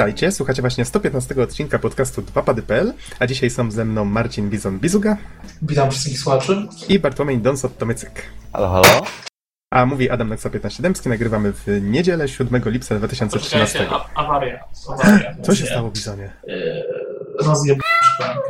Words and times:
Witajcie, 0.00 0.32
słuchacie 0.32 0.62
właśnie 0.62 0.84
115 0.84 1.42
odcinka 1.42 1.78
podcastu 1.78 2.22
2pady.pl, 2.22 2.92
a 3.18 3.26
dzisiaj 3.26 3.50
są 3.50 3.70
ze 3.70 3.84
mną 3.84 4.04
Marcin 4.04 4.50
Bizon-Bizuga. 4.50 5.16
Witam 5.62 5.90
wszystkich 5.90 6.18
słuchaczy. 6.18 6.66
I 6.88 6.98
Bartłomiej 6.98 7.38
Donsot-Tomycyk. 7.38 8.10
Halo, 8.52 8.68
halo. 8.68 9.02
A 9.70 9.86
mówi 9.86 10.10
Adam 10.10 10.28
Naksa 10.28 10.50
15 10.50 10.82
Dębski, 10.82 11.08
nagrywamy 11.08 11.52
w 11.52 11.66
niedzielę 11.82 12.28
7 12.28 12.62
lipca 12.66 12.94
2013. 12.98 13.78
Poczekajcie, 13.78 14.06
a- 14.14 14.24
awaria. 14.24 14.64
awaria. 14.88 15.34
Co 15.42 15.54
się 15.54 15.66
stało, 15.66 15.90
Bizonie? 15.90 16.30
Yy, 16.46 16.82
Rozjeb 17.46 17.78
szklankę. 18.02 18.48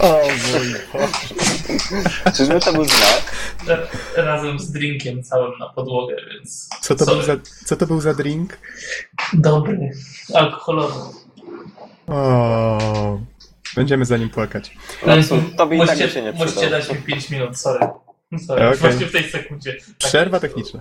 O 0.00 0.20
mój 0.26 0.74
Boże. 0.92 1.34
Czyżby 2.36 2.60
to 2.60 2.72
był 2.72 2.84
znak? 2.84 3.32
Ra- 3.66 3.86
Razem 4.24 4.58
z 4.58 4.70
drinkiem 4.72 5.22
całym 5.22 5.58
na 5.58 5.68
podłogę, 5.68 6.16
więc... 6.34 6.68
Co 6.80 6.94
to, 6.94 7.04
sorry. 7.04 7.16
był 7.18 7.26
za, 7.26 7.36
co 7.64 7.76
to 7.76 7.86
był 7.86 8.00
za 8.00 8.14
drink? 8.14 8.58
Dobry. 9.32 9.90
Alkoholowy. 10.34 11.00
O, 12.06 13.20
będziemy 13.76 14.04
za 14.04 14.16
nim 14.16 14.30
płakać. 14.30 14.76
No, 15.06 15.14
tobie 15.56 15.84
i 15.84 15.86
tak 15.86 15.98
się 15.98 16.22
nie 16.22 16.32
musicie 16.32 16.50
przydał. 16.60 16.70
dać 16.70 16.90
mi 16.90 16.96
5 16.96 17.30
minut, 17.30 17.58
sorry. 17.58 17.86
Sorry, 18.46 18.66
Okej. 18.66 18.78
właśnie 18.78 19.06
w 19.06 19.12
tej 19.12 19.30
sekundzie. 19.30 19.76
Przerwa 19.98 20.40
techniczna. 20.40 20.80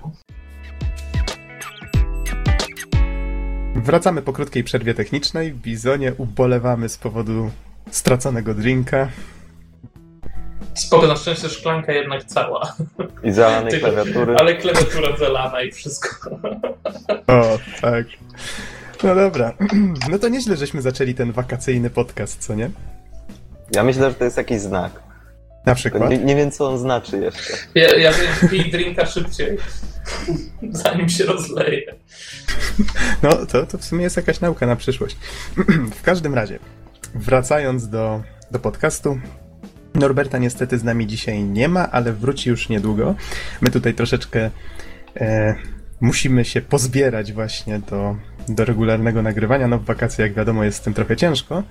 Wracamy 3.75 4.21
po 4.21 4.33
krótkiej 4.33 4.63
przerwie 4.63 4.93
technicznej. 4.93 5.53
W 5.53 5.61
Bizonie 5.61 6.13
ubolewamy 6.17 6.89
z 6.89 6.97
powodu 6.97 7.51
straconego 7.91 8.53
drinka. 8.53 9.07
Spoko, 10.73 11.07
na 11.07 11.15
szczęście 11.15 11.49
szklanka 11.49 11.93
jednak 11.93 12.23
cała. 12.23 12.75
I 13.23 13.31
zalanej 13.31 13.71
Tylko- 13.71 13.91
klawiatury. 13.91 14.35
Ale 14.39 14.55
klawiatura 14.55 15.17
zalana 15.17 15.61
i 15.61 15.71
wszystko. 15.71 16.29
O, 17.27 17.59
tak. 17.81 18.05
No 19.03 19.15
dobra. 19.15 19.53
No 20.11 20.19
to 20.19 20.29
nieźle, 20.29 20.57
żeśmy 20.57 20.81
zaczęli 20.81 21.15
ten 21.15 21.31
wakacyjny 21.31 21.89
podcast, 21.89 22.39
co 22.39 22.55
nie? 22.55 22.69
Ja 23.75 23.83
myślę, 23.83 24.09
że 24.09 24.15
to 24.15 24.23
jest 24.23 24.37
jakiś 24.37 24.59
znak. 24.59 24.91
Na 25.65 25.75
przykład. 25.75 26.09
Nie, 26.09 26.17
nie 26.17 26.35
wiem, 26.35 26.51
co 26.51 26.69
on 26.69 26.77
znaczy 26.77 27.17
jeszcze. 27.17 27.53
Ja, 27.75 27.97
ja 27.97 28.11
wiem, 28.11 28.49
pij 28.49 28.71
drinka 28.71 29.05
szybciej, 29.05 29.57
zanim 30.83 31.09
się 31.09 31.25
rozleje. 31.25 31.95
No 33.23 33.45
to, 33.45 33.65
to 33.65 33.77
w 33.77 33.85
sumie 33.85 34.03
jest 34.03 34.17
jakaś 34.17 34.39
nauka 34.39 34.65
na 34.65 34.75
przyszłość. 34.75 35.17
w 35.99 36.01
każdym 36.01 36.33
razie, 36.33 36.59
wracając 37.15 37.89
do, 37.89 38.23
do 38.51 38.59
podcastu. 38.59 39.19
Norberta 39.95 40.37
niestety 40.37 40.77
z 40.77 40.83
nami 40.83 41.07
dzisiaj 41.07 41.43
nie 41.43 41.67
ma, 41.67 41.91
ale 41.91 42.13
wróci 42.13 42.49
już 42.49 42.69
niedługo. 42.69 43.15
My 43.61 43.69
tutaj 43.69 43.93
troszeczkę 43.93 44.49
e, 45.17 45.55
musimy 46.01 46.45
się 46.45 46.61
pozbierać 46.61 47.33
właśnie 47.33 47.79
do, 47.79 48.15
do 48.49 48.65
regularnego 48.65 49.21
nagrywania. 49.21 49.67
No 49.67 49.79
w 49.79 49.85
wakacje, 49.85 50.25
jak 50.25 50.33
wiadomo, 50.33 50.63
jest 50.63 50.77
z 50.77 50.81
tym 50.81 50.93
trochę 50.93 51.17
ciężko. 51.17 51.63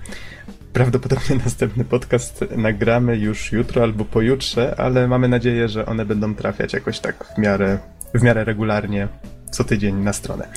Prawdopodobnie 0.73 1.35
następny 1.45 1.85
podcast 1.85 2.45
nagramy 2.57 3.17
już 3.17 3.51
jutro 3.51 3.83
albo 3.83 4.05
pojutrze, 4.05 4.75
ale 4.77 5.07
mamy 5.07 5.27
nadzieję, 5.27 5.69
że 5.69 5.85
one 5.85 6.05
będą 6.05 6.35
trafiać 6.35 6.73
jakoś 6.73 6.99
tak 6.99 7.25
w 7.35 7.37
miarę, 7.37 7.77
w 8.13 8.23
miarę 8.23 8.43
regularnie 8.43 9.07
co 9.51 9.63
tydzień 9.63 9.95
na 9.95 10.13
stronę. 10.13 10.47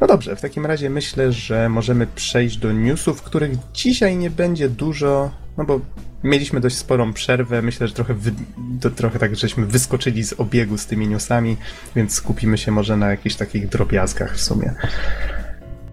No 0.00 0.06
dobrze, 0.06 0.36
w 0.36 0.40
takim 0.40 0.66
razie 0.66 0.90
myślę, 0.90 1.32
że 1.32 1.68
możemy 1.68 2.06
przejść 2.06 2.56
do 2.56 2.72
newsów, 2.72 3.22
których 3.22 3.50
dzisiaj 3.74 4.16
nie 4.16 4.30
będzie 4.30 4.68
dużo, 4.68 5.30
no 5.58 5.64
bo 5.64 5.80
mieliśmy 6.24 6.60
dość 6.60 6.76
sporą 6.76 7.12
przerwę. 7.12 7.62
Myślę, 7.62 7.88
że 7.88 7.94
trochę, 7.94 8.14
wy, 8.14 8.32
to 8.80 8.90
trochę 8.90 9.18
tak, 9.18 9.36
żeśmy 9.36 9.66
wyskoczyli 9.66 10.24
z 10.24 10.40
obiegu 10.40 10.78
z 10.78 10.86
tymi 10.86 11.08
newsami, 11.08 11.56
więc 11.96 12.14
skupimy 12.14 12.58
się 12.58 12.72
może 12.72 12.96
na 12.96 13.10
jakichś 13.10 13.36
takich 13.36 13.68
drobiazgach 13.68 14.36
w 14.36 14.40
sumie. 14.40 14.74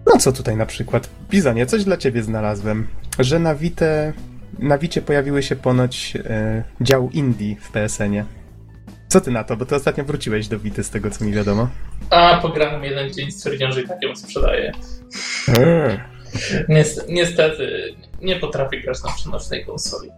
No 0.06 0.18
co 0.18 0.32
tutaj 0.32 0.56
na 0.56 0.66
przykład? 0.66 1.10
Bizonie, 1.30 1.66
coś 1.66 1.84
dla 1.84 1.96
ciebie 1.96 2.22
znalazłem, 2.22 2.86
że 3.18 3.38
na 3.38 3.54
Vite, 3.54 4.12
na 4.58 4.78
Vicie 4.78 5.02
pojawiły 5.02 5.42
się 5.42 5.56
ponoć 5.56 6.16
e, 6.16 6.62
dział 6.80 7.10
Indie 7.10 7.56
w 7.60 7.70
PSN-ie. 7.70 8.24
Co 9.08 9.20
ty 9.20 9.30
na 9.30 9.44
to? 9.44 9.56
Bo 9.56 9.66
ty 9.66 9.74
ostatnio 9.74 10.04
wróciłeś 10.04 10.48
do 10.48 10.58
Vity 10.58 10.84
z 10.84 10.90
tego, 10.90 11.10
co 11.10 11.24
mi 11.24 11.32
wiadomo. 11.32 11.68
A 12.10 12.38
pograłem 12.42 12.84
jeden 12.84 13.12
dzień, 13.12 13.30
stwierdziłem, 13.30 13.72
że 13.72 13.80
i 13.82 13.88
tak 13.88 14.02
ją 14.02 14.16
sprzedaję. 14.16 14.72
Niestety, 16.68 17.12
niestety 17.12 17.94
nie 18.22 18.36
potrafię 18.36 18.80
grać 18.80 19.02
na 19.04 19.12
przenośnej 19.12 19.66
konsoli. 19.66 20.10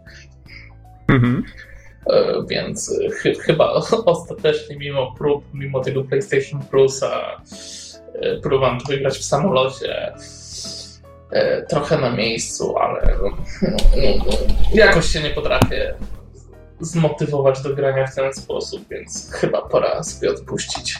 Mhm. 1.09 1.45
E, 2.07 2.33
Więc 2.51 2.93
e, 3.07 3.11
chy, 3.11 3.35
chyba 3.35 3.73
ostatecznie, 4.07 4.77
mimo 4.77 5.15
prób, 5.19 5.45
mimo 5.55 5.81
tego 5.81 6.05
PlayStation 6.05 6.61
Plusa, 6.63 7.43
e, 8.15 8.37
próbowałem 8.41 8.81
to 8.81 8.87
wygrać 8.89 9.19
w 9.19 9.25
samolocie. 9.25 10.13
e, 11.33 11.63
Trochę 11.67 11.99
na 11.99 12.11
miejscu, 12.11 12.77
ale 12.79 13.17
no, 13.23 13.29
no, 13.63 14.25
no, 14.27 14.37
jakoś 14.75 15.07
się 15.07 15.23
nie 15.23 15.31
potrafię 15.31 15.95
zmotywować 16.81 17.63
do 17.63 17.75
grania 17.75 18.07
w 18.07 18.15
ten 18.15 18.35
sposób, 18.35 18.89
więc 18.91 19.31
chyba 19.33 19.63
pora 19.63 20.03
sobie 20.03 20.31
odpuścić. 20.31 20.99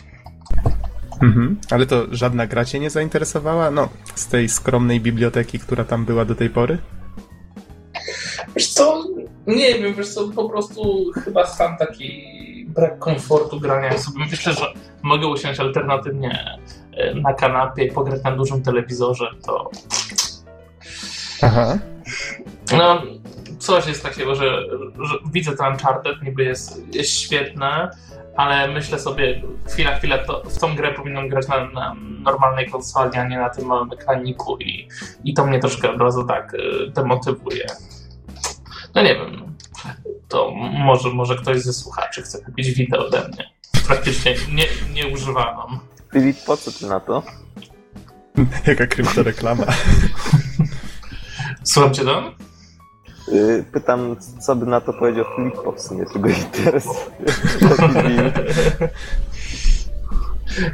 Mhm. 1.23 1.61
Ale 1.71 1.87
to 1.87 2.07
żadna 2.11 2.47
gra 2.47 2.65
cię 2.65 2.81
nie 2.81 2.91
zainteresowała? 2.91 3.71
No, 3.71 3.89
z 4.15 4.27
tej 4.27 4.49
skromnej 4.49 5.01
biblioteki, 5.01 5.59
która 5.59 5.85
tam 5.85 6.05
była 6.05 6.25
do 6.25 6.35
tej 6.35 6.51
pory? 6.51 6.79
Wiesz 8.57 8.69
co, 8.69 9.05
nie 9.47 9.79
wiem, 9.79 9.95
wiesz 9.95 10.15
co, 10.15 10.29
po 10.29 10.49
prostu 10.49 11.11
chyba 11.25 11.47
sam 11.47 11.77
taki 11.77 12.31
brak 12.69 12.99
komfortu 12.99 13.61
grania 13.61 13.99
sobie. 13.99 14.19
Myślę, 14.31 14.53
że 14.53 14.73
mogę 15.03 15.27
usiąść 15.27 15.61
alternatywnie 15.61 16.59
e, 16.93 17.15
na 17.15 17.35
kanapie 17.35 17.85
i 17.85 17.93
pograć 17.93 18.23
na 18.23 18.37
dużym 18.37 18.63
telewizorze, 18.63 19.31
to 19.47 19.71
Aha. 21.43 21.79
no, 22.73 23.03
coś 23.61 23.87
jest 23.87 24.03
takiego, 24.03 24.35
że, 24.35 24.63
że 25.01 25.15
widzę 25.33 25.57
ten 25.57 25.67
Uncharted, 25.73 26.23
niby 26.23 26.45
jest, 26.45 26.95
jest 26.95 27.11
świetne, 27.11 27.91
ale 28.37 28.69
myślę 28.69 28.99
sobie, 28.99 29.43
chwila, 29.69 29.97
chwila, 29.99 30.19
to 30.19 30.43
w 30.45 30.59
tą 30.59 30.77
grę 30.77 30.95
powinienem 30.95 31.29
grać 31.29 31.49
na, 31.49 31.71
na 31.71 31.97
normalnej 32.23 32.71
konsoli, 32.71 33.19
a 33.19 33.29
nie 33.29 33.39
na 33.39 33.51
tym 33.51 33.67
małym 33.67 33.93
ekraniku 33.93 34.57
i, 34.59 34.89
i 35.25 35.35
to 35.35 35.47
mnie 35.47 35.59
troszkę 35.59 35.91
od 35.91 36.01
razu 36.01 36.25
tak 36.25 36.55
e, 36.55 36.91
demotywuje. 36.91 37.67
No 38.95 39.03
nie 39.03 39.15
wiem, 39.15 39.55
to 40.29 40.51
może, 40.73 41.11
może 41.11 41.37
ktoś 41.37 41.61
ze 41.61 41.73
słuchaczy 41.73 42.23
chce 42.23 42.45
kupić 42.45 42.71
wideo 42.71 43.07
ode 43.07 43.29
mnie. 43.29 43.51
Praktycznie 43.87 44.35
nie, 44.53 44.67
nieużywaną. 44.95 45.79
Filip, 46.13 46.37
po 46.47 46.57
co 46.57 46.73
ty 46.73 46.87
na 46.87 47.01
to? 47.01 47.23
Jaka 48.67 48.87
kryptoreklama. 48.87 49.65
Słucham 51.65 51.95
cię, 51.95 52.05
Don? 52.05 52.50
Yy, 53.33 53.65
Pytam, 53.73 54.17
co 54.41 54.57
by 54.57 54.67
na 54.67 54.81
to 54.81 54.93
powiedział 54.93 55.25
Filip, 55.37 55.55
bo 55.65 55.73
w 55.73 55.81
sumie 55.81 56.07
tego 56.07 56.29
interesuje. 56.29 57.01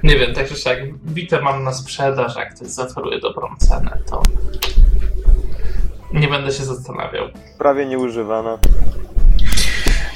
Nie 0.02 0.18
wiem, 0.18 0.34
tak 0.34 0.48
czy 0.48 0.56
siak, 0.56 0.78
Witę 1.04 1.40
mam 1.40 1.64
na 1.64 1.72
sprzedaż, 1.72 2.36
jak 2.36 2.54
ktoś 2.54 2.68
zaoferuje 2.68 3.20
dobrą 3.20 3.48
cenę, 3.58 3.98
to 4.06 4.22
nie 6.12 6.28
będę 6.28 6.52
się 6.52 6.64
zastanawiał. 6.64 7.28
Prawie 7.58 7.86
nieużywana. 7.86 8.58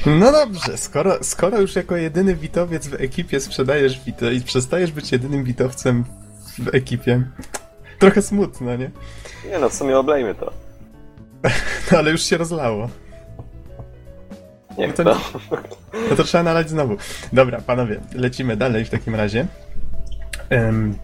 No 0.06 0.32
dobrze, 0.32 0.76
skoro, 0.76 1.24
skoro 1.24 1.60
już 1.60 1.76
jako 1.76 1.96
jedyny 1.96 2.34
witowiec 2.34 2.86
w 2.86 2.94
ekipie 2.94 3.40
sprzedajesz 3.40 4.04
wito 4.04 4.30
i 4.30 4.40
przestajesz 4.40 4.92
być 4.92 5.12
jedynym 5.12 5.44
witowcem 5.44 6.04
w 6.58 6.74
ekipie, 6.74 7.22
trochę 7.98 8.22
smutno, 8.22 8.76
nie? 8.76 8.90
Nie 9.50 9.58
no, 9.58 9.68
w 9.68 9.74
sumie 9.74 9.98
oblejmy 9.98 10.34
to. 10.34 10.52
No 11.92 11.98
ale 11.98 12.10
już 12.10 12.22
się 12.22 12.36
rozlało. 12.36 12.88
Niech 14.78 14.94
To 14.94 15.04
to. 15.04 15.20
No 16.10 16.16
to 16.16 16.24
trzeba 16.24 16.44
nalać 16.44 16.70
znowu. 16.70 16.96
Dobra, 17.32 17.60
panowie, 17.66 18.00
lecimy 18.14 18.56
dalej 18.56 18.84
w 18.84 18.90
takim 18.90 19.14
razie. 19.14 19.46
Um, 20.50 20.94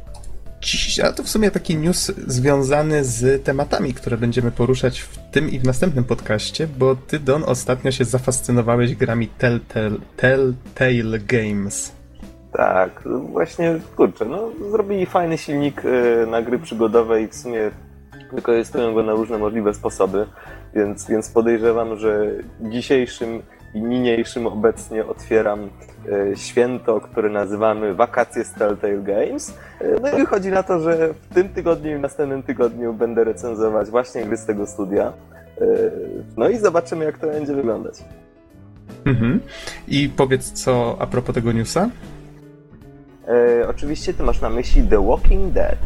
dziś, 0.60 1.00
a 1.00 1.12
to 1.12 1.22
w 1.22 1.28
sumie 1.28 1.50
taki 1.50 1.76
news 1.76 2.12
związany 2.26 3.04
z 3.04 3.44
tematami, 3.44 3.94
które 3.94 4.16
będziemy 4.16 4.50
poruszać 4.50 5.00
w 5.00 5.18
tym 5.30 5.50
i 5.50 5.58
w 5.58 5.64
następnym 5.64 6.04
podcaście, 6.04 6.68
bo 6.78 6.96
ty, 6.96 7.18
Don, 7.18 7.44
ostatnio 7.46 7.90
się 7.90 8.04
zafascynowałeś 8.04 8.94
grami 8.94 9.28
Telltale, 9.28 9.96
Telltale 10.16 11.18
Games. 11.18 11.92
Tak, 12.52 13.02
właśnie, 13.32 13.80
kurczę, 13.96 14.24
no 14.24 14.50
zrobili 14.70 15.06
fajny 15.06 15.38
silnik 15.38 15.84
y, 15.84 16.26
na 16.30 16.42
gry 16.42 16.58
przygodowe 16.58 17.22
i 17.22 17.28
w 17.28 17.34
sumie 17.34 17.70
wykorzystują 18.32 18.94
go 18.94 19.02
na 19.02 19.12
różne 19.12 19.38
możliwe 19.38 19.74
sposoby, 19.74 20.26
więc, 20.74 21.08
więc 21.08 21.30
podejrzewam, 21.30 21.96
że 21.96 22.26
dzisiejszym 22.60 23.42
i 23.74 23.82
niniejszym 23.82 24.46
obecnie 24.46 25.06
otwieram 25.06 25.60
y, 25.62 26.36
święto, 26.36 27.00
które 27.00 27.28
nazywamy 27.30 27.94
Wakacje 27.94 28.44
z 28.44 28.52
Telltale 28.52 28.98
Games. 29.02 29.50
Y, 29.80 29.96
No 30.02 30.12
i 30.12 30.16
wychodzi 30.16 30.48
na 30.48 30.62
to, 30.62 30.80
że 30.80 31.14
w 31.30 31.34
tym 31.34 31.48
tygodniu 31.48 31.90
i 31.92 31.96
w 31.96 32.00
następnym 32.00 32.42
tygodniu 32.42 32.92
będę 32.92 33.24
recenzować 33.24 33.90
właśnie 33.90 34.24
gry 34.24 34.36
z 34.36 34.46
tego 34.46 34.66
studia. 34.66 35.12
Y, 35.60 35.90
No 36.36 36.48
i 36.48 36.58
zobaczymy, 36.58 37.04
jak 37.04 37.18
to 37.18 37.26
będzie 37.26 37.54
wyglądać. 37.54 37.94
Mhm. 39.04 39.40
I 39.88 40.08
powiedz 40.08 40.52
co 40.52 40.96
a 40.98 41.06
propos 41.06 41.34
tego 41.34 41.52
newsa. 41.52 41.90
E, 43.28 43.68
oczywiście 43.68 44.14
ty 44.14 44.22
masz 44.22 44.40
na 44.40 44.50
myśli 44.50 44.82
The 44.82 45.06
Walking 45.06 45.52
Dead. 45.52 45.78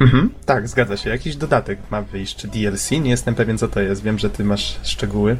Mhm, 0.00 0.30
tak, 0.46 0.68
zgadza 0.68 0.96
się. 0.96 1.10
Jakiś 1.10 1.36
dodatek 1.36 1.78
ma 1.90 2.02
wyjść, 2.02 2.36
czy 2.36 2.48
DLC? 2.48 2.90
Nie 2.90 3.10
jestem 3.10 3.34
pewien, 3.34 3.58
co 3.58 3.68
to 3.68 3.80
jest. 3.80 4.02
Wiem, 4.02 4.18
że 4.18 4.30
ty 4.30 4.44
masz 4.44 4.80
szczegóły. 4.82 5.36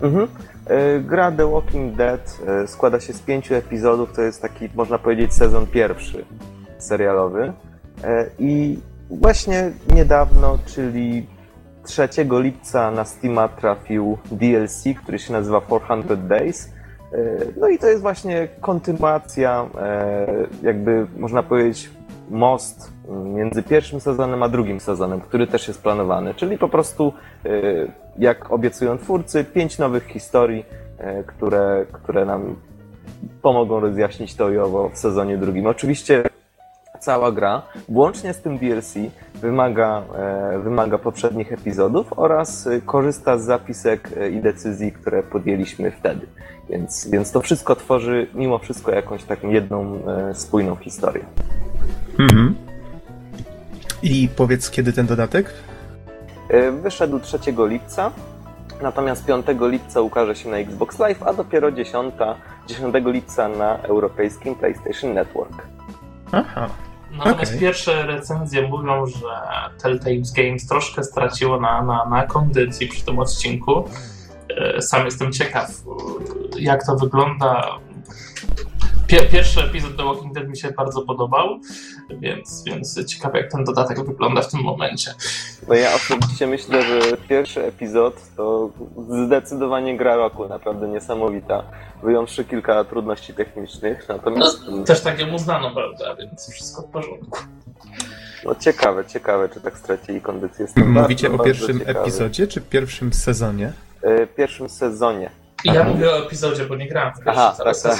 Mhm. 0.00 0.28
E, 0.66 1.00
gra 1.00 1.32
The 1.32 1.50
Walking 1.50 1.96
Dead 1.96 2.38
e, 2.46 2.66
składa 2.66 3.00
się 3.00 3.12
z 3.12 3.20
pięciu 3.20 3.54
epizodów, 3.54 4.12
to 4.12 4.22
jest 4.22 4.42
taki, 4.42 4.68
można 4.74 4.98
powiedzieć, 4.98 5.34
sezon 5.34 5.66
pierwszy 5.66 6.24
serialowy. 6.78 7.52
E, 8.04 8.26
I 8.38 8.78
właśnie 9.10 9.70
niedawno, 9.94 10.58
czyli 10.66 11.26
3 11.84 12.08
lipca 12.30 12.90
na 12.90 13.04
Steama 13.04 13.48
trafił 13.48 14.18
DLC, 14.32 14.84
który 15.02 15.18
się 15.18 15.32
nazywa 15.32 15.60
400 15.60 16.16
Days. 16.16 16.72
No 17.60 17.68
i 17.68 17.78
to 17.78 17.86
jest 17.86 18.02
właśnie 18.02 18.48
kontynuacja, 18.60 19.66
jakby 20.62 21.06
można 21.16 21.42
powiedzieć, 21.42 21.90
most 22.30 22.92
między 23.24 23.62
pierwszym 23.62 24.00
sezonem 24.00 24.42
a 24.42 24.48
drugim 24.48 24.80
sezonem, 24.80 25.20
który 25.20 25.46
też 25.46 25.68
jest 25.68 25.82
planowany. 25.82 26.34
Czyli 26.34 26.58
po 26.58 26.68
prostu, 26.68 27.12
y, 27.46 27.90
jak 28.18 28.52
obiecują 28.52 28.98
twórcy, 28.98 29.44
pięć 29.44 29.78
nowych 29.78 30.06
historii, 30.06 30.64
y, 31.20 31.24
które, 31.26 31.86
które 31.92 32.24
nam 32.24 32.56
pomogą 33.42 33.80
rozjaśnić 33.80 34.34
to 34.34 34.50
i 34.50 34.58
owo 34.58 34.88
w 34.88 34.98
sezonie 34.98 35.36
drugim. 35.36 35.66
Oczywiście 35.66 36.24
cała 37.00 37.32
gra, 37.32 37.62
włącznie 37.88 38.34
z 38.34 38.40
tym 38.40 38.58
DLC, 38.58 38.94
wymaga, 39.34 40.02
e, 40.14 40.58
wymaga 40.58 40.98
poprzednich 40.98 41.52
epizodów 41.52 42.12
oraz 42.16 42.68
korzysta 42.86 43.38
z 43.38 43.44
zapisek 43.44 44.10
e, 44.16 44.30
i 44.30 44.40
decyzji, 44.40 44.92
które 44.92 45.22
podjęliśmy 45.22 45.90
wtedy. 45.90 46.26
Więc, 46.70 47.10
więc 47.10 47.32
to 47.32 47.40
wszystko 47.40 47.76
tworzy 47.76 48.26
mimo 48.34 48.58
wszystko 48.58 48.92
jakąś 48.92 49.24
taką 49.24 49.48
jedną 49.48 49.98
e, 50.06 50.34
spójną 50.34 50.76
historię. 50.76 51.24
Mhm. 52.18 52.54
I 54.02 54.28
powiedz, 54.36 54.70
kiedy 54.70 54.92
ten 54.92 55.06
dodatek? 55.06 55.54
E, 56.48 56.72
wyszedł 56.72 57.20
3 57.20 57.38
lipca, 57.68 58.10
natomiast 58.82 59.24
5 59.24 59.46
lipca 59.60 60.00
ukaże 60.00 60.36
się 60.36 60.48
na 60.48 60.56
Xbox 60.56 60.98
Live, 60.98 61.22
a 61.22 61.32
dopiero 61.32 61.72
10, 61.72 62.14
10 62.66 62.94
lipca 63.04 63.48
na 63.48 63.78
europejskim 63.78 64.54
PlayStation 64.54 65.14
Network. 65.14 65.66
Aha. 66.32 66.68
Natomiast 67.12 67.52
okay. 67.52 67.58
pierwsze 67.60 68.06
recenzje 68.06 68.68
mówią, 68.68 69.06
że 69.06 69.26
Telltale 69.82 70.22
Games 70.36 70.66
troszkę 70.66 71.04
straciło 71.04 71.60
na, 71.60 71.82
na, 71.82 72.04
na 72.04 72.26
kondycji 72.26 72.88
przy 72.88 73.04
tym 73.04 73.18
odcinku. 73.18 73.84
E, 74.56 74.82
sam 74.82 75.04
jestem 75.04 75.32
ciekaw, 75.32 75.70
jak 76.58 76.86
to 76.86 76.96
wygląda 76.96 77.78
Pierwszy 79.08 79.60
epizod 79.60 79.96
The 79.96 80.04
Walking 80.04 80.34
Dead 80.34 80.48
mi 80.48 80.56
się 80.56 80.70
bardzo 80.70 81.02
podobał, 81.02 81.60
więc, 82.10 82.64
więc 82.66 83.06
ciekawe 83.06 83.38
jak 83.38 83.52
ten 83.52 83.64
dodatek 83.64 84.06
wygląda 84.06 84.42
w 84.42 84.50
tym 84.50 84.60
momencie. 84.60 85.14
No 85.68 85.74
ja 85.74 85.94
osobiście 85.94 86.46
myślę, 86.46 86.82
że 86.82 87.16
pierwszy 87.28 87.64
epizod 87.64 88.14
to 88.36 88.70
zdecydowanie 89.26 89.96
gra 89.96 90.16
roku, 90.16 90.48
naprawdę 90.48 90.88
niesamowita. 90.88 91.62
Wyjąwszy 92.02 92.44
kilka 92.44 92.84
trudności 92.84 93.34
technicznych, 93.34 94.08
natomiast... 94.08 94.60
No, 94.70 94.84
też 94.84 95.00
tak 95.00 95.30
mu 95.30 95.38
znano, 95.38 95.70
prawda, 95.70 96.16
więc 96.16 96.50
wszystko 96.52 96.82
w 96.82 96.84
porządku. 96.84 97.38
No 98.44 98.54
ciekawe, 98.54 99.04
ciekawe, 99.04 99.48
czy 99.48 99.60
tak 99.60 99.78
stracili 99.78 100.20
kondycję. 100.20 100.66
Mówicie 100.76 101.28
bardzo, 101.28 101.42
o 101.42 101.46
pierwszym 101.46 101.82
epizodzie, 101.86 102.46
czy 102.46 102.60
pierwszym 102.60 103.12
sezonie? 103.12 103.72
E, 104.02 104.26
pierwszym 104.26 104.68
sezonie. 104.68 105.30
I 105.64 105.72
ja 105.72 105.84
mówię 105.84 106.10
o 106.10 106.26
epizodzie, 106.26 106.64
bo 106.64 106.76
nie 106.76 106.88
grałem 106.88 107.14
w 107.14 107.16
pierwszy 107.16 107.40
Aha, 107.40 107.56
tak, 107.64 107.80
tak. 107.82 107.98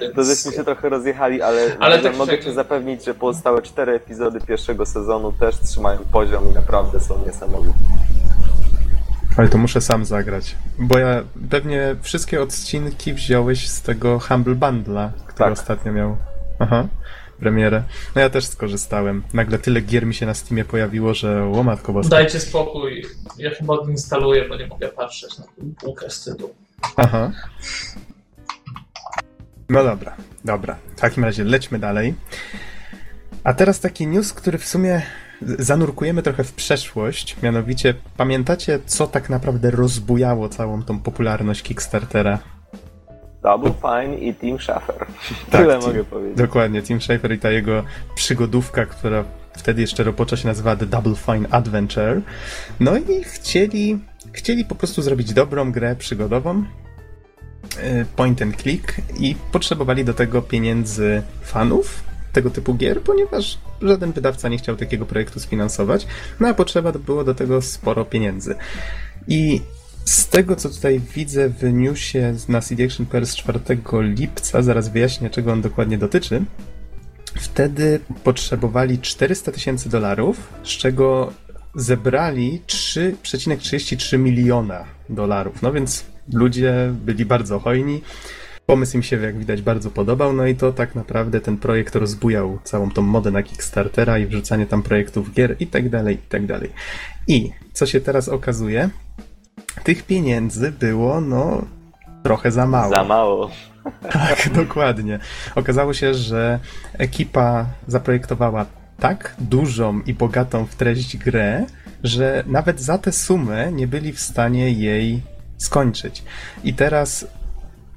Więc... 0.00 0.14
To 0.14 0.24
żeśmy 0.24 0.52
się 0.52 0.64
trochę 0.64 0.88
rozjechali, 0.88 1.42
ale, 1.42 1.76
ale 1.80 1.98
tak 1.98 2.16
mogę 2.16 2.38
cię 2.38 2.52
zapewnić, 2.52 3.04
że 3.04 3.14
pozostałe 3.14 3.62
cztery 3.62 3.92
epizody 3.92 4.40
pierwszego 4.40 4.86
sezonu 4.86 5.32
też 5.32 5.58
trzymają 5.58 5.98
poziom 5.98 6.50
i 6.50 6.54
naprawdę 6.54 7.00
są 7.00 7.24
niesamowite. 7.26 7.74
Ale 9.36 9.48
to 9.48 9.58
muszę 9.58 9.80
sam 9.80 10.04
zagrać, 10.04 10.56
bo 10.78 10.98
ja 10.98 11.22
pewnie 11.50 11.96
wszystkie 12.02 12.42
odcinki 12.42 13.14
wziąłeś 13.14 13.68
z 13.68 13.82
tego 13.82 14.20
Humble 14.20 14.54
Bundla, 14.54 15.12
który 15.26 15.38
tak. 15.38 15.52
ostatnio 15.52 15.92
miał. 15.92 16.16
Aha 16.58 16.88
premierę. 17.40 17.82
No 18.14 18.20
ja 18.20 18.30
też 18.30 18.46
skorzystałem. 18.46 19.22
Nagle 19.32 19.58
tyle 19.58 19.80
gier 19.80 20.06
mi 20.06 20.14
się 20.14 20.26
na 20.26 20.34
Steamie 20.34 20.64
pojawiło, 20.64 21.14
że 21.14 21.46
łomatko 21.46 21.92
boska. 21.92 22.10
Dajcie 22.10 22.40
spokój. 22.40 23.06
Ja 23.38 23.50
chyba 23.50 23.74
odinstaluję, 23.74 24.48
bo 24.48 24.56
nie 24.56 24.66
mogę 24.66 24.88
patrzeć 24.88 25.38
na 25.38 25.44
półkę 25.80 26.08
wstydu. 26.08 26.54
Aha. 26.96 27.30
No 29.68 29.84
dobra, 29.84 30.16
dobra. 30.44 30.76
W 30.96 31.00
takim 31.00 31.24
razie 31.24 31.44
lećmy 31.44 31.78
dalej. 31.78 32.14
A 33.44 33.54
teraz 33.54 33.80
taki 33.80 34.06
news, 34.06 34.32
który 34.32 34.58
w 34.58 34.66
sumie 34.66 35.02
zanurkujemy 35.42 36.22
trochę 36.22 36.44
w 36.44 36.52
przeszłość. 36.52 37.42
Mianowicie, 37.42 37.94
pamiętacie, 38.16 38.78
co 38.86 39.06
tak 39.06 39.30
naprawdę 39.30 39.70
rozbujało 39.70 40.48
całą 40.48 40.82
tą 40.82 41.00
popularność 41.00 41.62
Kickstartera? 41.62 42.38
Double 43.42 43.72
Fine 43.80 44.18
i 44.18 44.34
Tim 44.34 44.58
Schafer. 44.60 44.98
Tak, 45.50 45.60
Tyle 45.60 45.78
team, 45.78 45.82
mogę 45.82 46.04
powiedzieć. 46.04 46.38
Dokładnie, 46.38 46.82
Tim 46.82 47.00
Schafer 47.00 47.32
i 47.32 47.38
ta 47.38 47.50
jego 47.50 47.84
przygodówka, 48.14 48.86
która 48.86 49.24
wtedy 49.56 49.80
jeszcze 49.80 50.04
roboczo 50.04 50.36
się 50.36 50.48
nazywała 50.48 50.76
The 50.76 50.86
Double 50.86 51.14
Fine 51.14 51.48
Adventure. 51.50 52.20
No 52.80 52.96
i 52.98 53.24
chcieli, 53.24 53.98
chcieli 54.32 54.64
po 54.64 54.74
prostu 54.74 55.02
zrobić 55.02 55.32
dobrą 55.32 55.72
grę 55.72 55.96
przygodową, 55.96 56.64
y, 57.78 58.06
point 58.16 58.42
and 58.42 58.62
click 58.62 58.94
i 59.20 59.36
potrzebowali 59.52 60.04
do 60.04 60.14
tego 60.14 60.42
pieniędzy 60.42 61.22
fanów 61.42 62.04
tego 62.32 62.50
typu 62.50 62.74
gier, 62.74 63.00
ponieważ 63.00 63.58
żaden 63.82 64.12
wydawca 64.12 64.48
nie 64.48 64.58
chciał 64.58 64.76
takiego 64.76 65.06
projektu 65.06 65.40
sfinansować, 65.40 66.06
no 66.40 66.48
a 66.48 66.54
potrzeba 66.54 66.92
było 66.92 67.24
do 67.24 67.34
tego 67.34 67.62
sporo 67.62 68.04
pieniędzy. 68.04 68.54
I 69.28 69.60
z 70.04 70.28
tego, 70.28 70.56
co 70.56 70.68
tutaj 70.68 71.00
widzę 71.14 71.48
w 71.48 71.72
newsie 71.72 72.34
na 72.48 72.60
CD 72.60 72.84
Action 72.84 73.06
z 73.22 73.36
4 73.36 73.60
lipca, 74.00 74.62
zaraz 74.62 74.88
wyjaśnię, 74.88 75.30
czego 75.30 75.52
on 75.52 75.62
dokładnie 75.62 75.98
dotyczy, 75.98 76.44
wtedy 77.34 78.00
potrzebowali 78.24 78.98
400 78.98 79.52
tysięcy 79.52 79.88
dolarów, 79.88 80.52
z 80.62 80.68
czego 80.68 81.32
zebrali 81.74 82.60
3,33 82.66 84.18
miliona 84.18 84.84
dolarów. 85.08 85.62
No 85.62 85.72
więc 85.72 86.04
ludzie 86.32 86.92
byli 86.92 87.24
bardzo 87.24 87.58
hojni. 87.58 88.02
Pomysł 88.66 88.96
im 88.96 89.02
się, 89.02 89.16
jak 89.16 89.38
widać, 89.38 89.62
bardzo 89.62 89.90
podobał, 89.90 90.32
no 90.32 90.46
i 90.46 90.54
to 90.54 90.72
tak 90.72 90.94
naprawdę 90.94 91.40
ten 91.40 91.56
projekt 91.56 91.96
rozbujał 91.96 92.58
całą 92.64 92.90
tą 92.90 93.02
modę 93.02 93.30
na 93.30 93.42
Kickstartera 93.42 94.18
i 94.18 94.26
wrzucanie 94.26 94.66
tam 94.66 94.82
projektów 94.82 95.34
gier 95.34 95.56
i 95.60 95.66
tak 95.66 95.88
dalej, 95.88 96.14
i 96.14 96.28
tak 96.28 96.46
dalej. 96.46 96.70
I 97.28 97.50
co 97.72 97.86
się 97.86 98.00
teraz 98.00 98.28
okazuje, 98.28 98.90
tych 99.84 100.02
pieniędzy 100.02 100.72
było, 100.72 101.20
no, 101.20 101.64
trochę 102.22 102.52
za 102.52 102.66
mało. 102.66 102.94
Za 102.94 103.04
mało. 103.04 103.50
Tak, 104.10 104.50
dokładnie. 104.64 105.18
Okazało 105.54 105.94
się, 105.94 106.14
że 106.14 106.58
ekipa 106.98 107.66
zaprojektowała 107.86 108.66
tak 109.00 109.34
dużą 109.38 110.00
i 110.00 110.14
bogatą 110.14 110.66
w 110.66 110.74
treść 110.74 111.16
grę, 111.16 111.66
że 112.04 112.44
nawet 112.46 112.80
za 112.80 112.98
tę 112.98 113.12
sumę 113.12 113.72
nie 113.72 113.86
byli 113.86 114.12
w 114.12 114.20
stanie 114.20 114.70
jej 114.72 115.22
skończyć. 115.58 116.22
I 116.64 116.74
teraz 116.74 117.26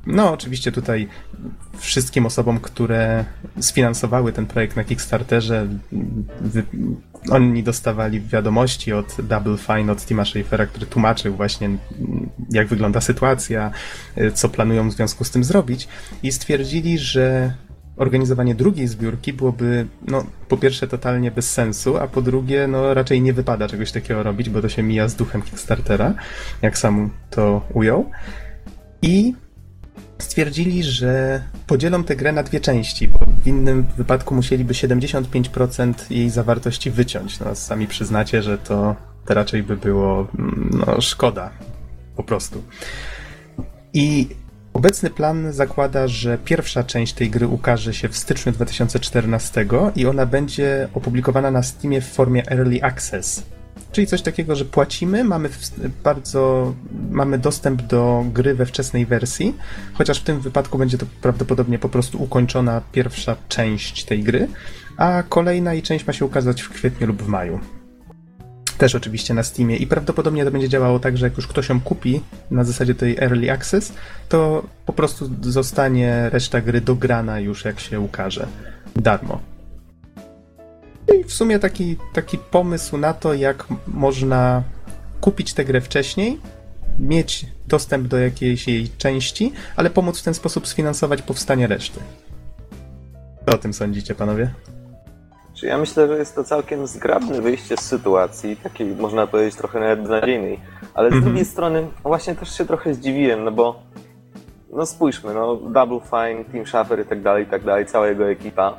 no, 0.08 0.34
oczywiście 0.34 0.72
tutaj 0.72 1.08
wszystkim 1.78 2.26
osobom, 2.26 2.60
które 2.60 3.26
sfinansowały 3.60 4.34
ten 4.34 4.46
projekt 4.46 4.76
na 4.76 4.84
Kickstarterze, 4.84 5.68
oni 7.30 7.64
dostawali 7.64 8.22
wiadomości 8.22 8.94
od 8.94 9.16
Double 9.24 9.58
Fine, 9.58 9.92
od 9.92 10.06
Tima 10.06 10.26
Schafera, 10.26 10.66
który 10.66 10.86
tłumaczył 10.86 11.36
właśnie, 11.36 11.70
jak 12.52 12.68
wygląda 12.68 13.02
sytuacja, 13.02 13.72
co 14.34 14.50
planują 14.50 14.90
w 14.90 14.94
związku 14.94 15.24
z 15.24 15.32
tym 15.32 15.44
zrobić 15.44 15.88
i 16.24 16.32
stwierdzili, 16.32 16.98
że 16.98 17.54
organizowanie 17.98 18.56
drugiej 18.56 18.88
zbiórki 18.88 19.34
byłoby, 19.34 19.88
no, 20.08 20.26
po 20.48 20.58
pierwsze 20.58 20.88
totalnie 20.88 21.32
bez 21.32 21.52
sensu, 21.52 21.98
a 21.98 22.08
po 22.08 22.22
drugie, 22.22 22.68
no, 22.68 22.94
raczej 22.94 23.22
nie 23.22 23.34
wypada 23.34 23.68
czegoś 23.68 23.92
takiego 23.92 24.24
robić, 24.24 24.50
bo 24.50 24.62
to 24.62 24.70
się 24.70 24.84
mija 24.84 25.08
z 25.08 25.16
duchem 25.16 25.42
Kickstartera, 25.42 26.14
jak 26.62 26.78
sam 26.78 27.10
to 27.30 27.62
ujął. 27.74 28.10
I 29.02 29.34
stwierdzili, 30.38 30.84
że 30.84 31.42
podzielą 31.68 32.04
tę 32.04 32.16
grę 32.16 32.32
na 32.32 32.44
dwie 32.44 32.60
części, 32.60 33.08
bo 33.08 33.20
w 33.44 33.48
innym 33.48 33.86
wypadku 33.98 34.36
musieliby 34.36 34.74
75% 34.74 35.94
jej 36.10 36.30
zawartości 36.30 36.92
wyciąć. 36.92 37.40
No, 37.40 37.56
sami 37.56 37.88
przyznacie, 37.88 38.42
że 38.42 38.58
to, 38.58 38.96
raczej 39.30 39.64
by 39.64 39.78
było 39.78 40.28
no, 40.72 41.02
szkoda. 41.02 41.50
Po 42.16 42.24
prostu. 42.24 42.64
I 43.94 44.28
obecny 44.74 45.10
plan 45.10 45.54
zakłada, 45.54 46.08
że 46.08 46.38
pierwsza 46.38 46.84
część 46.84 47.14
tej 47.14 47.30
gry 47.30 47.48
ukaże 47.48 47.94
się 47.94 48.10
w 48.10 48.18
styczniu 48.18 48.52
2014 48.52 49.66
i 49.96 50.06
ona 50.06 50.26
będzie 50.26 50.88
opublikowana 50.94 51.52
na 51.52 51.64
Steamie 51.64 52.02
w 52.02 52.08
formie 52.08 52.52
Early 52.52 52.84
Access. 52.84 53.57
Czyli 53.92 54.08
coś 54.08 54.22
takiego, 54.22 54.56
że 54.56 54.66
płacimy, 54.66 55.24
mamy 55.24 55.50
bardzo, 56.04 56.74
mamy 57.10 57.38
dostęp 57.38 57.82
do 57.82 58.26
gry 58.34 58.56
we 58.56 58.66
wczesnej 58.66 59.06
wersji, 59.06 59.56
chociaż 59.94 60.20
w 60.20 60.24
tym 60.24 60.40
wypadku 60.40 60.78
będzie 60.78 60.98
to 60.98 61.06
prawdopodobnie 61.22 61.80
po 61.80 61.90
prostu 61.90 62.24
ukończona 62.24 62.82
pierwsza 62.92 63.36
część 63.50 64.06
tej 64.06 64.24
gry, 64.24 64.48
a 64.98 65.24
kolejna 65.30 65.74
i 65.74 65.82
część 65.82 66.08
ma 66.08 66.14
się 66.14 66.26
ukazać 66.26 66.62
w 66.62 66.70
kwietniu 66.70 67.08
lub 67.08 67.24
w 67.24 67.28
maju. 67.28 67.60
Też 68.78 68.96
oczywiście 68.96 69.34
na 69.34 69.44
Steamie 69.44 69.78
i 69.78 69.88
prawdopodobnie 69.88 70.46
to 70.46 70.52
będzie 70.52 70.70
działało 70.70 71.00
tak, 71.00 71.18
że 71.18 71.26
jak 71.26 71.38
już 71.38 71.48
ktoś 71.48 71.70
ją 71.70 71.82
kupi 71.82 72.22
na 72.52 72.64
zasadzie 72.64 72.96
tej 72.96 73.18
Early 73.18 73.52
Access, 73.52 73.94
to 74.30 74.64
po 74.86 74.94
prostu 74.94 75.30
zostanie 75.42 76.30
reszta 76.30 76.62
gry 76.62 76.82
dograna 76.82 77.40
już 77.40 77.66
jak 77.66 77.80
się 77.80 78.00
ukaże. 78.00 78.48
Darmo. 78.96 79.57
I 81.16 81.24
w 81.24 81.34
sumie 81.34 81.60
taki, 81.60 81.98
taki 82.14 82.38
pomysł 82.38 82.98
na 82.98 83.14
to, 83.14 83.34
jak 83.34 83.66
można 83.88 84.64
kupić 85.22 85.54
tę 85.54 85.66
grę 85.66 85.82
wcześniej, 85.82 86.40
mieć 87.00 87.46
dostęp 87.68 88.08
do 88.08 88.18
jakiejś 88.18 88.68
jej 88.68 88.90
części, 88.98 89.54
ale 89.76 89.90
pomóc 89.90 90.20
w 90.20 90.24
ten 90.24 90.34
sposób 90.34 90.68
sfinansować 90.68 91.22
powstanie 91.22 91.68
reszty. 91.68 92.00
Co 93.50 93.56
o 93.56 93.58
tym 93.58 93.74
sądzicie, 93.74 94.16
panowie? 94.16 94.54
Czy 95.54 95.66
ja 95.66 95.78
myślę, 95.78 96.08
że 96.08 96.18
jest 96.18 96.36
to 96.36 96.44
całkiem 96.44 96.88
zgrabne 96.88 97.42
wyjście 97.42 97.78
z 97.78 97.82
sytuacji, 97.82 98.56
takiej 98.58 98.88
można 98.88 99.28
powiedzieć 99.28 99.56
trochę 99.56 99.80
nawet 99.80 100.00
beznadziejnej, 100.00 100.60
ale 100.94 101.10
z 101.10 101.14
Mhm. 101.14 101.24
drugiej 101.24 101.46
strony 101.46 101.88
właśnie 102.04 102.36
też 102.36 102.58
się 102.58 102.66
trochę 102.66 102.94
zdziwiłem, 102.94 103.44
no 103.44 103.52
bo 103.52 103.80
no 104.74 104.86
spójrzmy, 104.86 105.34
no 105.34 105.56
Double 105.56 106.00
Fine, 106.00 106.46
Team 106.46 106.66
Schafer 106.68 107.00
i 107.02 107.06
tak 107.06 107.22
dalej, 107.22 107.44
i 107.44 107.48
tak 107.48 107.64
dalej, 107.64 107.86
cała 107.86 108.08
jego 108.08 108.30
ekipa 108.30 108.78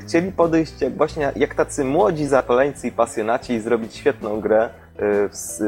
chcieli 0.00 0.32
podejść 0.32 0.80
jak 0.80 0.96
właśnie 0.96 1.32
jak 1.36 1.54
tacy 1.54 1.84
młodzi 1.84 2.26
zapaleńcy 2.26 2.88
i 2.88 2.92
pasjonaci 2.92 3.52
i 3.52 3.60
zrobić 3.60 3.94
świetną 3.96 4.40
grę 4.40 4.64
e, 4.64 4.68
w, 5.28 5.32
s- 5.32 5.62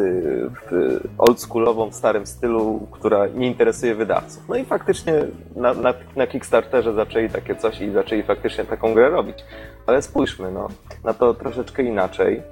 w 0.70 1.00
oldschoolową, 1.18 1.90
w 1.90 1.94
starym 1.94 2.26
stylu, 2.26 2.86
która 2.90 3.26
nie 3.26 3.46
interesuje 3.46 3.94
wydawców. 3.94 4.42
No 4.48 4.56
i 4.56 4.64
faktycznie 4.64 5.14
na, 5.56 5.74
na, 5.74 5.94
na 6.16 6.26
Kickstarterze 6.26 6.92
zaczęli 6.94 7.28
takie 7.28 7.56
coś 7.56 7.80
i 7.80 7.90
zaczęli 7.90 8.22
faktycznie 8.22 8.64
taką 8.64 8.94
grę 8.94 9.10
robić. 9.10 9.44
Ale 9.86 10.02
spójrzmy 10.02 10.50
no, 10.52 10.68
na 11.04 11.14
to 11.14 11.34
troszeczkę 11.34 11.82
inaczej. 11.82 12.42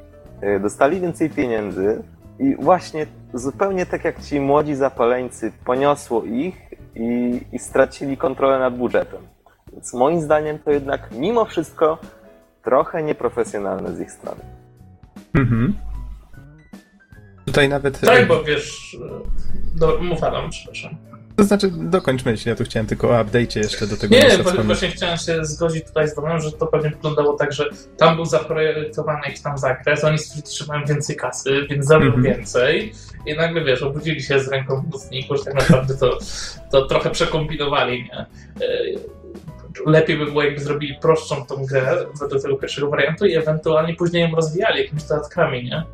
E, 0.40 0.60
Dostali 0.60 1.00
więcej 1.00 1.30
pieniędzy 1.30 2.02
i 2.38 2.56
właśnie 2.56 3.06
zupełnie 3.34 3.86
tak 3.86 4.04
jak 4.04 4.20
ci 4.22 4.40
młodzi 4.40 4.74
zapaleńcy 4.74 5.52
poniosło 5.64 6.22
ich 6.24 6.54
i, 6.96 7.40
i 7.52 7.58
stracili 7.58 8.16
kontrolę 8.16 8.58
nad 8.58 8.76
budżetem. 8.76 9.20
Więc 9.82 9.94
moim 9.94 10.20
zdaniem 10.20 10.58
to 10.58 10.70
jednak 10.70 11.08
mimo 11.12 11.44
wszystko 11.44 11.98
trochę 12.64 13.02
nieprofesjonalne 13.02 13.96
z 13.96 14.00
ich 14.00 14.10
strony. 14.12 14.40
Mhm. 15.34 15.74
Tutaj 17.46 17.68
nawet. 17.68 18.00
Tak, 18.00 18.28
bo 18.28 18.44
wiesz... 18.44 18.96
e, 19.74 19.78
Do, 19.78 19.98
mów 20.00 20.22
Adam, 20.24 20.50
przepraszam. 20.50 20.96
To 21.36 21.44
znaczy, 21.44 21.70
dokończ 21.70 22.24
myśl, 22.24 22.48
ja 22.48 22.54
tu 22.56 22.64
chciałem 22.64 22.86
tylko 22.86 23.10
o 23.10 23.24
update'cie 23.24 23.56
jeszcze 23.58 23.86
do 23.86 23.96
tego 23.96 24.14
Nie, 24.14 24.30
wspomnieć. 24.30 24.66
właśnie 24.66 24.88
chciałem 24.88 25.18
się 25.18 25.44
zgodzić 25.44 25.84
tutaj 25.86 26.08
z 26.08 26.14
Domem, 26.14 26.40
że 26.40 26.52
to 26.52 26.66
pewnie 26.66 26.90
wyglądało 26.90 27.32
tak, 27.36 27.52
że 27.52 27.70
tam 27.96 28.16
był 28.16 28.24
zaprojektowany 28.24 29.20
jakiś 29.24 29.40
tam 29.40 29.58
zakres, 29.58 30.04
oni 30.04 30.18
stwierdzili, 30.18 30.56
że 30.56 30.64
mają 30.66 30.84
więcej 30.86 31.16
kasy, 31.16 31.66
więc 31.70 31.86
zrobią 31.86 32.06
Mhm. 32.06 32.22
więcej 32.24 32.92
i 33.26 33.34
nagle, 33.36 33.64
wiesz, 33.64 33.82
obudzili 33.82 34.22
się 34.22 34.40
z 34.40 34.48
ręką 34.48 34.82
w 34.90 34.94
ustniku, 34.94 35.36
że 35.36 35.44
tak 35.44 35.54
naprawdę 35.54 35.94
to, 35.94 36.18
to 36.70 36.86
trochę 36.86 37.10
przekombinowali, 37.10 38.02
nie? 38.02 38.26
Lepiej 39.86 40.18
by 40.18 40.24
było, 40.24 40.42
jakby 40.42 40.60
zrobili 40.60 40.94
prostszą 41.00 41.46
tą 41.46 41.66
grę 41.66 42.06
według 42.20 42.42
tego 42.42 42.56
pierwszego 42.56 42.90
wariantu 42.90 43.26
i 43.26 43.34
ewentualnie 43.34 43.94
później 43.94 44.22
ją 44.22 44.36
rozwijali 44.36 44.80
jakimiś 44.80 45.02
dodatkami, 45.04 45.64
nie? 45.64 45.84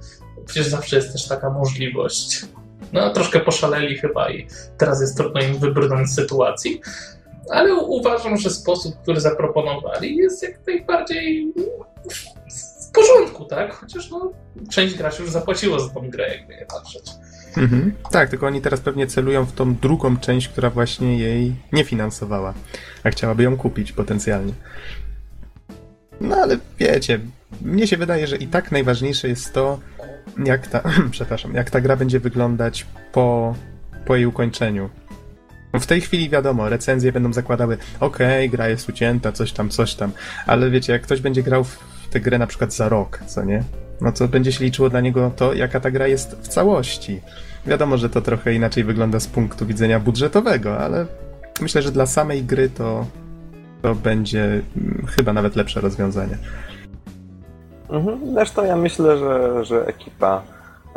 Przecież 0.46 0.66
zawsze 0.66 0.96
jest 0.96 1.12
też 1.12 1.28
taka 1.28 1.50
możliwość. 1.50 2.44
No, 2.92 3.10
troszkę 3.10 3.40
poszaleli 3.40 3.98
chyba 3.98 4.30
i 4.30 4.46
teraz 4.78 5.00
jest 5.00 5.16
trudno 5.16 5.40
im 5.40 5.58
wybrnąć 5.58 6.08
z 6.08 6.14
sytuacji. 6.14 6.80
Ale 7.50 7.74
uważam, 7.74 8.36
że 8.36 8.50
sposób, 8.50 8.94
który 9.02 9.20
zaproponowali, 9.20 10.16
jest 10.16 10.42
jak 10.42 10.66
najbardziej 10.66 11.52
w 12.88 12.92
porządku, 12.92 13.44
tak? 13.44 13.72
Chociaż 13.74 14.10
no, 14.10 14.32
część 14.70 14.94
graczy 14.94 15.22
już 15.22 15.30
zapłaciło 15.30 15.80
za 15.80 15.88
tą 15.88 16.10
grę, 16.10 16.34
jakby 16.36 16.56
nie 16.56 16.66
patrzeć. 16.66 17.04
Mhm. 17.56 17.92
Tak, 18.10 18.30
tylko 18.30 18.46
oni 18.46 18.60
teraz 18.60 18.80
pewnie 18.80 19.06
celują 19.06 19.44
w 19.44 19.52
tą 19.52 19.74
drugą 19.74 20.16
część, 20.16 20.48
która 20.48 20.70
właśnie 20.70 21.18
jej 21.18 21.54
nie 21.72 21.84
finansowała, 21.84 22.54
a 23.04 23.10
chciałaby 23.10 23.42
ją 23.42 23.56
kupić 23.56 23.92
potencjalnie. 23.92 24.52
No 26.20 26.36
ale 26.36 26.58
wiecie, 26.78 27.20
mnie 27.62 27.86
się 27.86 27.96
wydaje, 27.96 28.26
że 28.26 28.36
i 28.36 28.46
tak 28.46 28.72
najważniejsze 28.72 29.28
jest 29.28 29.52
to, 29.52 29.80
jak 30.44 30.66
ta, 30.66 30.82
przepraszam, 31.10 31.54
jak 31.54 31.70
ta 31.70 31.80
gra 31.80 31.96
będzie 31.96 32.20
wyglądać 32.20 32.86
po, 33.12 33.54
po 34.04 34.16
jej 34.16 34.26
ukończeniu. 34.26 34.90
W 35.74 35.86
tej 35.86 36.00
chwili 36.00 36.30
wiadomo, 36.30 36.68
recenzje 36.68 37.12
będą 37.12 37.32
zakładały, 37.32 37.78
okej, 38.00 38.50
gra 38.50 38.68
jest 38.68 38.88
ucięta, 38.88 39.32
coś 39.32 39.52
tam, 39.52 39.68
coś 39.68 39.94
tam, 39.94 40.12
ale 40.46 40.70
wiecie, 40.70 40.92
jak 40.92 41.02
ktoś 41.02 41.20
będzie 41.20 41.42
grał 41.42 41.64
w 41.64 41.78
tę 42.10 42.20
grę 42.20 42.38
na 42.38 42.46
przykład 42.46 42.74
za 42.74 42.88
rok, 42.88 43.20
co 43.26 43.44
nie? 43.44 43.62
No 44.00 44.12
to 44.12 44.28
będzie 44.28 44.52
się 44.52 44.64
liczyło 44.64 44.90
dla 44.90 45.00
niego 45.00 45.30
to, 45.36 45.54
jaka 45.54 45.80
ta 45.80 45.90
gra 45.90 46.06
jest 46.06 46.36
w 46.42 46.48
całości. 46.48 47.20
Wiadomo, 47.66 47.98
że 47.98 48.10
to 48.10 48.20
trochę 48.20 48.54
inaczej 48.54 48.84
wygląda 48.84 49.20
z 49.20 49.26
punktu 49.26 49.66
widzenia 49.66 50.00
budżetowego, 50.00 50.78
ale 50.78 51.06
myślę, 51.60 51.82
że 51.82 51.92
dla 51.92 52.06
samej 52.06 52.44
gry 52.44 52.70
to, 52.70 53.06
to 53.82 53.94
będzie 53.94 54.44
mm, 54.44 55.06
chyba 55.16 55.32
nawet 55.32 55.56
lepsze 55.56 55.80
rozwiązanie. 55.80 56.38
Mhm. 57.90 58.34
Zresztą 58.34 58.64
ja 58.64 58.76
myślę, 58.76 59.18
że, 59.18 59.64
że 59.64 59.86
ekipa 59.86 60.42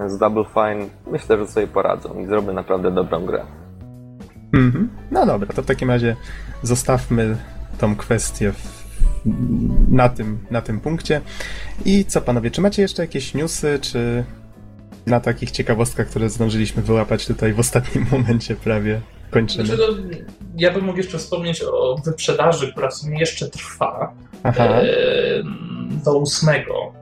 z 0.07 0.17
Double 0.17 0.45
Fine 0.53 0.85
myślę, 1.11 1.37
że 1.37 1.47
sobie 1.47 1.67
poradzą 1.67 2.19
i 2.19 2.27
zrobią 2.27 2.53
naprawdę 2.53 2.91
dobrą 2.91 3.25
grę. 3.25 3.43
Mhm. 4.53 4.89
No 5.11 5.25
dobra, 5.25 5.53
to 5.55 5.61
w 5.61 5.65
takim 5.65 5.89
razie 5.89 6.15
zostawmy 6.63 7.37
tą 7.77 7.95
kwestię 7.95 8.51
w, 8.51 8.80
na, 9.89 10.09
tym, 10.09 10.39
na 10.51 10.61
tym 10.61 10.79
punkcie. 10.79 11.21
I 11.85 12.05
co 12.05 12.21
panowie, 12.21 12.51
czy 12.51 12.61
macie 12.61 12.81
jeszcze 12.81 13.01
jakieś 13.01 13.33
newsy, 13.33 13.79
czy 13.81 14.23
na 15.05 15.19
takich 15.19 15.51
ciekawostkach, 15.51 16.07
które 16.07 16.29
zdążyliśmy 16.29 16.83
wyłapać 16.83 17.27
tutaj 17.27 17.53
w 17.53 17.59
ostatnim 17.59 18.07
momencie 18.11 18.55
prawie 18.55 19.01
kończymy? 19.31 19.65
Znaczy, 19.65 19.81
no, 19.81 20.17
ja 20.57 20.73
bym 20.73 20.85
mógł 20.85 20.97
jeszcze 20.97 21.17
wspomnieć 21.17 21.63
o 21.63 21.95
wyprzedaży, 22.05 22.71
która 22.71 22.89
w 22.89 22.93
sumie 22.93 23.19
jeszcze 23.19 23.49
trwa 23.49 24.13
e, 24.43 25.43
do 26.05 26.17
ósmego. 26.17 26.93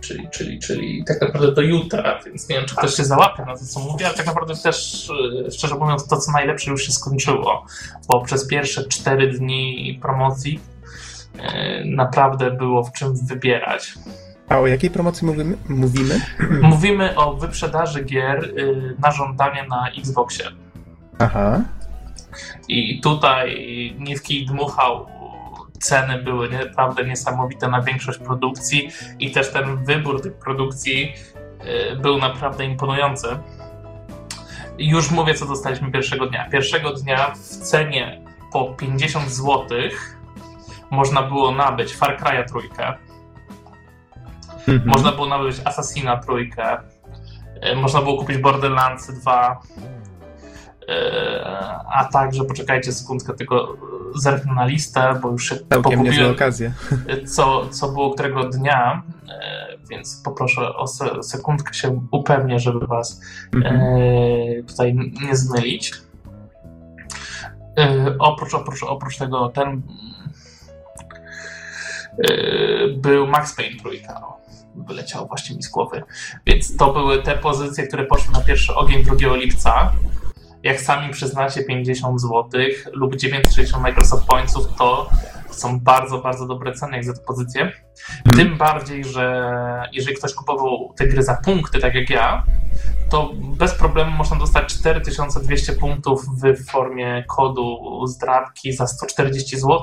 Czyli, 0.00 0.28
czyli, 0.30 0.58
czyli 0.58 1.04
tak 1.04 1.20
naprawdę 1.20 1.52
do 1.52 1.62
jutra, 1.62 2.20
więc 2.26 2.48
nie 2.48 2.56
wiem, 2.56 2.64
czy 2.66 2.76
ktoś 2.76 2.94
się 2.94 3.04
załapie 3.04 3.44
na 3.44 3.56
to, 3.56 3.64
co 3.64 3.80
mówię, 3.80 4.06
ale 4.06 4.14
tak 4.14 4.26
naprawdę 4.26 4.54
też, 4.56 5.08
e, 5.46 5.50
szczerze 5.50 5.74
mówiąc, 5.74 6.06
to, 6.06 6.16
co 6.16 6.32
najlepsze 6.32 6.70
już 6.70 6.86
się 6.86 6.92
skończyło, 6.92 7.66
bo 8.08 8.20
przez 8.20 8.46
pierwsze 8.46 8.84
cztery 8.84 9.32
dni 9.32 9.98
promocji 10.02 10.60
naprawdę 11.84 12.50
było 12.50 12.84
w 12.84 12.92
czym 12.92 13.26
wybierać. 13.26 13.94
a 14.48 14.58
o 14.58 14.66
jakiej 14.66 14.90
promocji 14.90 15.26
mówimy? 15.26 15.56
mówimy? 15.68 16.20
Mówimy 16.62 17.16
o 17.16 17.34
wyprzedaży 17.34 18.04
gier 18.04 18.44
e, 18.44 18.50
na 18.98 19.10
żądanie 19.10 19.64
na 19.68 19.90
Xboxie. 19.98 20.44
Aha, 21.18 21.60
I 22.68 23.00
tutaj 23.00 23.56
nie 23.98 24.16
w 24.16 24.22
kij 24.22 24.46
dmuchał. 24.46 25.06
Ceny 25.80 26.22
były 26.22 26.48
naprawdę 26.48 27.04
niesamowite 27.04 27.68
na 27.68 27.82
większość 27.82 28.18
produkcji 28.18 28.90
i 29.18 29.30
też 29.30 29.52
ten 29.52 29.84
wybór 29.84 30.22
tych 30.22 30.34
produkcji 30.34 31.12
y, 31.92 31.96
był 31.96 32.18
naprawdę 32.18 32.64
imponujący. 32.64 33.26
Już 34.78 35.10
mówię, 35.10 35.34
co 35.34 35.46
dostaliśmy 35.46 35.90
pierwszego 35.90 36.26
dnia. 36.26 36.48
Pierwszego 36.50 36.92
dnia 36.92 37.34
w 37.34 37.38
cenie 37.38 38.22
po 38.52 38.64
50 38.64 39.30
zł 39.30 39.68
można 40.92 41.22
było 41.22 41.50
nabyć 41.50 41.96
Far 41.96 42.16
Cry'a 42.20 42.48
trójkę, 42.48 42.94
mhm. 44.68 44.82
można 44.86 45.12
było 45.12 45.26
nabyć 45.26 45.56
Assassina 45.64 46.16
trójkę, 46.16 46.78
y, 47.72 47.76
można 47.76 48.02
było 48.02 48.18
kupić 48.18 48.38
Borderlands 48.38 49.20
2, 49.20 49.60
y, 50.82 50.86
a 51.92 52.04
także, 52.12 52.44
poczekajcie 52.44 52.92
sekundkę, 52.92 53.34
tylko 53.34 53.76
zerknę 54.14 54.54
na 54.54 54.66
listę, 54.66 55.18
bo 55.22 55.30
już 55.30 55.48
się 55.48 55.56
całkiem 55.56 55.82
pogubiłem, 55.82 56.32
okazje. 56.32 56.72
co, 57.34 57.68
co 57.68 57.88
było 57.88 58.14
którego 58.14 58.48
dnia, 58.48 59.02
więc 59.90 60.22
poproszę 60.24 60.74
o 60.74 60.86
se, 60.86 61.22
sekundkę 61.22 61.74
się 61.74 62.00
upewnię, 62.10 62.58
żeby 62.58 62.86
was 62.86 63.20
Mhm. 63.54 63.80
e, 63.80 64.62
tutaj 64.62 64.94
nie 65.28 65.36
zmylić. 65.36 65.92
E, 67.78 68.16
oprócz, 68.18 68.54
oprócz, 68.54 68.82
oprócz 68.82 69.18
tego 69.18 69.48
ten 69.48 69.68
e, 69.68 69.82
był 72.96 73.26
Max 73.26 73.54
Payne 73.54 73.80
trójka. 73.80 74.20
O, 74.20 74.40
wyleciało 74.76 75.26
właśnie 75.26 75.56
mi 75.56 75.62
z 75.62 75.68
głowy. 75.68 76.02
Więc 76.46 76.76
to 76.76 76.92
były 76.92 77.22
te 77.22 77.38
pozycje, 77.38 77.86
które 77.86 78.04
poszły 78.04 78.32
na 78.32 78.40
pierwszy 78.40 78.74
ogień 78.74 79.04
2 79.04 79.36
lipca. 79.36 79.92
Jak 80.62 80.80
sami 80.80 81.12
przyznacie 81.12 81.64
50 81.64 82.20
zł 82.20 82.50
lub 82.92 83.16
960 83.16 83.82
Microsoft 83.82 84.26
Pointsów, 84.26 84.76
to 84.78 85.10
są 85.50 85.80
bardzo, 85.80 86.18
bardzo 86.18 86.46
dobre 86.46 86.72
ceny 86.72 86.96
jak 86.96 87.04
za 87.04 87.12
te 87.12 87.20
pozycje. 87.20 87.72
Tym 88.36 88.58
bardziej, 88.58 89.04
że 89.04 89.52
jeżeli 89.92 90.16
ktoś 90.16 90.34
kupował 90.34 90.94
te 90.96 91.06
gry 91.06 91.22
za 91.22 91.34
punkty, 91.34 91.78
tak 91.78 91.94
jak 91.94 92.10
ja, 92.10 92.44
to 93.12 93.30
bez 93.36 93.74
problemu 93.74 94.10
można 94.10 94.36
dostać 94.36 94.66
4200 94.66 95.72
punktów 95.72 96.26
w 96.42 96.70
formie 96.70 97.24
kodu 97.28 97.78
zdrabki 98.06 98.72
za 98.72 98.86
140 98.86 99.60
zł 99.60 99.78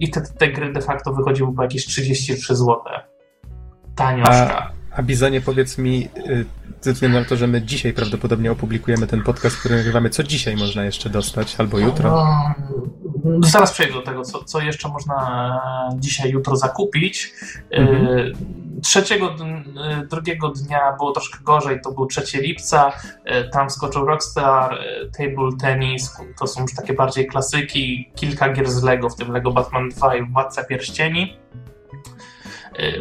i 0.00 0.10
te, 0.10 0.20
te 0.20 0.48
gry 0.48 0.72
de 0.72 0.82
facto 0.82 1.12
wychodziły 1.12 1.54
po 1.54 1.62
jakieś 1.62 1.86
33 1.86 2.56
zł. 2.56 2.82
Tanioszka. 3.94 4.72
A 4.96 5.02
Bizonie, 5.02 5.40
powiedz 5.40 5.78
mi, 5.78 6.08
y, 6.16 6.44
ze 6.80 6.92
względu 6.92 7.18
na 7.18 7.24
to, 7.24 7.36
że 7.36 7.46
my 7.46 7.62
dzisiaj 7.62 7.92
prawdopodobnie 7.92 8.52
opublikujemy 8.52 9.06
ten 9.06 9.22
podcast, 9.22 9.56
który 9.56 9.76
nagrywamy, 9.76 10.10
co 10.10 10.22
dzisiaj 10.22 10.56
można 10.56 10.84
jeszcze 10.84 11.10
dostać, 11.10 11.56
albo 11.58 11.78
jutro? 11.78 12.26
No, 13.24 13.48
zaraz 13.48 13.72
przejdę 13.72 13.92
do 13.92 14.02
tego, 14.02 14.22
co, 14.22 14.44
co 14.44 14.60
jeszcze 14.60 14.88
można 14.88 15.60
dzisiaj, 15.98 16.30
jutro 16.30 16.56
zakupić. 16.56 17.32
Mhm. 17.70 18.06
Y, 18.06 18.32
Trzeciego, 18.82 19.26
dn- 19.26 19.55
y, 19.55 19.55
drugiego 20.10 20.48
dnia 20.48 20.92
było 20.92 21.12
troszkę 21.12 21.38
gorzej, 21.44 21.80
to 21.80 21.92
był 21.92 22.06
3 22.06 22.40
lipca. 22.40 22.92
y, 23.26 23.50
Tam 23.52 23.70
skoczył 23.70 24.06
Rockstar, 24.06 24.74
y, 24.74 25.10
Table 25.18 25.50
Tennis, 25.60 26.16
to 26.38 26.46
są 26.46 26.62
już 26.62 26.74
takie 26.74 26.92
bardziej 26.94 27.26
klasyki. 27.26 28.10
Kilka 28.14 28.52
gier 28.52 28.70
z 28.70 28.82
Lego, 28.82 29.08
w 29.08 29.16
tym 29.16 29.32
Lego 29.32 29.50
Batman 29.52 29.88
2 29.88 30.16
i 30.16 30.30
Władca 30.30 30.64
Pierścieni. 30.64 31.38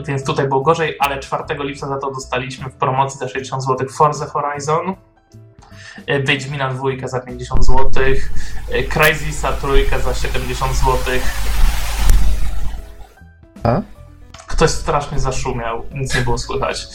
Więc 0.08 0.26
tutaj 0.26 0.48
było 0.48 0.62
gorzej, 0.62 0.96
ale 1.00 1.20
4 1.20 1.44
lipca 1.60 1.88
za 1.88 1.98
to 1.98 2.12
dostaliśmy 2.12 2.70
w 2.70 2.74
promocji 2.74 3.20
za 3.20 3.28
60 3.28 3.64
zł 3.64 3.88
Forza 3.90 4.26
Horizon. 4.26 4.96
Wiedźmina 6.28 6.74
dwójkę 6.74 7.08
za 7.08 7.20
50 7.20 7.66
zł, 7.66 8.04
Crysisa 8.90 9.52
trójkę 9.54 10.00
za 10.00 10.14
70 10.14 10.76
zł. 10.76 10.98
A? 13.64 13.95
Ktoś 14.48 14.70
strasznie 14.70 15.20
zaszumiał, 15.20 15.86
nic 15.94 16.16
nie 16.16 16.22
było 16.22 16.38
słychać. 16.38 16.88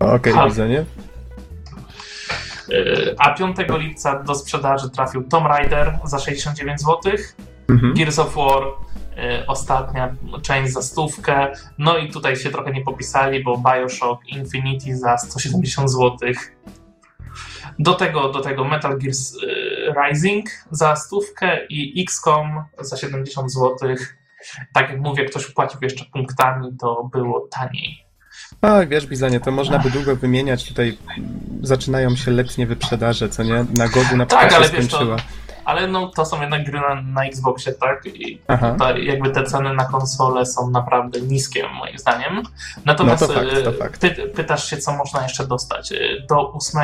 Okej, 0.00 0.32
A- 0.36 0.46
Bizonie. 0.46 0.84
Y, 2.70 3.14
A 3.18 3.30
5 3.34 3.56
lipca 3.78 4.22
do 4.22 4.34
sprzedaży 4.34 4.90
trafił 4.90 5.22
Tomb 5.28 5.46
Raider 5.46 5.98
za 6.04 6.18
69 6.18 6.80
zł, 6.80 7.12
Mhm. 7.70 7.94
Gears 7.94 8.18
of 8.18 8.34
War, 8.34 8.62
y, 8.62 9.46
ostatnia 9.46 10.14
część 10.42 10.72
za 10.72 10.82
stówkę, 10.82 11.52
no 11.78 11.96
i 11.96 12.10
tutaj 12.10 12.36
się 12.36 12.50
trochę 12.50 12.72
nie 12.72 12.80
popisali, 12.84 13.44
bo 13.44 13.58
Bioshock 13.58 14.26
Infinity 14.28 14.96
za 14.96 15.18
170 15.18 15.90
zł. 15.90 16.18
Do 17.78 17.94
tego, 17.94 18.28
do 18.32 18.40
tego 18.40 18.64
Metal 18.64 18.98
Gear 18.98 19.14
y, 19.14 19.14
Rising 19.94 20.46
za 20.70 20.96
stówkę 20.96 21.66
i 21.66 22.02
XCOM 22.02 22.64
za 22.78 22.96
70 22.96 23.52
zł. 23.52 23.76
Tak 24.72 24.90
jak 24.90 25.00
mówię, 25.00 25.24
ktoś 25.24 25.46
płacił 25.46 25.80
jeszcze 25.82 26.04
punktami, 26.04 26.76
to 26.80 27.08
było 27.12 27.48
taniej. 27.50 28.06
Tak, 28.60 28.88
wiesz, 28.88 29.06
Bizonie, 29.06 29.40
to 29.40 29.50
można 29.50 29.78
by 29.78 29.90
długo 29.90 30.16
wymieniać. 30.16 30.68
Tutaj 30.68 30.98
zaczynają 31.62 32.16
się 32.16 32.30
letnie 32.30 32.66
wyprzedaże, 32.66 33.28
co 33.28 33.42
nie? 33.42 33.66
Na 33.78 33.88
Gogu 33.88 34.16
na 34.16 34.26
przykład 34.26 34.50
Tak, 34.50 34.50
się 34.50 34.56
ale 34.56 34.70
wiesz, 34.70 34.88
to, 34.88 35.16
ale 35.66 35.88
no, 35.88 36.10
to 36.10 36.26
są 36.26 36.40
jednak 36.40 36.64
gry 36.64 36.80
na, 36.80 37.02
na 37.02 37.24
Xboxie, 37.24 37.72
tak? 37.72 38.06
I 38.06 38.40
tutaj 38.72 39.04
jakby 39.04 39.30
te 39.30 39.42
ceny 39.42 39.74
na 39.74 39.84
konsole 39.84 40.46
są 40.46 40.70
naprawdę 40.70 41.20
niskie, 41.20 41.68
moim 41.68 41.98
zdaniem. 41.98 42.42
Natomiast 42.84 43.20
No 43.20 43.28
to 43.28 43.34
fakt, 43.34 43.64
to 43.64 43.70
y, 43.70 43.72
fakt. 43.72 44.00
Py, 44.00 44.10
pytasz 44.10 44.70
się, 44.70 44.76
co 44.76 44.92
można 44.92 45.22
jeszcze 45.22 45.46
dostać. 45.46 45.92
Y, 45.92 46.26
Do 46.28 46.52
8 46.52 46.82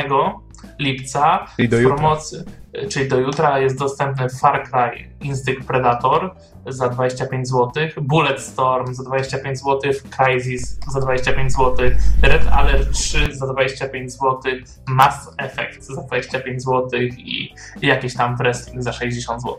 lipca 0.78 1.46
Czyli 1.56 1.68
do 1.68 1.76
w 1.76 1.80
jutra. 1.80 1.96
promocji, 1.96 2.38
y, 2.84 2.88
czyli 2.88 3.08
do 3.08 3.20
jutra 3.20 3.58
jest 3.58 3.78
dostępny 3.78 4.28
Far 4.28 4.70
Cry 4.70 5.10
Instinct 5.20 5.66
Predator 5.66 6.34
za 6.66 6.88
25 6.88 7.48
zł, 7.48 7.70
Bulletstorm 8.00 8.94
za 8.94 9.02
25 9.02 9.58
zł, 9.58 9.80
Crysis 10.10 10.78
za 10.88 11.00
25 11.00 11.52
zł, 11.52 11.76
Red 12.22 12.46
Alert 12.52 12.92
3 12.92 13.36
za 13.36 13.46
25 13.46 14.12
zł, 14.12 14.40
Mass 14.88 15.34
Effect 15.38 15.86
za 15.86 16.02
25 16.02 16.62
zł 16.62 17.00
i 17.02 17.54
jakieś 17.82 18.14
tam 18.16 18.36
wrestling 18.36 18.82
za 18.82 18.92
60 18.92 19.42
zł. 19.42 19.58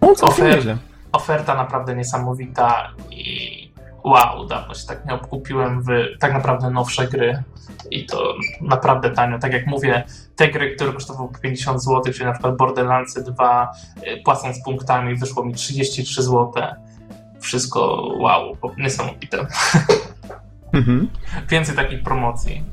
No, 0.00 0.12
Ofer-. 0.12 0.76
Oferta 1.12 1.54
naprawdę 1.54 1.96
niesamowita 1.96 2.92
i 3.10 3.53
wow, 4.04 4.46
dawno 4.46 4.74
się 4.74 4.86
tak 4.86 5.06
nie 5.06 5.14
obkupiłem 5.14 5.82
w 5.82 5.88
tak 6.20 6.32
naprawdę 6.32 6.70
nowsze 6.70 7.08
gry 7.08 7.42
i 7.90 8.06
to 8.06 8.34
naprawdę 8.60 9.10
tanio. 9.10 9.38
Tak 9.38 9.52
jak 9.52 9.66
mówię, 9.66 10.04
te 10.36 10.48
gry, 10.48 10.76
które 10.76 10.92
kosztowały 10.92 11.28
po 11.28 11.38
50 11.38 11.82
zł, 11.82 12.12
czyli 12.12 12.24
na 12.24 12.32
przykład 12.32 12.56
Borderlandsy 12.56 13.24
2, 13.24 13.72
y, 14.06 14.22
płacąc 14.24 14.64
punktami 14.64 15.14
wyszło 15.14 15.44
mi 15.44 15.54
33 15.54 16.22
zł. 16.22 16.52
Wszystko 17.40 18.08
wow, 18.18 18.56
niesamowite. 18.78 19.38
Mhm. 20.72 21.08
Więcej 21.50 21.76
takich 21.76 22.02
promocji. 22.02 22.64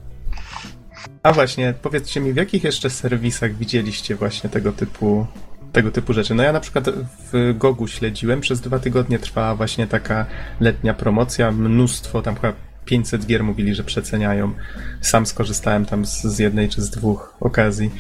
A 1.23 1.31
właśnie, 1.31 1.73
powiedzcie 1.81 2.19
mi, 2.19 2.33
w 2.33 2.35
jakich 2.35 2.63
jeszcze 2.63 2.89
serwisach 2.89 3.55
widzieliście 3.55 4.15
właśnie 4.15 4.49
tego 4.49 4.71
typu, 4.71 5.27
tego 5.71 5.91
typu 5.91 6.13
rzeczy? 6.13 6.35
No 6.35 6.43
ja 6.43 6.51
na 6.51 6.59
przykład 6.59 6.89
w 7.33 7.53
Gogu 7.57 7.87
śledziłem, 7.87 8.41
przez 8.41 8.61
dwa 8.61 8.79
tygodnie 8.79 9.19
trwała 9.19 9.55
właśnie 9.55 9.87
taka 9.87 10.25
letnia 10.59 10.93
promocja, 10.93 11.51
mnóstwo, 11.51 12.21
tam 12.21 12.35
chyba 12.35 12.53
500 12.85 13.25
gier 13.25 13.43
mówili, 13.43 13.75
że 13.75 13.83
przeceniają. 13.83 14.53
Sam 15.01 15.25
skorzystałem 15.25 15.85
tam 15.85 16.05
z, 16.05 16.21
z 16.21 16.39
jednej 16.39 16.69
czy 16.69 16.81
z 16.81 16.89
dwóch 16.89 17.35
okazji. 17.39 17.91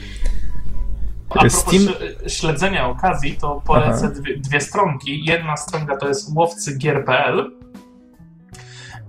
A 1.29 1.33
propos 1.33 1.65
Steam- 1.65 1.93
śledzenia 2.27 2.87
okazji, 2.87 3.37
to 3.41 3.61
polecę 3.65 4.11
dwie, 4.11 4.37
dwie 4.37 4.61
stronki. 4.61 5.25
Jedna 5.25 5.57
stronka 5.57 5.97
to 5.97 6.07
jest 6.07 6.35
łowcygier.pl, 6.35 7.51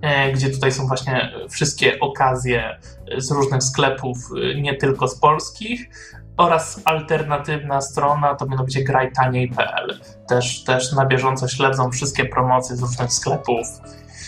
e, 0.01 0.31
gdzie 0.31 0.49
tutaj 0.49 0.71
są 0.71 0.87
właśnie 0.87 1.31
wszystkie 1.49 1.99
okazje 1.99 2.79
z 3.17 3.31
różnych 3.31 3.63
sklepów, 3.63 4.17
e, 4.51 4.61
nie 4.61 4.75
tylko 4.75 5.07
z 5.07 5.19
polskich. 5.19 5.89
Oraz 6.37 6.81
alternatywna 6.85 7.81
strona 7.81 8.35
to 8.35 8.45
mianowicie 8.45 8.83
grajtaniej.pl. 8.83 9.99
Też, 10.27 10.63
też 10.63 10.93
na 10.93 11.05
bieżąco 11.05 11.47
śledzą 11.47 11.91
wszystkie 11.91 12.25
promocje 12.25 12.75
z 12.75 12.81
różnych 12.81 13.13
sklepów. 13.13 13.67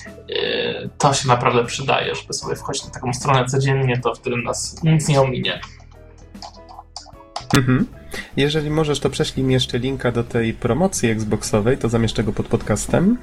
E, 0.10 0.90
To 0.98 1.14
się 1.14 1.28
naprawdę 1.28 1.66
przydaje, 1.66 2.16
żeby 2.16 2.34
sobie 2.34 2.56
wchodzić 2.56 2.86
na 2.86 2.92
taką 2.92 3.14
stronę 3.14 3.46
codziennie, 3.46 3.98
to 3.98 4.16
wtedy 4.16 4.38
nas 4.38 4.84
nic 4.84 5.08
nie 5.08 5.22
ominie. 5.22 5.60
Mhm. 7.58 7.86
Jeżeli 8.38 8.70
możesz, 8.70 9.00
to 9.00 9.10
prześlij 9.10 9.46
mi 9.46 9.54
jeszcze 9.54 9.80
linka 9.80 10.12
do 10.12 10.24
tej 10.24 10.54
promocji 10.54 11.10
Xboxowej, 11.10 11.78
to 11.78 11.90
zamieszczę 11.90 12.24
go 12.24 12.34
pod 12.34 12.48
podcastem. 12.48 13.18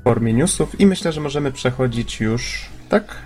W 0.00 0.04
formie 0.04 0.32
newsów 0.32 0.80
i 0.80 0.86
myślę, 0.86 1.12
że 1.12 1.20
możemy 1.20 1.52
przechodzić 1.52 2.20
już, 2.20 2.68
tak? 2.88 3.16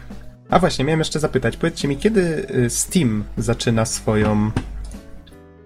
A 0.53 0.59
właśnie, 0.59 0.85
miałem 0.85 1.01
jeszcze 1.01 1.21
zapytać, 1.21 1.57
powiedzcie 1.57 1.89
mi, 1.89 1.97
kiedy 1.97 2.47
y, 2.51 2.71
Steam 2.71 3.25
zaczyna 3.37 3.85
swoją 3.85 4.51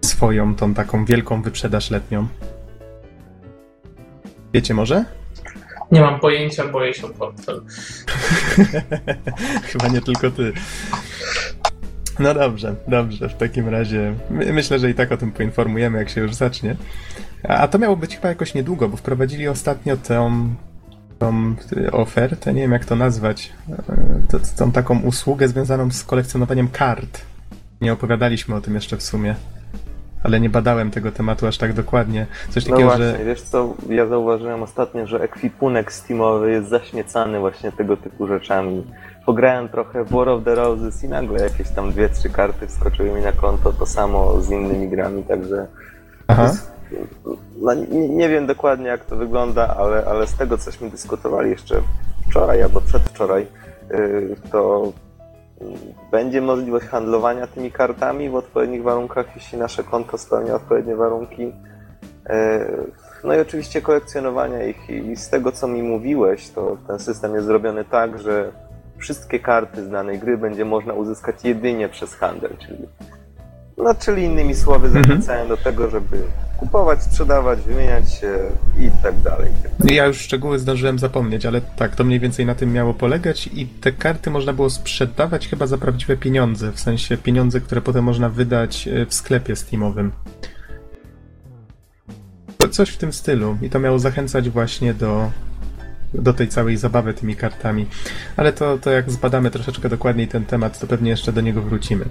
swoją 0.04 0.54
tą 0.54 0.74
taką 0.74 1.04
wielką 1.04 1.42
wyprzedaż 1.42 1.90
letnią? 1.90 2.26
Wiecie 4.54 4.74
może? 4.74 5.04
Nie 5.92 6.00
mam 6.00 6.20
pojęcia, 6.20 6.68
boję 6.68 6.94
się 6.94 7.06
o 7.06 7.08
portfel. 7.08 7.62
Chyba 9.72 9.88
nie 9.88 10.00
tylko 10.00 10.30
ty. 10.30 10.52
No 12.18 12.34
dobrze, 12.34 12.74
dobrze. 12.88 13.28
W 13.28 13.34
takim 13.34 13.68
razie 13.68 14.14
my, 14.30 14.52
myślę, 14.52 14.78
że 14.78 14.90
i 14.90 14.94
tak 14.94 15.12
o 15.12 15.16
tym 15.16 15.32
poinformujemy, 15.32 15.98
jak 15.98 16.08
się 16.08 16.20
już 16.20 16.34
zacznie. 16.34 16.76
A, 17.42 17.68
to 17.68 17.78
miało 17.78 17.96
być 17.96 18.14
chyba 18.16 18.28
jakoś 18.28 18.54
niedługo, 18.54 18.88
bo 18.88 18.96
wprowadzili 18.96 19.48
ostatnio 19.48 19.96
tą, 19.96 20.54
tą 21.18 21.54
y, 21.76 21.92
ofertę, 21.92 22.54
nie 22.54 22.60
wiem 22.60 22.72
jak 22.72 22.84
to 22.84 22.96
nazwać, 22.96 23.52
y, 23.70 24.28
to, 24.28 24.38
tą 24.58 24.72
taką 24.72 25.00
usługę 25.00 25.48
związaną 25.48 25.90
z 25.90 26.04
kolekcjonowaniem 26.04 26.68
kart. 26.68 27.20
Nie 27.80 27.92
opowiadaliśmy 27.92 28.54
o 28.54 28.60
tym 28.60 28.74
jeszcze 28.74 28.96
w 28.96 29.02
sumie. 29.02 29.34
Ale 30.22 30.40
nie 30.40 30.50
badałem 30.50 30.90
tego 30.90 31.12
tematu 31.12 31.46
aż 31.46 31.58
tak 31.58 31.72
dokładnie. 31.72 32.26
Coś 32.50 32.66
No 32.66 32.70
takiego, 32.70 32.88
właśnie, 32.88 33.18
że. 33.18 33.24
wiesz 33.24 33.42
co, 33.42 33.74
ja 33.88 34.06
zauważyłem 34.06 34.62
ostatnio, 34.62 35.06
że 35.06 35.20
ekwipunek 35.22 35.92
Steamowy 35.92 36.50
jest 36.50 36.68
zaśmiecany 36.68 37.40
właśnie 37.40 37.72
tego 37.72 37.96
typu 37.96 38.26
rzeczami. 38.26 38.84
Pograłem 39.26 39.68
trochę 39.68 40.04
w 40.04 40.10
War 40.10 40.28
of 40.28 40.44
the 40.44 40.54
Roses 40.54 41.04
i 41.04 41.08
nagle 41.08 41.42
jakieś 41.42 41.68
tam 41.70 41.90
dwie, 41.92 42.08
trzy 42.08 42.30
karty 42.30 42.66
wskoczyły 42.66 43.10
mi 43.10 43.22
na 43.22 43.32
konto, 43.32 43.72
to 43.72 43.86
samo 43.86 44.40
z 44.40 44.50
innymi 44.50 44.88
grami, 44.88 45.22
także 45.22 45.66
Aha. 46.28 46.52
No, 47.56 47.74
nie, 47.74 48.08
nie 48.08 48.28
wiem 48.28 48.46
dokładnie 48.46 48.86
jak 48.86 49.04
to 49.04 49.16
wygląda, 49.16 49.76
ale, 49.76 50.04
ale 50.04 50.26
z 50.26 50.34
tego 50.34 50.58
cośmy 50.58 50.90
dyskutowali 50.90 51.50
jeszcze 51.50 51.82
wczoraj 52.28 52.62
albo 52.62 52.80
przedwczoraj, 52.80 53.46
yy, 53.90 54.36
to 54.52 54.92
yy, 55.60 55.66
będzie 56.10 56.40
możliwość 56.40 56.86
handlowania 56.86 57.46
tymi 57.46 57.72
kartami 57.72 58.30
w 58.30 58.34
odpowiednich 58.34 58.82
warunkach, 58.82 59.26
jeśli 59.34 59.58
nasze 59.58 59.84
konto 59.84 60.18
spełnia 60.18 60.54
odpowiednie 60.54 60.96
warunki. 60.96 61.42
Yy, 61.42 61.52
No 63.24 63.34
i 63.34 63.40
oczywiście 63.40 63.82
kolekcjonowania 63.82 64.64
ich 64.64 64.90
i 64.90 65.16
z 65.16 65.28
tego 65.28 65.52
co 65.52 65.68
mi 65.68 65.82
mówiłeś, 65.82 66.50
to 66.50 66.76
ten 66.86 66.98
system 66.98 67.34
jest 67.34 67.46
zrobiony 67.46 67.84
tak, 67.84 68.18
że 68.18 68.52
wszystkie 68.98 69.40
karty 69.40 69.84
z 69.84 69.90
danej 69.90 70.18
gry 70.18 70.38
będzie 70.38 70.64
można 70.64 70.92
uzyskać 70.92 71.44
jedynie 71.44 71.88
przez 71.88 72.14
handel, 72.14 72.56
czyli 72.58 72.78
No, 73.78 73.94
czyli 73.94 74.22
innymi 74.22 74.54
słowy 74.54 74.86
Mhm. 74.86 75.04
zachęcają 75.04 75.48
do 75.48 75.56
tego, 75.56 75.90
żeby 75.90 76.22
kupować, 76.56 77.02
sprzedawać, 77.02 77.60
wymieniać 77.60 78.12
się 78.12 78.38
i 78.78 78.90
tak 79.02 79.20
dalej. 79.20 79.50
Ja 79.84 80.06
już 80.06 80.18
szczegóły 80.18 80.58
zdążyłem 80.58 80.98
zapomnieć, 80.98 81.46
ale 81.46 81.60
tak, 81.60 81.96
to 81.96 82.04
mniej 82.04 82.20
więcej 82.20 82.46
na 82.46 82.54
tym 82.54 82.72
miało 82.72 82.94
polegać 82.94 83.46
i 83.46 83.66
te 83.66 83.92
karty 83.92 84.30
można 84.30 84.52
było 84.52 84.70
sprzedawać 84.70 85.48
chyba 85.48 85.66
za 85.66 85.78
prawdziwe 85.78 86.16
pieniądze, 86.16 86.72
w 86.72 86.80
sensie 86.80 87.16
pieniądze, 87.16 87.60
które 87.60 87.80
potem 87.80 88.04
można 88.04 88.28
wydać 88.28 88.88
e, 88.88 89.06
w 89.06 89.14
sklepie 89.14 89.56
Steamowym. 89.56 90.12
Coś 92.70 92.90
w 92.90 92.96
tym 92.96 93.12
stylu 93.12 93.56
i 93.62 93.70
to 93.70 93.78
miało 93.78 93.98
zachęcać 93.98 94.50
właśnie 94.50 94.94
do, 94.94 95.30
do 96.14 96.32
tej 96.32 96.48
całej 96.48 96.76
zabawy 96.76 97.14
tymi 97.14 97.36
kartami. 97.36 97.86
Ale 98.36 98.52
to, 98.52 98.78
to 98.78 98.90
jak 98.90 99.10
zbadamy 99.10 99.50
troszeczkę 99.50 99.88
dokładniej 99.88 100.28
ten 100.28 100.44
temat, 100.44 100.78
to 100.78 100.86
pewnie 100.86 101.10
jeszcze 101.10 101.32
do 101.32 101.40
niego 101.40 101.62
wrócimy. 101.62 102.04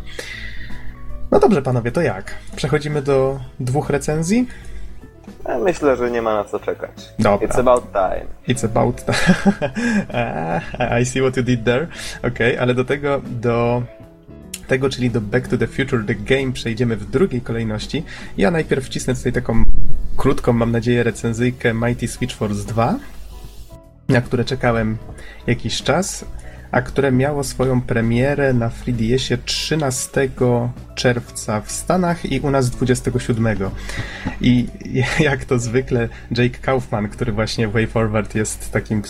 No 1.36 1.40
dobrze, 1.40 1.62
panowie, 1.62 1.92
to 1.92 2.02
jak? 2.02 2.36
Przechodzimy 2.56 3.02
do 3.02 3.40
dwóch 3.60 3.90
recenzji? 3.90 4.48
Ja 5.48 5.60
myślę, 5.60 5.96
że 5.96 6.12
nie 6.12 6.22
ma 6.22 6.34
na 6.34 6.44
co 6.44 6.60
czekać. 6.60 6.92
Dobra. 7.20 7.48
It's 7.48 7.60
about 7.60 7.84
time. 7.92 8.26
It's 8.48 8.66
about. 8.66 9.02
Ah, 10.14 10.62
I 11.02 11.06
see 11.06 11.22
what 11.22 11.38
you 11.38 11.44
did 11.44 11.64
there. 11.64 11.88
Okej, 12.24 12.58
ale 12.58 12.74
do 12.74 12.86
tego, 12.86 13.22
do 13.26 13.84
tego, 14.68 14.90
czyli 14.90 15.12
do 15.12 15.22
Back 15.22 15.48
to 15.48 15.58
the 15.58 15.68
Future 15.68 16.06
The 16.06 16.16
Game 16.16 16.52
przejdziemy 16.54 16.98
w 16.98 17.10
drugiej 17.10 17.42
kolejności. 17.42 18.04
Ja 18.38 18.52
najpierw 18.52 18.86
wcisnę 18.86 19.16
tutaj 19.16 19.34
taką 19.34 19.64
krótką, 20.18 20.54
mam 20.54 20.72
nadzieję, 20.72 21.04
recenzyjkę 21.04 21.74
Mighty 21.74 22.08
Switch 22.08 22.36
Force 22.36 22.68
2, 22.68 22.96
na 24.10 24.22
które 24.22 24.46
czekałem 24.46 24.98
jakiś 25.48 25.84
czas, 25.84 26.26
a 26.72 26.82
które 26.82 27.12
miało 27.12 27.44
swoją 27.44 27.82
premierę 27.82 28.54
na 28.54 28.70
3DS-ie 28.70 29.38
13 29.46 30.30
czerwca 30.96 31.62
w 31.62 31.72
Stanach 31.72 32.32
i 32.32 32.40
u 32.40 32.52
nas 32.52 32.70
27. 32.70 33.48
I 34.42 34.68
jak 35.20 35.46
to 35.46 35.60
zwykle 35.60 36.10
Jake 36.32 36.60
Kaufman, 36.62 37.10
który 37.10 37.32
właśnie 37.32 37.68
w 37.68 37.72
Way 37.72 37.88
Forward 37.88 38.36
jest 38.36 38.72
takim 38.72 39.02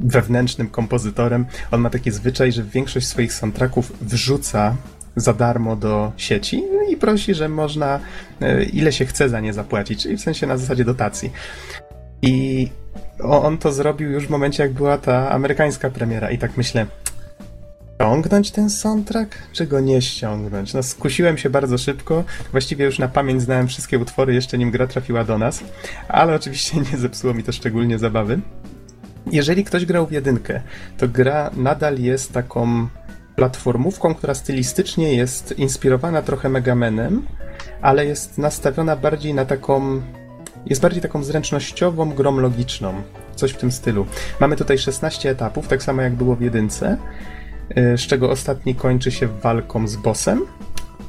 wewnętrznym 0.00 0.68
kompozytorem, 0.68 1.46
on 1.70 1.80
ma 1.80 1.90
taki 1.90 2.10
zwyczaj, 2.10 2.52
że 2.52 2.62
większość 2.62 3.06
swoich 3.06 3.32
soundtracków 3.32 3.92
wrzuca 4.00 4.76
za 5.16 5.32
darmo 5.32 5.76
do 5.76 6.12
sieci 6.16 6.62
i 6.90 6.96
prosi, 6.96 7.34
że 7.34 7.48
można 7.48 8.00
e, 8.40 8.64
ile 8.64 8.92
się 8.92 9.06
chce 9.06 9.28
za 9.28 9.40
nie 9.40 9.52
zapłacić, 9.52 10.02
czyli 10.02 10.16
w 10.16 10.20
sensie 10.20 10.46
na 10.46 10.56
zasadzie 10.56 10.84
dotacji. 10.84 11.30
I 12.22 12.68
on 13.22 13.58
to 13.58 13.72
zrobił 13.72 14.10
już 14.10 14.26
w 14.26 14.30
momencie, 14.30 14.62
jak 14.62 14.72
była 14.72 14.98
ta 14.98 15.30
amerykańska 15.30 15.90
premiera 15.90 16.30
i 16.30 16.38
tak 16.38 16.56
myślę, 16.56 16.86
ściągnąć 17.94 18.50
ten 18.50 18.70
soundtrack, 18.70 19.38
czy 19.52 19.66
go 19.66 19.80
nie 19.80 20.02
ściągnąć? 20.02 20.74
No 20.74 20.82
skusiłem 20.82 21.38
się 21.38 21.50
bardzo 21.50 21.78
szybko, 21.78 22.24
właściwie 22.50 22.84
już 22.84 22.98
na 22.98 23.08
pamięć 23.08 23.42
znałem 23.42 23.68
wszystkie 23.68 23.98
utwory, 23.98 24.34
jeszcze 24.34 24.58
nim 24.58 24.70
gra 24.70 24.86
trafiła 24.86 25.24
do 25.24 25.38
nas, 25.38 25.64
ale 26.08 26.34
oczywiście 26.34 26.80
nie 26.92 26.98
zepsuło 26.98 27.34
mi 27.34 27.42
to 27.42 27.52
szczególnie 27.52 27.98
zabawy. 27.98 28.40
Jeżeli 29.32 29.64
ktoś 29.64 29.86
grał 29.86 30.06
w 30.06 30.12
jedynkę, 30.12 30.60
to 30.98 31.08
gra 31.08 31.50
nadal 31.56 31.98
jest 31.98 32.32
taką 32.32 32.88
platformówką, 33.36 34.14
która 34.14 34.34
stylistycznie 34.34 35.14
jest 35.14 35.58
inspirowana 35.58 36.22
trochę 36.22 36.48
Megamanem, 36.48 37.26
ale 37.82 38.06
jest 38.06 38.38
nastawiona 38.38 38.96
bardziej 38.96 39.34
na 39.34 39.44
taką 39.44 40.02
jest 40.66 40.82
bardziej 40.82 41.02
taką 41.02 41.24
zręcznościową 41.24 42.10
grą 42.14 42.36
logiczną. 42.36 42.94
Coś 43.36 43.50
w 43.50 43.56
tym 43.56 43.72
stylu. 43.72 44.06
Mamy 44.40 44.56
tutaj 44.56 44.78
16 44.78 45.30
etapów, 45.30 45.68
tak 45.68 45.82
samo 45.82 46.02
jak 46.02 46.14
było 46.14 46.36
w 46.36 46.40
jedynce, 46.40 46.96
y, 47.78 47.98
z 47.98 48.00
czego 48.00 48.30
ostatni 48.30 48.74
kończy 48.74 49.10
się 49.10 49.26
walką 49.26 49.88
z 49.88 49.96
bossem. 49.96 50.46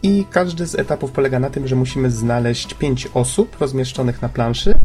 I 0.04 0.26
każdy 0.32 0.66
z 0.66 0.76
etapów 0.76 1.12
polega 1.12 1.40
na 1.40 1.50
tym, 1.50 1.68
że 1.68 1.76
musimy 1.76 2.12
znaleźć 2.12 2.74
5 2.74 3.08
osób 3.14 3.58
rozmieszczonych 3.60 4.22
na 4.22 4.30
planszy 4.30 4.76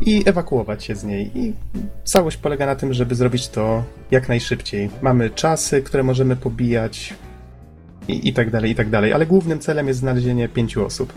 i 0.00 0.22
ewakuować 0.26 0.84
się 0.84 0.96
z 0.96 1.04
niej. 1.04 1.30
I 1.34 1.54
całość 2.04 2.36
polega 2.36 2.66
na 2.66 2.76
tym, 2.76 2.92
żeby 2.92 3.14
zrobić 3.14 3.48
to 3.48 3.82
jak 4.10 4.28
najszybciej. 4.28 4.90
Mamy 5.02 5.30
czasy, 5.30 5.82
które 5.82 6.02
możemy 6.02 6.36
pobijać 6.36 7.14
i, 8.08 8.28
i 8.28 8.32
tak 8.32 8.50
dalej, 8.50 8.70
i 8.70 8.74
tak 8.74 8.90
dalej. 8.90 9.12
Ale 9.12 9.26
głównym 9.26 9.58
celem 9.58 9.88
jest 9.88 10.00
znalezienie 10.00 10.48
pięciu 10.48 10.86
osób. 10.86 11.12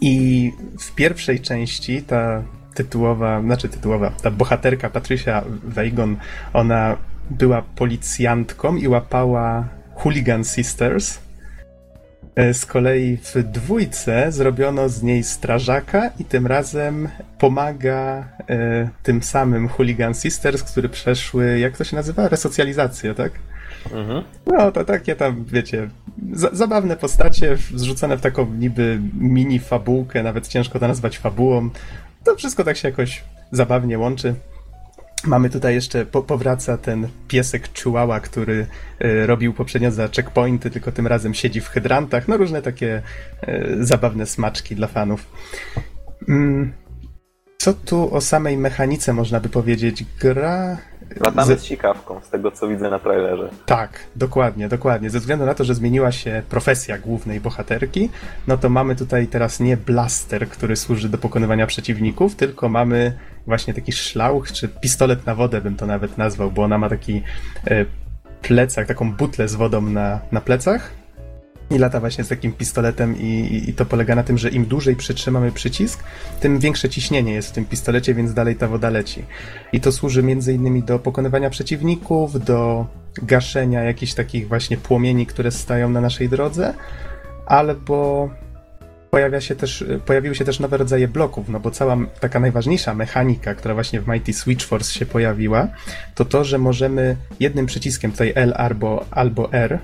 I 0.00 0.52
w 0.78 0.94
pierwszej 0.94 1.40
części 1.40 2.02
ta 2.02 2.42
tytułowa, 2.74 3.42
znaczy 3.42 3.68
tytułowa, 3.68 4.10
ta 4.22 4.30
bohaterka 4.30 4.90
Patricia 4.90 5.44
Weigon, 5.64 6.16
ona 6.52 6.96
była 7.30 7.62
policjantką 7.62 8.76
i 8.76 8.88
łapała 8.88 9.68
Hooligan 9.94 10.44
Sisters. 10.44 11.18
E, 12.36 12.54
Z 12.54 12.66
kolei 12.66 13.16
w 13.16 13.42
dwójce 13.42 14.32
zrobiono 14.32 14.88
z 14.88 15.02
niej 15.02 15.24
strażaka 15.24 16.10
i 16.18 16.24
tym 16.24 16.46
razem 16.46 17.08
pomaga 17.38 18.28
e, 18.50 18.88
tym 19.02 19.22
samym 19.22 19.68
Hooligan 19.68 20.14
Sisters, 20.14 20.62
które 20.62 20.88
przeszły, 20.88 21.58
jak 21.58 21.76
to 21.76 21.84
się 21.84 21.96
nazywa? 21.96 22.28
Resocjalizację, 22.28 23.14
tak? 23.14 23.32
Mhm. 23.86 24.24
No, 24.46 24.72
to 24.72 24.84
takie 24.84 25.16
tam, 25.16 25.44
wiecie, 25.44 25.90
za 26.32 26.50
zabawne 26.52 26.96
postacie 26.96 27.56
zrzucone 27.74 28.16
w 28.16 28.20
taką 28.20 28.46
niby 28.46 29.00
mini 29.14 29.58
fabułkę, 29.58 30.22
nawet 30.22 30.48
ciężko 30.48 30.78
to 30.78 30.88
nazwać 30.88 31.18
fabułą. 31.18 31.70
To 32.24 32.36
wszystko 32.36 32.64
tak 32.64 32.76
się 32.76 32.88
jakoś 32.88 33.24
zabawnie 33.52 33.98
łączy. 33.98 34.34
Mamy 35.24 35.50
tutaj 35.50 35.74
jeszcze, 35.74 36.06
po, 36.06 36.22
powraca 36.22 36.78
ten 36.78 37.08
piesek 37.28 37.68
Chihuahua, 37.78 38.20
który 38.20 38.66
e, 38.98 39.26
robił 39.26 39.52
poprzednio 39.52 39.90
za 39.90 40.08
checkpointy, 40.08 40.70
tylko 40.70 40.92
tym 40.92 41.06
razem 41.06 41.34
siedzi 41.34 41.60
w 41.60 41.68
hydrantach. 41.68 42.28
No 42.28 42.36
różne 42.36 42.62
takie 42.62 43.02
e, 43.42 43.66
zabawne 43.80 44.26
smaczki 44.26 44.76
dla 44.76 44.86
fanów. 44.86 45.26
Mm, 46.28 46.72
co 47.58 47.74
tu 47.74 48.14
o 48.14 48.20
samej 48.20 48.56
mechanice 48.56 49.12
można 49.12 49.40
by 49.40 49.48
powiedzieć? 49.48 50.04
Gra... 50.20 50.78
Latamy 51.20 51.46
ze- 51.46 51.58
z 51.58 51.64
sikawką, 51.64 52.20
z 52.22 52.30
tego 52.30 52.50
co 52.50 52.68
widzę 52.68 52.90
na 52.90 52.98
trailerze. 52.98 53.48
tak, 53.66 54.00
dokładnie, 54.16 54.68
dokładnie. 54.68 55.10
Ze 55.10 55.20
względu 55.20 55.46
na 55.46 55.54
to, 55.54 55.64
że 55.64 55.74
zmieniła 55.74 56.12
się 56.12 56.42
profesja 56.48 56.98
głównej 56.98 57.40
bohaterki, 57.40 58.10
no 58.46 58.56
to 58.58 58.68
mamy 58.68 58.96
tutaj 58.96 59.26
teraz 59.26 59.60
nie 59.60 59.76
blaster, 59.76 60.48
który 60.48 60.76
służy 60.76 61.08
do 61.08 61.18
pokonywania 61.18 61.66
przeciwników, 61.66 62.34
tylko 62.34 62.68
mamy 62.68 63.12
właśnie 63.46 63.74
taki 63.74 63.92
szlauch, 63.92 64.52
czy 64.52 64.68
pistolet 64.68 65.26
na 65.26 65.34
wodę 65.34 65.60
bym 65.60 65.76
to 65.76 65.86
nawet 65.86 66.18
nazwał, 66.18 66.50
bo 66.50 66.62
ona 66.62 66.78
ma 66.78 66.88
taki 66.88 67.22
e, 67.66 67.84
plecak, 68.42 68.86
taką 68.86 69.12
butlę 69.12 69.48
z 69.48 69.54
wodą 69.54 69.80
na, 69.80 70.20
na 70.32 70.40
plecach. 70.40 70.90
I 71.70 71.78
lata 71.78 72.00
właśnie 72.00 72.24
z 72.24 72.28
takim 72.28 72.52
pistoletem 72.52 73.20
i, 73.20 73.62
i, 73.68 73.74
to 73.74 73.86
polega 73.86 74.14
na 74.14 74.22
tym, 74.22 74.38
że 74.38 74.48
im 74.48 74.66
dłużej 74.66 74.96
przytrzymamy 74.96 75.52
przycisk, 75.52 76.04
tym 76.40 76.58
większe 76.58 76.88
ciśnienie 76.88 77.32
jest 77.32 77.48
w 77.48 77.52
tym 77.52 77.64
pistolecie, 77.64 78.14
więc 78.14 78.34
dalej 78.34 78.56
ta 78.56 78.68
woda 78.68 78.90
leci. 78.90 79.24
I 79.72 79.80
to 79.80 79.92
służy 79.92 80.22
między 80.22 80.52
innymi 80.52 80.82
do 80.82 80.98
pokonywania 80.98 81.50
przeciwników, 81.50 82.44
do 82.44 82.86
gaszenia 83.22 83.82
jakichś 83.82 84.14
takich 84.14 84.48
właśnie 84.48 84.76
płomieni, 84.76 85.26
które 85.26 85.50
stają 85.50 85.90
na 85.90 86.00
naszej 86.00 86.28
drodze, 86.28 86.74
albo 87.46 88.30
pojawia 89.10 89.40
się 89.40 89.56
też, 89.56 89.84
pojawiły 90.06 90.34
się 90.34 90.44
też 90.44 90.60
nowe 90.60 90.76
rodzaje 90.76 91.08
bloków, 91.08 91.48
no 91.48 91.60
bo 91.60 91.70
cała 91.70 91.96
taka 92.20 92.40
najważniejsza 92.40 92.94
mechanika, 92.94 93.54
która 93.54 93.74
właśnie 93.74 94.00
w 94.00 94.08
Mighty 94.08 94.32
Switch 94.32 94.66
Force 94.66 94.92
się 94.92 95.06
pojawiła, 95.06 95.68
to 96.14 96.24
to, 96.24 96.44
że 96.44 96.58
możemy 96.58 97.16
jednym 97.40 97.66
przyciskiem, 97.66 98.12
tutaj 98.12 98.32
L 98.34 98.54
albo, 98.56 99.04
albo 99.10 99.52
R, 99.52 99.78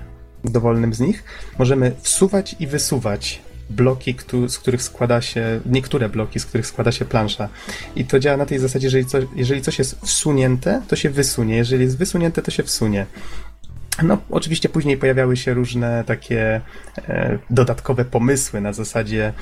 dowolnym 0.49 0.93
z 0.93 0.99
nich, 0.99 1.23
możemy 1.59 1.91
wsuwać 2.01 2.55
i 2.59 2.67
wysuwać 2.67 3.41
bloki, 3.69 4.15
z 4.47 4.57
których 4.57 4.83
składa 4.83 5.21
się, 5.21 5.61
niektóre 5.65 6.09
bloki, 6.09 6.39
z 6.39 6.45
których 6.45 6.67
składa 6.67 6.91
się 6.91 7.05
plansza. 7.05 7.49
I 7.95 8.05
to 8.05 8.19
działa 8.19 8.37
na 8.37 8.45
tej 8.45 8.59
zasadzie, 8.59 8.89
że 8.89 8.97
jeżeli 8.97 9.11
coś, 9.11 9.25
jeżeli 9.35 9.61
coś 9.61 9.79
jest 9.79 9.99
wsunięte, 10.01 10.81
to 10.87 10.95
się 10.95 11.09
wysunie, 11.09 11.55
jeżeli 11.55 11.83
jest 11.83 11.97
wysunięte, 11.97 12.41
to 12.41 12.51
się 12.51 12.63
wsunie. 12.63 13.05
No, 14.03 14.17
oczywiście 14.29 14.69
później 14.69 14.97
pojawiały 14.97 15.37
się 15.37 15.53
różne 15.53 16.03
takie 16.03 16.61
e, 16.97 17.37
dodatkowe 17.49 18.05
pomysły 18.05 18.61
na 18.61 18.73
zasadzie 18.73 19.33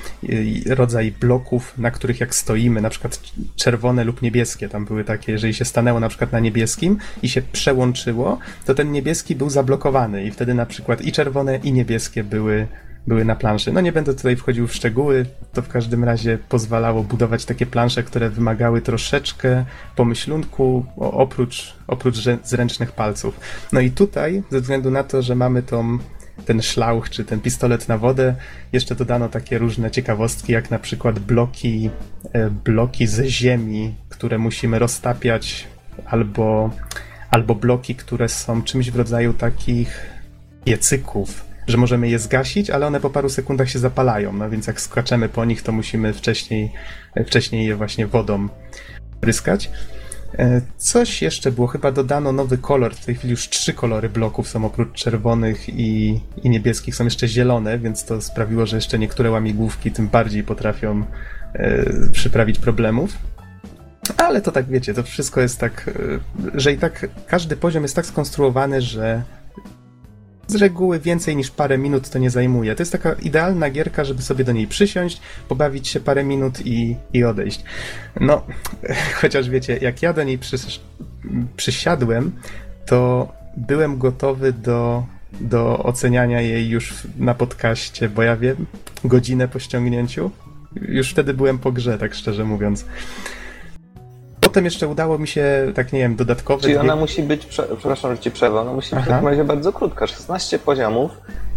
e, 0.68 0.74
rodzaj 0.74 1.12
bloków, 1.12 1.78
na 1.78 1.90
których 1.90 2.20
jak 2.20 2.34
stoimy, 2.34 2.80
na 2.80 2.90
przykład 2.90 3.20
czerwone 3.56 4.04
lub 4.04 4.22
niebieskie. 4.22 4.68
Tam 4.68 4.84
były 4.84 5.04
takie, 5.04 5.32
jeżeli 5.32 5.54
się 5.54 5.64
stanęło 5.64 6.00
na 6.00 6.08
przykład 6.08 6.32
na 6.32 6.40
niebieskim 6.40 6.98
i 7.22 7.28
się 7.28 7.42
przełączyło, 7.42 8.38
to 8.66 8.74
ten 8.74 8.92
niebieski 8.92 9.36
był 9.36 9.50
zablokowany 9.50 10.24
i 10.24 10.30
wtedy 10.30 10.54
na 10.54 10.66
przykład 10.66 11.02
i 11.02 11.12
czerwone 11.12 11.56
i 11.56 11.72
niebieskie 11.72 12.24
były 12.24 12.66
były 13.06 13.24
na 13.24 13.36
planszy. 13.36 13.72
No 13.72 13.80
nie 13.80 13.92
będę 13.92 14.14
tutaj 14.14 14.36
wchodził 14.36 14.66
w 14.66 14.74
szczegóły, 14.74 15.26
to 15.52 15.62
w 15.62 15.68
każdym 15.68 16.04
razie 16.04 16.38
pozwalało 16.48 17.02
budować 17.02 17.44
takie 17.44 17.66
plansze, 17.66 18.02
które 18.02 18.30
wymagały 18.30 18.80
troszeczkę 18.82 19.64
pomyślunku 19.96 20.84
oprócz, 20.96 21.74
oprócz 21.86 22.16
zręcznych 22.44 22.92
palców. 22.92 23.40
No 23.72 23.80
i 23.80 23.90
tutaj, 23.90 24.42
ze 24.50 24.60
względu 24.60 24.90
na 24.90 25.04
to, 25.04 25.22
że 25.22 25.34
mamy 25.34 25.62
tą, 25.62 25.98
ten 26.44 26.62
szlauch 26.62 27.10
czy 27.10 27.24
ten 27.24 27.40
pistolet 27.40 27.88
na 27.88 27.98
wodę, 27.98 28.34
jeszcze 28.72 28.94
dodano 28.94 29.28
takie 29.28 29.58
różne 29.58 29.90
ciekawostki, 29.90 30.52
jak 30.52 30.70
na 30.70 30.78
przykład 30.78 31.18
bloki, 31.18 31.90
e, 32.32 32.50
bloki 32.50 33.06
ze 33.06 33.28
ziemi, 33.28 33.94
które 34.08 34.38
musimy 34.38 34.78
roztapiać, 34.78 35.66
albo, 36.06 36.70
albo 37.30 37.54
bloki, 37.54 37.94
które 37.94 38.28
są 38.28 38.62
czymś 38.62 38.90
w 38.90 38.96
rodzaju 38.96 39.32
takich 39.32 40.06
piecyków, 40.64 41.44
że 41.66 41.76
możemy 41.76 42.08
je 42.08 42.18
zgasić, 42.18 42.70
ale 42.70 42.86
one 42.86 43.00
po 43.00 43.10
paru 43.10 43.28
sekundach 43.28 43.70
się 43.70 43.78
zapalają, 43.78 44.32
no 44.32 44.50
więc 44.50 44.66
jak 44.66 44.80
skaczemy 44.80 45.28
po 45.28 45.44
nich, 45.44 45.62
to 45.62 45.72
musimy 45.72 46.12
wcześniej, 46.12 46.72
wcześniej 47.26 47.66
je 47.66 47.76
właśnie 47.76 48.06
wodą 48.06 48.48
pryskać. 49.20 49.70
E, 50.38 50.60
coś 50.76 51.22
jeszcze 51.22 51.52
było, 51.52 51.66
chyba 51.66 51.92
dodano 51.92 52.32
nowy 52.32 52.58
kolor. 52.58 52.94
W 52.94 53.04
tej 53.04 53.14
chwili 53.14 53.30
już 53.30 53.48
trzy 53.48 53.72
kolory 53.72 54.08
bloków 54.08 54.48
są 54.48 54.64
oprócz 54.64 54.92
czerwonych 54.92 55.68
i, 55.68 56.20
i 56.42 56.50
niebieskich, 56.50 56.96
są 56.96 57.04
jeszcze 57.04 57.28
zielone, 57.28 57.78
więc 57.78 58.04
to 58.04 58.20
sprawiło, 58.20 58.66
że 58.66 58.76
jeszcze 58.76 58.98
niektóre 58.98 59.30
łamigłówki 59.30 59.92
tym 59.92 60.08
bardziej 60.08 60.44
potrafią 60.44 61.04
e, 61.54 61.84
przyprawić 62.12 62.58
problemów. 62.58 63.16
Ale 64.16 64.40
to 64.40 64.52
tak 64.52 64.66
wiecie, 64.66 64.94
to 64.94 65.02
wszystko 65.02 65.40
jest 65.40 65.58
tak, 65.60 65.90
e, 66.54 66.60
że 66.60 66.72
i 66.72 66.78
tak 66.78 67.06
każdy 67.26 67.56
poziom 67.56 67.82
jest 67.82 67.96
tak 67.96 68.06
skonstruowany, 68.06 68.82
że 68.82 69.22
z 70.46 70.54
reguły 70.54 71.00
więcej 71.00 71.36
niż 71.36 71.50
parę 71.50 71.78
minut 71.78 72.10
to 72.10 72.18
nie 72.18 72.30
zajmuje. 72.30 72.74
To 72.74 72.82
jest 72.82 72.92
taka 72.92 73.12
idealna 73.12 73.70
gierka, 73.70 74.04
żeby 74.04 74.22
sobie 74.22 74.44
do 74.44 74.52
niej 74.52 74.66
przysiąść, 74.66 75.20
pobawić 75.48 75.88
się 75.88 76.00
parę 76.00 76.24
minut 76.24 76.66
i, 76.66 76.96
i 77.12 77.24
odejść. 77.24 77.64
No, 78.20 78.42
chociaż 79.20 79.50
wiecie, 79.50 79.78
jak 79.80 80.02
ja 80.02 80.12
do 80.12 80.24
niej 80.24 80.38
przys 80.38 80.80
przysiadłem, 81.56 82.32
to 82.86 83.32
byłem 83.56 83.98
gotowy 83.98 84.52
do, 84.52 85.06
do 85.40 85.78
oceniania 85.78 86.40
jej 86.40 86.68
już 86.68 86.94
na 87.18 87.34
podcaście, 87.34 88.08
bo 88.08 88.22
ja 88.22 88.36
wiem, 88.36 88.66
godzinę 89.04 89.48
po 89.48 89.58
ściągnięciu. 89.58 90.30
Już 90.88 91.10
wtedy 91.10 91.34
byłem 91.34 91.58
po 91.58 91.72
grze, 91.72 91.98
tak 91.98 92.14
szczerze 92.14 92.44
mówiąc. 92.44 92.84
Potem 94.56 94.64
jeszcze 94.64 94.88
udało 94.88 95.18
mi 95.18 95.28
się, 95.28 95.72
tak 95.74 95.92
nie 95.92 95.98
wiem, 95.98 96.16
dodatkowe... 96.16 96.62
Czyli 96.62 96.76
ona 96.76 96.96
musi 96.96 97.22
być, 97.22 97.46
przepraszam, 97.46 98.16
że 98.16 98.18
ci 98.18 98.30
przerwę, 98.30 98.60
ona 98.60 98.72
musi 98.72 98.94
być 98.94 99.04
w 99.04 99.08
takim 99.08 99.28
razie 99.28 99.44
bardzo 99.44 99.72
krótka, 99.72 100.06
16 100.06 100.58
poziomów, 100.58 101.10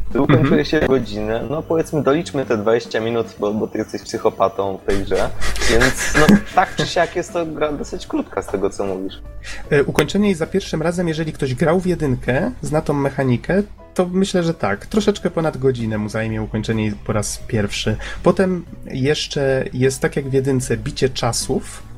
ukończyły 0.10 0.40
mhm. 0.40 0.66
się 0.66 0.80
godzinę, 0.80 1.44
no 1.50 1.62
powiedzmy 1.62 2.04
doliczmy 2.04 2.46
te 2.46 2.58
20 2.58 3.00
minut, 3.00 3.28
bo, 3.40 3.54
bo 3.54 3.68
ty 3.68 3.78
jesteś 3.78 4.02
psychopatą 4.02 4.78
w 4.78 4.86
tej 4.86 5.04
grze, 5.04 5.30
więc 5.70 6.14
no 6.20 6.38
tak 6.56 6.76
czy 6.76 6.88
siak 6.88 7.16
jest 7.16 7.34
to 7.34 7.46
gra 7.46 7.72
dosyć 7.72 8.08
krótka 8.08 8.42
z 8.42 8.48
tego, 8.48 8.70
co 8.70 8.86
mówisz. 8.86 9.22
E, 9.70 9.84
ukończenie 9.84 10.26
jej 10.26 10.36
za 10.36 10.48
pierwszym 10.48 10.82
razem, 10.82 11.08
jeżeli 11.08 11.34
ktoś 11.34 11.56
grał 11.56 11.80
w 11.80 11.86
jedynkę, 11.86 12.52
zna 12.62 12.82
tą 12.82 12.94
mechanikę, 12.94 13.64
to 13.94 14.08
myślę, 14.12 14.44
że 14.44 14.54
tak. 14.54 14.86
Troszeczkę 14.86 15.30
ponad 15.30 15.58
godzinę 15.58 15.98
mu 15.98 16.10
zajmie 16.10 16.42
ukończenie 16.42 16.94
po 17.06 17.14
raz 17.14 17.38
pierwszy. 17.48 17.96
Potem 18.24 18.66
jeszcze 18.86 19.66
jest 19.74 20.02
tak 20.02 20.16
jak 20.16 20.30
w 20.30 20.34
jedynce 20.34 20.78
bicie 20.78 21.10
czasów, 21.10 21.89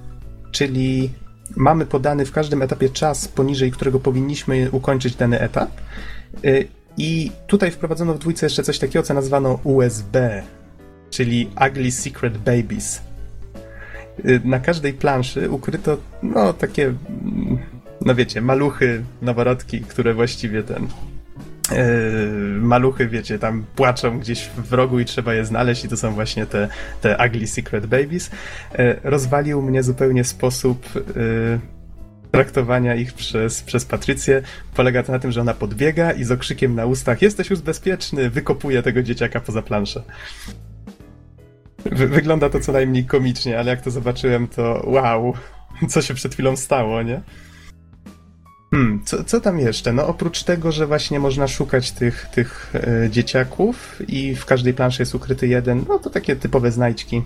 czyli 0.51 1.09
mamy 1.55 1.85
podany 1.85 2.25
w 2.25 2.31
każdym 2.31 2.61
etapie 2.61 2.89
czas, 2.89 3.27
poniżej 3.27 3.71
którego 3.71 3.99
powinniśmy 3.99 4.69
ukończyć 4.71 5.15
dany 5.15 5.39
etap. 5.39 5.69
Y, 6.45 6.67
I 6.97 7.31
tutaj 7.47 7.71
wprowadzono 7.71 8.13
w 8.13 8.19
dwójce 8.19 8.45
jeszcze 8.45 8.63
coś 8.63 8.79
takiego, 8.79 9.03
co 9.03 9.13
nazwano 9.13 9.59
USB, 9.63 10.43
czyli 11.09 11.49
Ugly 11.69 11.91
Secret 11.91 12.37
Babies. 12.37 13.01
Y, 14.25 14.41
na 14.43 14.59
każdej 14.59 14.93
planszy 14.93 15.49
ukryto, 15.49 15.97
no, 16.23 16.53
takie, 16.53 16.93
no 18.01 18.15
wiecie, 18.15 18.41
maluchy, 18.41 19.03
noworodki, 19.21 19.81
które 19.81 20.13
właściwie 20.13 20.63
ten 20.63 20.87
maluchy, 22.59 23.07
wiecie, 23.07 23.39
tam 23.39 23.65
płaczą 23.75 24.19
gdzieś 24.19 24.49
w 24.57 24.73
rogu 24.73 24.99
i 24.99 25.05
trzeba 25.05 25.33
je 25.33 25.45
znaleźć 25.45 25.85
i 25.85 25.89
to 25.89 25.97
są 25.97 26.13
właśnie 26.13 26.45
te, 26.45 26.67
te 27.01 27.17
ugly 27.27 27.47
secret 27.47 27.85
babies. 27.85 28.31
E, 28.73 28.95
rozwalił 29.03 29.61
mnie 29.61 29.83
zupełnie 29.83 30.23
sposób 30.23 30.85
e, 30.95 31.81
traktowania 32.31 32.95
ich 32.95 33.13
przez, 33.13 33.61
przez 33.63 33.85
Patrycję. 33.85 34.41
Polega 34.75 35.03
to 35.03 35.11
na 35.11 35.19
tym, 35.19 35.31
że 35.31 35.41
ona 35.41 35.53
podbiega 35.53 36.11
i 36.11 36.23
z 36.23 36.31
okrzykiem 36.31 36.75
na 36.75 36.85
ustach 36.85 37.21
jesteś 37.21 37.49
już 37.49 37.61
bezpieczny, 37.61 38.29
wykopuje 38.29 38.83
tego 38.83 39.03
dzieciaka 39.03 39.39
poza 39.39 39.61
planszę. 39.61 40.03
wygląda 41.85 42.49
to 42.49 42.59
co 42.59 42.71
najmniej 42.71 43.05
komicznie, 43.05 43.59
ale 43.59 43.71
jak 43.71 43.81
to 43.81 43.91
zobaczyłem, 43.91 44.47
to 44.47 44.83
wow, 44.85 45.33
co 45.89 46.01
się 46.01 46.13
przed 46.13 46.33
chwilą 46.33 46.55
stało, 46.55 47.03
nie? 47.03 47.21
Hmm, 48.71 49.01
co, 49.05 49.23
co 49.23 49.41
tam 49.41 49.59
jeszcze? 49.59 49.93
No 49.93 50.07
oprócz 50.07 50.43
tego, 50.43 50.71
że 50.71 50.87
właśnie 50.87 51.19
można 51.19 51.47
szukać 51.47 51.91
tych, 51.91 52.25
tych 52.25 52.73
e, 52.75 53.09
dzieciaków 53.09 54.01
i 54.07 54.35
w 54.35 54.45
każdej 54.45 54.73
planszy 54.73 55.01
jest 55.01 55.15
ukryty 55.15 55.47
jeden, 55.47 55.85
no 55.89 55.99
to 55.99 56.09
takie 56.09 56.35
typowe 56.35 56.71
znajdźki, 56.71 57.21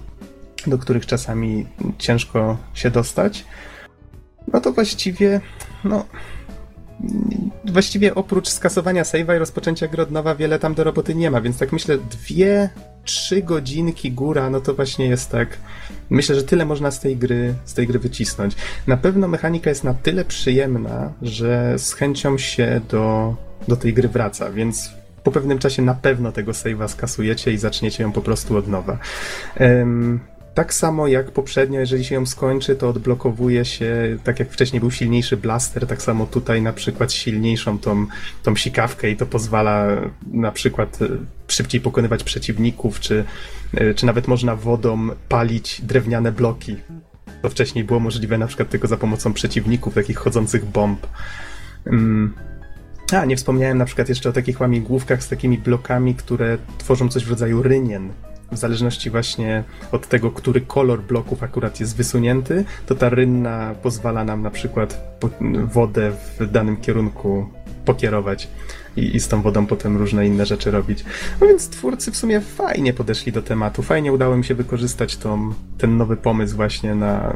do 0.67 0.77
których 0.77 1.05
czasami 1.05 1.65
ciężko 1.97 2.57
się 2.73 2.91
dostać. 2.91 3.45
No 4.53 4.61
to 4.61 4.71
właściwie, 4.71 5.41
no 5.83 6.05
właściwie 7.65 8.15
oprócz 8.15 8.49
skasowania 8.49 9.03
save'a 9.03 9.35
i 9.35 9.39
rozpoczęcia 9.39 9.87
gry 9.87 10.03
od 10.03 10.11
nowa 10.11 10.35
wiele 10.35 10.59
tam 10.59 10.73
do 10.73 10.83
roboty 10.83 11.15
nie 11.15 11.31
ma, 11.31 11.41
więc 11.41 11.57
tak 11.57 11.71
myślę 11.71 11.97
dwie, 11.97 12.69
trzy 13.03 13.41
godzinki 13.41 14.11
góra, 14.11 14.49
no 14.49 14.61
to 14.61 14.73
właśnie 14.73 15.07
jest 15.07 15.31
tak 15.31 15.57
myślę, 16.09 16.35
że 16.35 16.43
tyle 16.43 16.65
można 16.65 16.91
z 16.91 16.99
tej 16.99 17.17
gry, 17.17 17.53
z 17.65 17.73
tej 17.73 17.87
gry 17.87 17.99
wycisnąć. 17.99 18.55
Na 18.87 18.97
pewno 18.97 19.27
mechanika 19.27 19.69
jest 19.69 19.83
na 19.83 19.93
tyle 19.93 20.25
przyjemna, 20.25 21.13
że 21.21 21.79
z 21.79 21.93
chęcią 21.93 22.37
się 22.37 22.81
do, 22.89 23.35
do 23.67 23.75
tej 23.75 23.93
gry 23.93 24.07
wraca, 24.07 24.51
więc 24.51 24.91
po 25.23 25.31
pewnym 25.31 25.59
czasie 25.59 25.81
na 25.81 25.93
pewno 25.93 26.31
tego 26.31 26.51
save'a 26.51 26.87
skasujecie 26.87 27.53
i 27.53 27.57
zaczniecie 27.57 28.03
ją 28.03 28.11
po 28.11 28.21
prostu 28.21 28.57
od 28.57 28.67
nowa. 28.67 28.97
Um, 29.59 30.19
tak 30.55 30.73
samo 30.73 31.07
jak 31.07 31.31
poprzednio, 31.31 31.79
jeżeli 31.79 32.05
się 32.05 32.15
ją 32.15 32.25
skończy, 32.25 32.75
to 32.75 32.89
odblokowuje 32.89 33.65
się, 33.65 34.17
tak 34.23 34.39
jak 34.39 34.51
wcześniej 34.51 34.79
był 34.79 34.91
silniejszy 34.91 35.37
blaster, 35.37 35.87
tak 35.87 36.01
samo 36.01 36.25
tutaj 36.25 36.61
na 36.61 36.73
przykład 36.73 37.13
silniejszą 37.13 37.79
tą, 37.79 38.05
tą 38.43 38.55
sikawkę 38.55 39.09
i 39.09 39.15
to 39.15 39.25
pozwala 39.25 39.87
na 40.31 40.51
przykład 40.51 41.01
e, 41.01 41.07
szybciej 41.47 41.81
pokonywać 41.81 42.23
przeciwników, 42.23 42.99
czy, 42.99 43.23
e, 43.73 43.93
czy 43.93 44.05
nawet 44.05 44.27
można 44.27 44.55
wodą 44.55 45.09
palić 45.29 45.81
drewniane 45.81 46.31
bloki. 46.31 46.77
To 47.41 47.49
wcześniej 47.49 47.83
było 47.83 47.99
możliwe 47.99 48.37
na 48.37 48.47
przykład 48.47 48.69
tylko 48.69 48.87
za 48.87 48.97
pomocą 48.97 49.33
przeciwników, 49.33 49.93
takich 49.93 50.17
chodzących 50.17 50.65
bomb. 50.65 51.07
Mm. 51.85 52.33
A, 53.11 53.25
nie 53.25 53.37
wspomniałem 53.37 53.77
na 53.77 53.85
przykład 53.85 54.09
jeszcze 54.09 54.29
o 54.29 54.33
takich 54.33 54.61
łamigłówkach 54.61 55.23
z 55.23 55.29
takimi 55.29 55.57
blokami, 55.57 56.15
które 56.15 56.57
tworzą 56.77 57.09
coś 57.09 57.25
w 57.25 57.29
rodzaju 57.29 57.63
rynien 57.63 58.13
w 58.51 58.57
zależności 58.57 59.09
właśnie 59.09 59.63
od 59.91 60.07
tego, 60.07 60.31
który 60.31 60.61
kolor 60.61 61.01
bloków 61.01 61.43
akurat 61.43 61.79
jest 61.79 61.95
wysunięty, 61.95 62.65
to 62.85 62.95
ta 62.95 63.09
rynna 63.09 63.75
pozwala 63.83 64.23
nam 64.23 64.41
na 64.41 64.51
przykład 64.51 65.19
wodę 65.73 66.11
w 66.39 66.51
danym 66.51 66.77
kierunku 66.77 67.49
pokierować 67.85 68.47
i, 68.97 69.15
i 69.15 69.19
z 69.19 69.27
tą 69.27 69.41
wodą 69.41 69.65
potem 69.65 69.97
różne 69.97 70.27
inne 70.27 70.45
rzeczy 70.45 70.71
robić. 70.71 71.05
No 71.41 71.47
więc 71.47 71.69
twórcy 71.69 72.11
w 72.11 72.17
sumie 72.17 72.41
fajnie 72.41 72.93
podeszli 72.93 73.31
do 73.31 73.41
tematu. 73.41 73.83
Fajnie 73.83 74.13
udało 74.13 74.37
mi 74.37 74.43
się 74.43 74.55
wykorzystać 74.55 75.17
tą, 75.17 75.53
ten 75.77 75.97
nowy 75.97 76.17
pomysł 76.17 76.55
właśnie 76.55 76.95
na, 76.95 77.33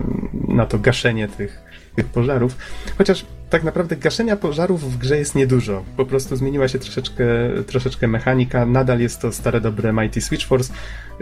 na 0.47 0.65
to 0.65 0.79
gaszenie 0.79 1.27
tych, 1.27 1.61
tych 1.99 2.12
pożarów. 2.12 2.57
Chociaż 2.97 3.25
tak 3.49 3.63
naprawdę 3.63 3.95
gaszenia 3.95 4.35
pożarów 4.35 4.93
w 4.93 4.97
grze 4.97 5.17
jest 5.17 5.35
niedużo. 5.35 5.83
Po 5.97 6.05
prostu 6.05 6.35
zmieniła 6.35 6.67
się 6.67 6.79
troszeczkę, 6.79 7.25
troszeczkę 7.67 8.07
mechanika. 8.07 8.65
Nadal 8.65 8.99
jest 8.99 9.21
to 9.21 9.31
stare 9.31 9.62
dobre 9.62 9.93
Mighty 9.93 10.21
Switch 10.21 10.45
Force. 10.45 10.73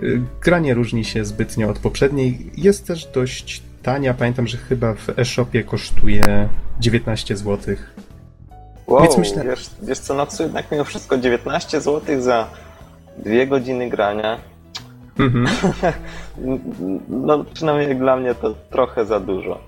Y, 0.03 0.21
gra 0.41 0.59
nie 0.59 0.73
różni 0.73 1.05
się 1.05 1.25
zbytnio 1.25 1.69
od 1.69 1.79
poprzedniej. 1.79 2.51
Jest 2.57 2.87
też 2.87 3.05
dość 3.05 3.61
tania. 3.83 4.13
Pamiętam, 4.13 4.47
że 4.47 4.57
chyba 4.57 4.93
w 4.93 5.19
e-shopie 5.19 5.63
kosztuje 5.63 6.49
19 6.79 7.37
zł. 7.37 7.75
Wow, 8.87 9.01
Więc 9.01 9.17
myślę... 9.17 9.43
wiesz, 9.43 9.69
wiesz 9.81 9.99
co, 9.99 10.13
no 10.13 10.25
co 10.25 10.43
jednak 10.43 10.71
mimo 10.71 10.83
wszystko 10.83 11.17
19 11.17 11.81
zł 11.81 12.21
za 12.21 12.47
dwie 13.17 13.47
godziny 13.47 13.89
grania. 13.89 14.39
Mhm. 15.19 15.47
no 17.27 17.43
przynajmniej 17.53 17.89
jak 17.89 17.97
dla 17.97 18.15
mnie 18.15 18.35
to 18.35 18.55
trochę 18.69 19.05
za 19.05 19.19
dużo. 19.19 19.66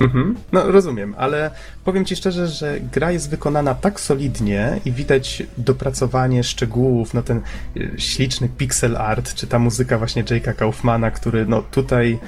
Mhm. 0.00 0.36
No 0.52 0.72
rozumiem, 0.72 1.14
ale 1.18 1.50
powiem 1.84 2.04
ci 2.04 2.16
szczerze, 2.16 2.48
że 2.48 2.80
gra 2.92 3.10
jest 3.12 3.30
wykonana 3.30 3.74
tak 3.74 4.00
solidnie 4.00 4.80
i 4.84 4.92
widać 4.92 5.42
dopracowanie 5.58 6.44
szczegółów, 6.44 7.14
no 7.14 7.22
ten 7.22 7.40
y, 7.76 7.94
śliczny 7.96 8.48
pixel 8.48 8.96
art, 8.96 9.34
czy 9.34 9.46
ta 9.46 9.58
muzyka 9.58 9.98
właśnie 9.98 10.24
Jake'a 10.24 10.54
Kaufmana, 10.54 11.10
który 11.10 11.46
no 11.46 11.62
tutaj 11.62 12.18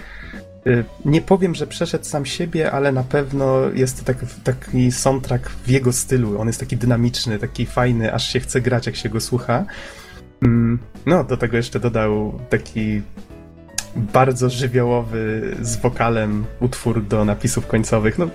y, 0.66 0.84
nie 1.04 1.20
powiem, 1.20 1.54
że 1.54 1.66
przeszedł 1.66 2.04
sam 2.04 2.26
siebie, 2.26 2.72
ale 2.72 2.92
na 2.92 3.02
pewno 3.02 3.60
jest 3.74 3.98
to 3.98 4.04
tak, 4.04 4.16
taki 4.44 4.92
soundtrack 4.92 5.50
w 5.50 5.68
jego 5.68 5.92
stylu. 5.92 6.40
On 6.40 6.46
jest 6.46 6.60
taki 6.60 6.76
dynamiczny, 6.76 7.38
taki 7.38 7.66
fajny, 7.66 8.14
aż 8.14 8.32
się 8.32 8.40
chce 8.40 8.60
grać, 8.60 8.86
jak 8.86 8.96
się 8.96 9.08
go 9.08 9.20
słucha. 9.20 9.64
Mm, 10.42 10.78
no, 11.06 11.24
do 11.24 11.36
tego 11.36 11.56
jeszcze 11.56 11.80
dodał 11.80 12.40
taki 12.50 13.02
bardzo 13.96 14.50
żywiołowy 14.50 15.54
z 15.60 15.76
wokalem 15.76 16.44
utwór 16.60 17.04
do 17.04 17.24
napisów 17.24 17.66
końcowych. 17.66 18.18
No, 18.18 18.28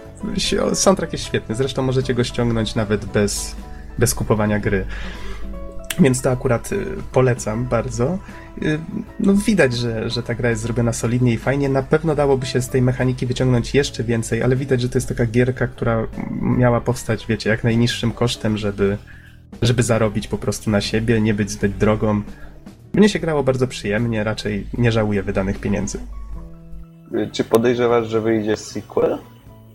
soundtrack 0.73 1.13
jest 1.13 1.25
świetny, 1.25 1.55
zresztą 1.55 1.83
możecie 1.83 2.13
go 2.13 2.23
ściągnąć 2.23 2.75
nawet 2.75 3.05
bez, 3.05 3.55
bez 3.97 4.15
kupowania 4.15 4.59
gry. 4.59 4.85
Więc 5.99 6.21
to 6.21 6.31
akurat 6.31 6.71
y, 6.71 6.85
polecam 7.11 7.65
bardzo. 7.65 8.17
Y, 8.61 8.79
no 9.19 9.33
widać, 9.33 9.73
że, 9.73 10.09
że 10.09 10.23
ta 10.23 10.35
gra 10.35 10.49
jest 10.49 10.61
zrobiona 10.61 10.93
solidnie 10.93 11.33
i 11.33 11.37
fajnie. 11.37 11.69
Na 11.69 11.83
pewno 11.83 12.15
dałoby 12.15 12.45
się 12.45 12.61
z 12.61 12.69
tej 12.69 12.81
mechaniki 12.81 13.25
wyciągnąć 13.25 13.73
jeszcze 13.73 14.03
więcej, 14.03 14.43
ale 14.43 14.55
widać, 14.55 14.81
że 14.81 14.89
to 14.89 14.97
jest 14.97 15.07
taka 15.07 15.25
gierka, 15.25 15.67
która 15.67 16.07
miała 16.41 16.81
powstać, 16.81 17.25
wiecie, 17.27 17.49
jak 17.49 17.63
najniższym 17.63 18.11
kosztem, 18.11 18.57
żeby, 18.57 18.97
żeby 19.61 19.83
zarobić 19.83 20.27
po 20.27 20.37
prostu 20.37 20.69
na 20.69 20.81
siebie, 20.81 21.21
nie 21.21 21.33
być 21.33 21.51
zbyt 21.51 21.77
drogą. 21.77 22.21
Mnie 22.97 23.10
się 23.10 23.19
grało 23.19 23.43
bardzo 23.43 23.67
przyjemnie, 23.67 24.23
raczej 24.23 24.67
nie 24.77 24.91
żałuję 24.91 25.23
wydanych 25.23 25.60
pieniędzy. 25.60 25.99
Czy 27.31 27.43
podejrzewasz, 27.43 28.07
że 28.07 28.21
wyjdzie 28.21 28.57
sequel? 28.57 29.17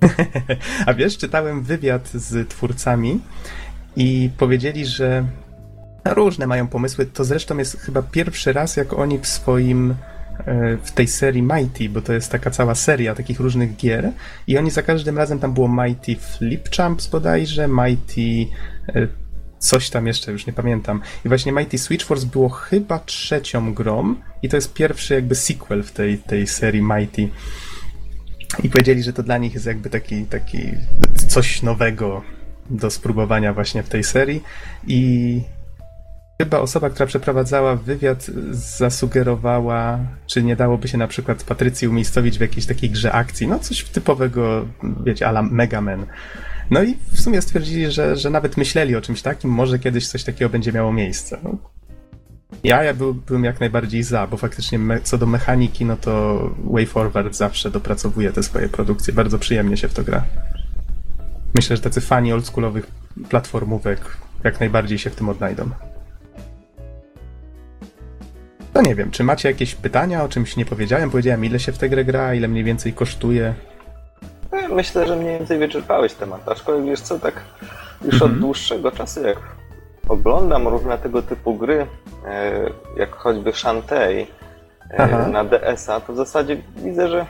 A 0.87 0.95
wiesz, 0.95 1.19
czytałem 1.19 1.63
wywiad 1.63 2.09
z 2.09 2.49
twórcami 2.49 3.21
i 3.97 4.31
powiedzieli, 4.39 4.87
że 4.87 5.25
różne 6.05 6.47
mają 6.47 6.69
pomysły. 6.69 7.07
To 7.07 7.25
zresztą 7.25 7.59
jest 7.59 7.81
chyba 7.81 8.03
pierwszy 8.03 8.53
raz, 8.53 8.77
jak 8.77 8.93
oni 8.93 9.19
w 9.19 9.27
swoim 9.27 9.91
e, 9.91 10.77
w 10.83 10.91
tej 10.91 11.09
serii 11.09 11.43
Mighty, 11.43 11.89
bo 11.89 12.03
to 12.03 12.13
jest 12.13 12.33
taka 12.33 12.51
cała 12.51 12.75
seria 12.75 13.15
takich 13.15 13.41
różnych 13.41 13.77
gier 13.77 14.13
i 14.47 14.59
oni 14.59 14.71
za 14.71 14.83
każdym 14.83 15.19
razem 15.19 15.39
tam 15.39 15.55
było 15.55 15.69
Mighty 15.69 16.17
Flip 16.17 16.71
Champs 16.77 17.07
bodajże, 17.07 17.69
Mighty 17.69 18.55
e, 18.89 19.22
coś 19.63 19.91
tam 19.91 20.07
jeszcze, 20.07 20.33
już 20.33 20.47
nie 20.47 20.53
pamiętam. 20.53 21.01
I 21.25 21.29
właśnie 21.29 21.53
Mighty 21.53 21.79
Switch 21.79 22.07
Force 22.07 22.27
było 22.27 22.49
chyba 22.49 22.99
trzecią 22.99 23.75
grą 23.75 24.15
i 24.43 24.49
to 24.49 24.57
jest 24.57 24.75
pierwszy 24.75 25.15
jakby 25.15 25.35
sequel 25.35 25.83
w 25.83 25.93
tej, 25.93 26.19
tej 26.19 26.47
serii 26.47 26.83
Mighty. 26.83 27.29
I 28.63 28.71
powiedzieli, 28.71 29.03
że 29.03 29.13
to 29.13 29.23
dla 29.23 29.39
nich 29.39 29.55
jest 29.55 29.67
jakby 29.67 29.91
taki, 29.91 30.25
taki 30.25 30.59
coś 31.29 31.63
nowego 31.63 32.23
do 32.71 32.91
spróbowania 32.91 33.53
właśnie 33.53 33.83
w 33.83 33.89
tej 33.89 34.05
serii 34.05 34.43
i 34.87 35.43
chyba 36.41 36.59
osoba, 36.59 36.91
która 36.91 37.07
przeprowadzała 37.07 37.77
wywiad 37.77 38.27
zasugerowała, 38.51 39.99
czy 40.27 40.43
nie 40.43 40.57
dałoby 40.57 40.89
się 40.89 40.99
na 40.99 41.09
przykład 41.09 41.45
Patrycji 41.45 41.89
umiejscowić 41.89 42.39
w 42.39 42.41
jakiejś 42.41 42.67
takiej 42.67 42.91
grze 42.91 43.13
akcji, 43.13 43.47
no 43.47 43.59
coś 43.59 43.85
typowego, 43.85 44.67
wiecie, 45.05 45.29
ala 45.29 45.43
Mega 45.43 45.81
Man. 45.81 46.07
No 46.71 46.83
i 46.83 46.97
w 47.13 47.21
sumie 47.21 47.43
stwierdzili, 47.43 47.91
że, 47.91 48.17
że 48.17 48.31
nawet 48.31 48.57
myśleli 48.57 48.97
o 48.97 49.01
czymś 49.01 49.23
takim, 49.23 49.51
może 49.51 49.79
kiedyś 49.79 50.09
coś 50.09 50.25
takiego 50.25 50.49
będzie 50.49 50.73
miało 50.73 50.93
miejsce. 50.93 51.39
No. 51.43 51.57
Ja, 52.65 52.83
ja 52.83 52.95
był, 52.95 53.15
byłem 53.15 53.45
jak 53.45 53.61
najbardziej 53.61 54.03
za, 54.03 54.27
bo 54.27 54.37
faktycznie 54.37 54.79
me, 54.79 55.01
co 55.01 55.19
do 55.19 55.27
mechaniki, 55.27 55.85
no 55.85 55.97
to 55.97 56.41
WayForward 56.65 57.35
zawsze 57.35 57.71
dopracowuje 57.71 58.33
te 58.33 58.43
swoje 58.43 58.69
produkcje. 58.69 59.15
Bardzo 59.15 59.39
przyjemnie 59.39 59.77
się 59.77 59.89
w 59.89 59.95
to 59.95 60.05
gra. 60.05 60.25
Myślę, 61.55 61.77
że 61.77 61.83
tacy 61.83 62.01
fani 62.01 62.33
oldschoolowych 62.33 62.87
platformówek 63.29 64.17
jak 64.45 64.61
najbardziej 64.61 64.99
się 64.99 65.11
w 65.11 65.15
tym 65.15 65.29
odnajdą. 65.29 65.71
No 68.75 68.83
nie 68.83 68.95
wiem, 68.95 69.11
czy 69.11 69.25
macie 69.25 69.49
jakieś 69.49 69.75
pytania, 69.75 70.25
o 70.25 70.29
czymś 70.29 70.57
nie 70.57 70.65
powiedziałem? 70.65 71.11
Powiedziałem, 71.11 71.45
ile 71.45 71.61
się 71.61 71.73
w 71.73 71.79
tę 71.79 71.89
grę 71.89 72.05
gra, 72.05 72.35
ile 72.35 72.49
mniej 72.49 72.65
więcej 72.65 72.93
kosztuje. 72.93 73.55
Myślę, 74.71 75.07
że 75.07 75.17
mniej 75.17 75.39
więcej 75.39 75.59
wyczerpałeś 75.59 76.15
temat, 76.15 76.49
aczkolwiek 76.49 76.87
wiesz 76.87 77.01
co, 77.01 77.19
tak 77.19 77.35
już 78.05 78.15
mhm. 78.15 78.33
od 78.33 78.39
dłuższego 78.39 78.93
czasu, 78.93 79.23
jak 79.23 79.39
oglądam 80.09 80.69
różne 80.69 80.99
tego 80.99 81.23
typu 81.23 81.55
gry, 81.55 81.87
e, 82.27 82.71
jak 82.97 83.15
choćby 83.15 83.53
Shantae 83.53 84.27
e, 84.91 85.29
na 85.29 85.45
DS-a, 85.45 86.01
to 86.01 86.13
w 86.13 86.17
zasadzie 86.17 86.57
widzę, 86.77 87.09
że 87.09 87.27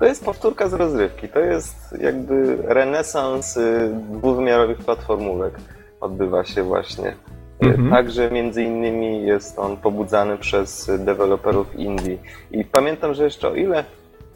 to 0.00 0.06
jest 0.06 0.24
powtórka 0.24 0.68
z 0.68 0.72
rozrywki. 0.72 1.28
To 1.28 1.40
jest 1.40 1.98
jakby 2.00 2.56
renesans 2.62 3.56
y, 3.56 3.90
dwuwymiarowych 4.10 4.78
platformówek. 4.78 5.54
Odbywa 6.00 6.44
się 6.44 6.62
właśnie. 6.62 7.14
Mhm. 7.60 7.90
Także 7.90 8.30
między 8.30 8.62
innymi 8.62 9.26
jest 9.26 9.58
on 9.58 9.76
pobudzany 9.76 10.38
przez 10.38 10.90
deweloperów 10.98 11.74
indie. 11.74 12.18
I 12.50 12.64
pamiętam, 12.64 13.14
że 13.14 13.24
jeszcze 13.24 13.48
o 13.48 13.54
ile 13.54 13.84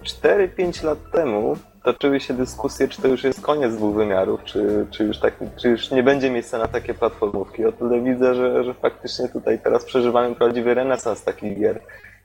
4-5 0.03 0.85
lat 0.85 0.99
temu 1.13 1.57
toczyły 1.85 2.21
się 2.21 2.35
dyskusje, 2.35 2.89
czy 2.89 3.03
to 3.03 3.09
już 3.09 3.25
jest 3.25 3.41
koniec 3.41 3.75
dwóch 3.75 3.97
wymiarów, 3.97 4.45
czy, 4.45 4.87
czy, 4.91 5.05
już, 5.05 5.19
tak, 5.19 5.35
czy 5.57 5.69
już 5.69 5.91
nie 5.91 6.03
będzie 6.03 6.31
miejsca 6.31 6.59
na 6.59 6.69
takie 6.69 6.95
platformówki. 6.95 7.65
O 7.65 7.73
tyle 7.73 8.01
widzę, 8.01 8.35
że, 8.35 8.65
że 8.65 8.75
faktycznie 8.75 9.29
tutaj 9.29 9.59
teraz 9.59 9.85
przeżywamy 9.85 10.35
prawdziwy 10.35 10.75
renesans 10.75 11.25
takich 11.25 11.59
gier 11.59 11.81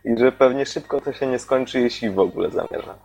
i 0.06 0.18
że 0.18 0.32
pewnie 0.32 0.66
szybko 0.66 1.02
to 1.02 1.14
się 1.14 1.28
nie 1.28 1.40
skończy, 1.40 1.80
jeśli 1.80 2.10
w 2.10 2.20
ogóle 2.20 2.50
zamierza. 2.52 2.96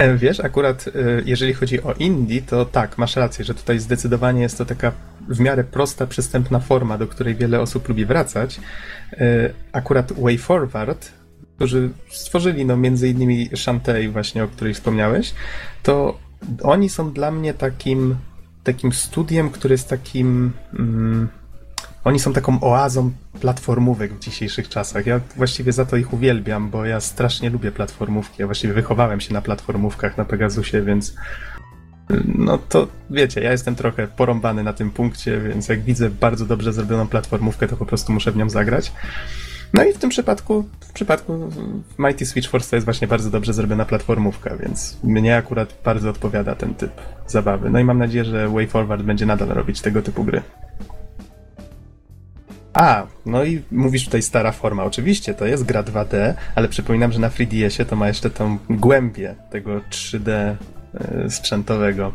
E, 0.00 0.14
wiesz, 0.16 0.40
akurat 0.40 0.84
e, 0.88 0.90
jeżeli 1.24 1.54
chodzi 1.54 1.82
o 1.82 1.92
indie, 1.98 2.42
to 2.42 2.64
tak, 2.64 2.98
masz 2.98 3.16
rację, 3.16 3.44
że 3.44 3.54
tutaj 3.54 3.78
zdecydowanie 3.78 4.42
jest 4.42 4.58
to 4.58 4.64
taka 4.64 4.92
w 5.28 5.40
miarę 5.40 5.64
prosta, 5.64 6.06
przystępna 6.06 6.60
forma, 6.60 6.98
do 6.98 7.06
której 7.06 7.34
wiele 7.34 7.60
osób 7.60 7.88
lubi 7.88 8.06
wracać. 8.06 8.60
E, 9.12 9.50
akurat 9.72 10.12
Way 10.12 10.38
Forward, 10.38 11.12
którzy 11.56 11.90
stworzyli 12.10 12.66
no 12.66 12.76
między 12.76 13.08
innymi 13.08 13.50
Shantae 13.54 14.08
właśnie, 14.08 14.44
o 14.44 14.48
której 14.48 14.74
wspomniałeś, 14.74 15.34
to 15.82 16.18
oni 16.62 16.88
są 16.88 17.12
dla 17.12 17.30
mnie 17.30 17.54
takim 17.54 18.16
takim 18.64 18.92
studiem, 18.92 19.50
który 19.50 19.74
jest 19.74 19.88
takim 19.88 20.52
mm, 20.78 21.28
oni 22.04 22.20
są 22.20 22.32
taką 22.32 22.60
oazą 22.60 23.12
platformówek 23.40 24.14
w 24.14 24.18
dzisiejszych 24.18 24.68
czasach. 24.68 25.06
Ja 25.06 25.20
właściwie 25.36 25.72
za 25.72 25.84
to 25.84 25.96
ich 25.96 26.12
uwielbiam, 26.12 26.70
bo 26.70 26.84
ja 26.84 27.00
strasznie 27.00 27.50
lubię 27.50 27.72
platformówki. 27.72 28.36
Ja 28.38 28.46
właściwie 28.46 28.74
wychowałem 28.74 29.20
się 29.20 29.34
na 29.34 29.42
platformówkach 29.42 30.16
na 30.16 30.24
Pegasusie, 30.24 30.82
więc 30.82 31.14
no 32.24 32.58
to 32.58 32.88
wiecie, 33.10 33.40
ja 33.40 33.52
jestem 33.52 33.74
trochę 33.74 34.08
porąbany 34.08 34.62
na 34.62 34.72
tym 34.72 34.90
punkcie, 34.90 35.40
więc 35.40 35.68
jak 35.68 35.82
widzę 35.82 36.10
bardzo 36.10 36.46
dobrze 36.46 36.72
zrobioną 36.72 37.08
platformówkę, 37.08 37.68
to 37.68 37.76
po 37.76 37.86
prostu 37.86 38.12
muszę 38.12 38.32
w 38.32 38.36
nią 38.36 38.50
zagrać. 38.50 38.92
No 39.74 39.84
i 39.84 39.92
w 39.92 39.98
tym 39.98 40.10
przypadku, 40.10 40.64
w 40.80 40.92
przypadku 40.92 41.50
Mighty 41.98 42.26
Switch 42.26 42.50
Force 42.50 42.70
to 42.70 42.76
jest 42.76 42.84
właśnie 42.84 43.08
bardzo 43.08 43.30
dobrze 43.30 43.52
zrobiona 43.52 43.84
platformówka, 43.84 44.56
więc 44.56 44.98
mnie 45.04 45.36
akurat 45.36 45.74
bardzo 45.84 46.10
odpowiada 46.10 46.54
ten 46.54 46.74
typ 46.74 46.90
zabawy. 47.26 47.70
No 47.70 47.78
i 47.78 47.84
mam 47.84 47.98
nadzieję, 47.98 48.24
że 48.24 48.48
WayForward 48.48 49.02
będzie 49.02 49.26
nadal 49.26 49.48
robić 49.48 49.80
tego 49.80 50.02
typu 50.02 50.24
gry. 50.24 50.42
A, 52.74 53.06
no 53.26 53.44
i 53.44 53.62
mówisz 53.70 54.04
tutaj 54.04 54.22
stara 54.22 54.52
forma. 54.52 54.84
Oczywiście, 54.84 55.34
to 55.34 55.46
jest 55.46 55.64
gra 55.64 55.82
2D, 55.82 56.34
ale 56.54 56.68
przypominam, 56.68 57.12
że 57.12 57.18
na 57.18 57.28
3DS-ie 57.28 57.86
to 57.86 57.96
ma 57.96 58.08
jeszcze 58.08 58.30
tą 58.30 58.58
głębię 58.70 59.34
tego 59.50 59.80
3D 59.90 60.30
e, 60.30 60.56
sprzętowego. 61.30 62.12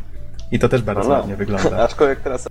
I 0.52 0.58
to 0.58 0.68
też 0.68 0.82
bardzo 0.82 1.08
no, 1.08 1.14
no. 1.14 1.20
ładnie 1.20 1.36
wygląda. 1.36 1.78
Aczkolwiek 1.84 2.20
teraz 2.20 2.48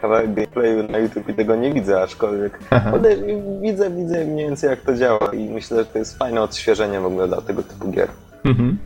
kawałek 0.00 0.34
gameplayu 0.34 0.82
na 0.88 0.98
YouTube 0.98 1.28
i 1.28 1.34
tego 1.34 1.56
nie 1.56 1.72
widzę, 1.72 2.02
aczkolwiek 2.02 2.58
widzę, 3.62 3.90
widzę 3.90 4.24
mniej 4.24 4.46
więcej 4.46 4.70
jak 4.70 4.80
to 4.80 4.94
działa 4.94 5.34
i 5.34 5.48
myślę, 5.48 5.78
że 5.78 5.84
to 5.84 5.98
jest 5.98 6.18
fajne 6.18 6.42
odświeżenie 6.42 7.00
w 7.00 7.06
ogóle 7.06 7.28
dla 7.28 7.40
tego 7.40 7.62
typu 7.62 7.90
gier. 7.90 8.08
Mhm. 8.44 8.78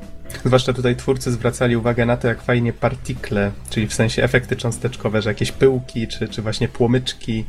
Zwłaszcza 0.45 0.73
tutaj 0.73 0.97
twórcy 0.97 1.33
zwracali 1.33 1.77
uwagę 1.77 2.07
na 2.07 2.17
to, 2.17 2.29
jak 2.29 2.43
fajnie 2.43 2.73
partikle, 2.73 3.51
czyli 3.71 3.87
w 3.87 3.95
sensie 3.95 4.23
efekty 4.23 4.57
cząsteczkowe, 4.57 5.23
że 5.23 5.31
jakieś 5.31 5.53
pyłki, 5.53 6.09
czy, 6.09 6.29
czy 6.29 6.43
właśnie 6.43 6.69
płomyczki 6.69 7.45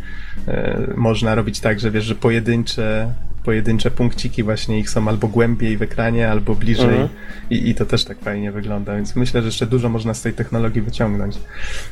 e, 0.47 0.87
można 0.95 1.35
robić 1.35 1.59
tak, 1.59 1.79
że 1.79 1.91
wiesz, 1.91 2.03
że 2.03 2.15
pojedyncze, 2.15 3.13
pojedyncze 3.43 3.91
punkciki 3.91 4.43
właśnie 4.43 4.79
ich 4.79 4.89
są 4.89 5.07
albo 5.07 5.27
głębiej 5.27 5.77
w 5.77 5.81
ekranie, 5.81 6.31
albo 6.31 6.55
bliżej 6.55 6.89
mhm. 6.89 7.09
I, 7.49 7.69
i 7.69 7.75
to 7.75 7.85
też 7.85 8.05
tak 8.05 8.19
fajnie 8.19 8.51
wygląda, 8.51 8.95
więc 8.95 9.15
myślę, 9.15 9.41
że 9.41 9.47
jeszcze 9.47 9.65
dużo 9.65 9.89
można 9.89 10.13
z 10.13 10.21
tej 10.21 10.33
technologii 10.33 10.81
wyciągnąć. 10.81 11.37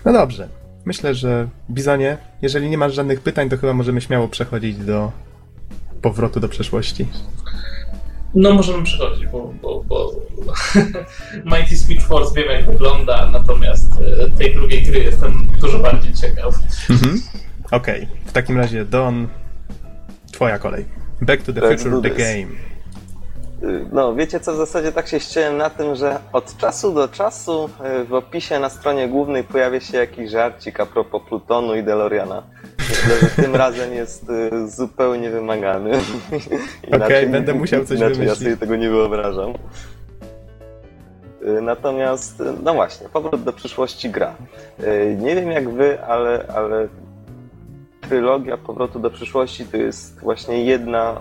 No 0.06 0.14
dobrze. 0.14 0.48
Myślę, 0.86 1.16
że 1.16 1.48
Bizonie, 1.70 2.18
jeżeli 2.42 2.70
nie 2.70 2.78
masz 2.78 2.94
żadnych 2.94 3.22
pytań, 3.22 3.50
to 3.50 3.58
chyba 3.58 3.74
możemy 3.74 4.02
śmiało 4.02 4.28
przechodzić 4.28 4.78
do 4.78 5.12
powrotu 6.02 6.40
do 6.40 6.50
przeszłości. 6.50 7.08
No 8.36 8.54
możemy 8.54 8.84
przechodzić, 8.84 9.28
bo, 9.28 9.54
bo, 9.62 9.84
bo 9.88 10.12
Mighty 11.58 11.78
Switch 11.78 12.06
Force 12.06 12.34
wiem 12.36 12.52
jak 12.52 12.66
wygląda, 12.66 13.30
natomiast 13.32 13.92
e, 14.26 14.30
tej 14.30 14.56
drugiej 14.56 14.84
gry 14.84 15.00
jestem 15.00 15.48
dużo 15.62 15.80
bardziej 15.80 16.14
ciekaw. 16.14 16.60
Mhm. 16.90 17.22
Okej, 17.72 18.04
okay. 18.04 18.18
w 18.26 18.32
takim 18.32 18.58
razie 18.58 18.86
Don, 18.86 19.28
twoja 20.32 20.60
kolej. 20.60 20.86
Back 21.22 21.44
to 21.44 21.54
the 21.54 21.62
Let's 21.62 21.84
future, 21.84 22.02
the 22.02 22.10
game. 22.10 22.48
No, 23.92 24.16
wiecie 24.16 24.40
co, 24.40 24.54
w 24.54 24.58
zasadzie 24.58 24.92
tak 24.92 25.08
się 25.08 25.20
ścięłem 25.20 25.58
na 25.58 25.70
tym, 25.70 25.96
że 25.96 26.20
od 26.34 26.58
czasu 26.58 26.92
do 26.92 27.08
czasu 27.08 27.70
y, 28.02 28.06
w 28.06 28.14
opisie 28.14 28.60
na 28.60 28.70
stronie 28.70 29.08
głównej 29.08 29.44
pojawia 29.44 29.80
się 29.80 29.98
jakiś 29.98 30.32
żarcik 30.32 30.80
a 30.80 30.86
propos 30.86 31.22
Plutonu 31.30 31.76
i 31.76 31.84
DeLoreana. 31.84 32.44
Myślę, 32.80 33.16
że 33.22 33.44
tym 33.44 33.56
razem 33.56 33.94
jest 33.94 34.30
y, 34.30 34.70
zupełnie 34.70 35.30
wymagany. 35.30 35.92
Okej, 36.88 37.02
okay, 37.02 37.28
będę 37.28 37.54
musiał 37.54 37.86
coś 37.86 37.98
inaczej 37.98 38.16
wymyślić. 38.16 38.40
ja 38.42 38.46
sobie 38.46 38.58
tego 38.58 38.76
nie 38.76 38.90
wyobrażam. 38.90 39.54
Y, 41.48 41.62
natomiast, 41.62 42.44
no 42.64 42.74
właśnie, 42.74 43.10
powrót 43.10 43.44
do 43.44 43.54
przyszłości 43.54 44.10
gra. 44.10 44.36
Nie 45.18 45.36
wiem 45.36 45.52
jak 45.52 45.70
wy, 45.70 46.04
ale, 46.04 46.46
ale 46.56 46.88
trylogia 48.10 48.58
Powrotu 48.58 49.00
do 49.00 49.10
przyszłości 49.10 49.66
to 49.66 49.78
jest 49.78 50.20
właśnie 50.20 50.64
jedna 50.64 51.18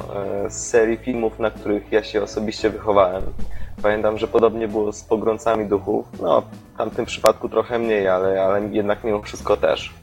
z 0.49 0.55
serii 0.55 0.97
filmów, 0.97 1.39
na 1.39 1.51
których 1.51 1.93
ja 1.93 2.03
się 2.03 2.23
osobiście 2.23 2.71
wychowałem. 2.71 3.23
Pamiętam, 3.83 4.19
że 4.19 4.29
podobnie 4.29 4.69
było 4.69 4.93
z 4.93 5.05
Pogrącami 5.05 5.67
Duchów. 5.67 6.07
No, 6.23 6.43
w 6.75 6.79
tamtym 6.79 7.07
przypadku 7.07 7.49
trochę 7.49 7.79
mniej, 7.79 8.09
ale, 8.09 8.43
ale 8.43 8.69
jednak 8.69 9.05
mimo 9.05 9.23
wszystko 9.23 9.57
też 9.57 9.95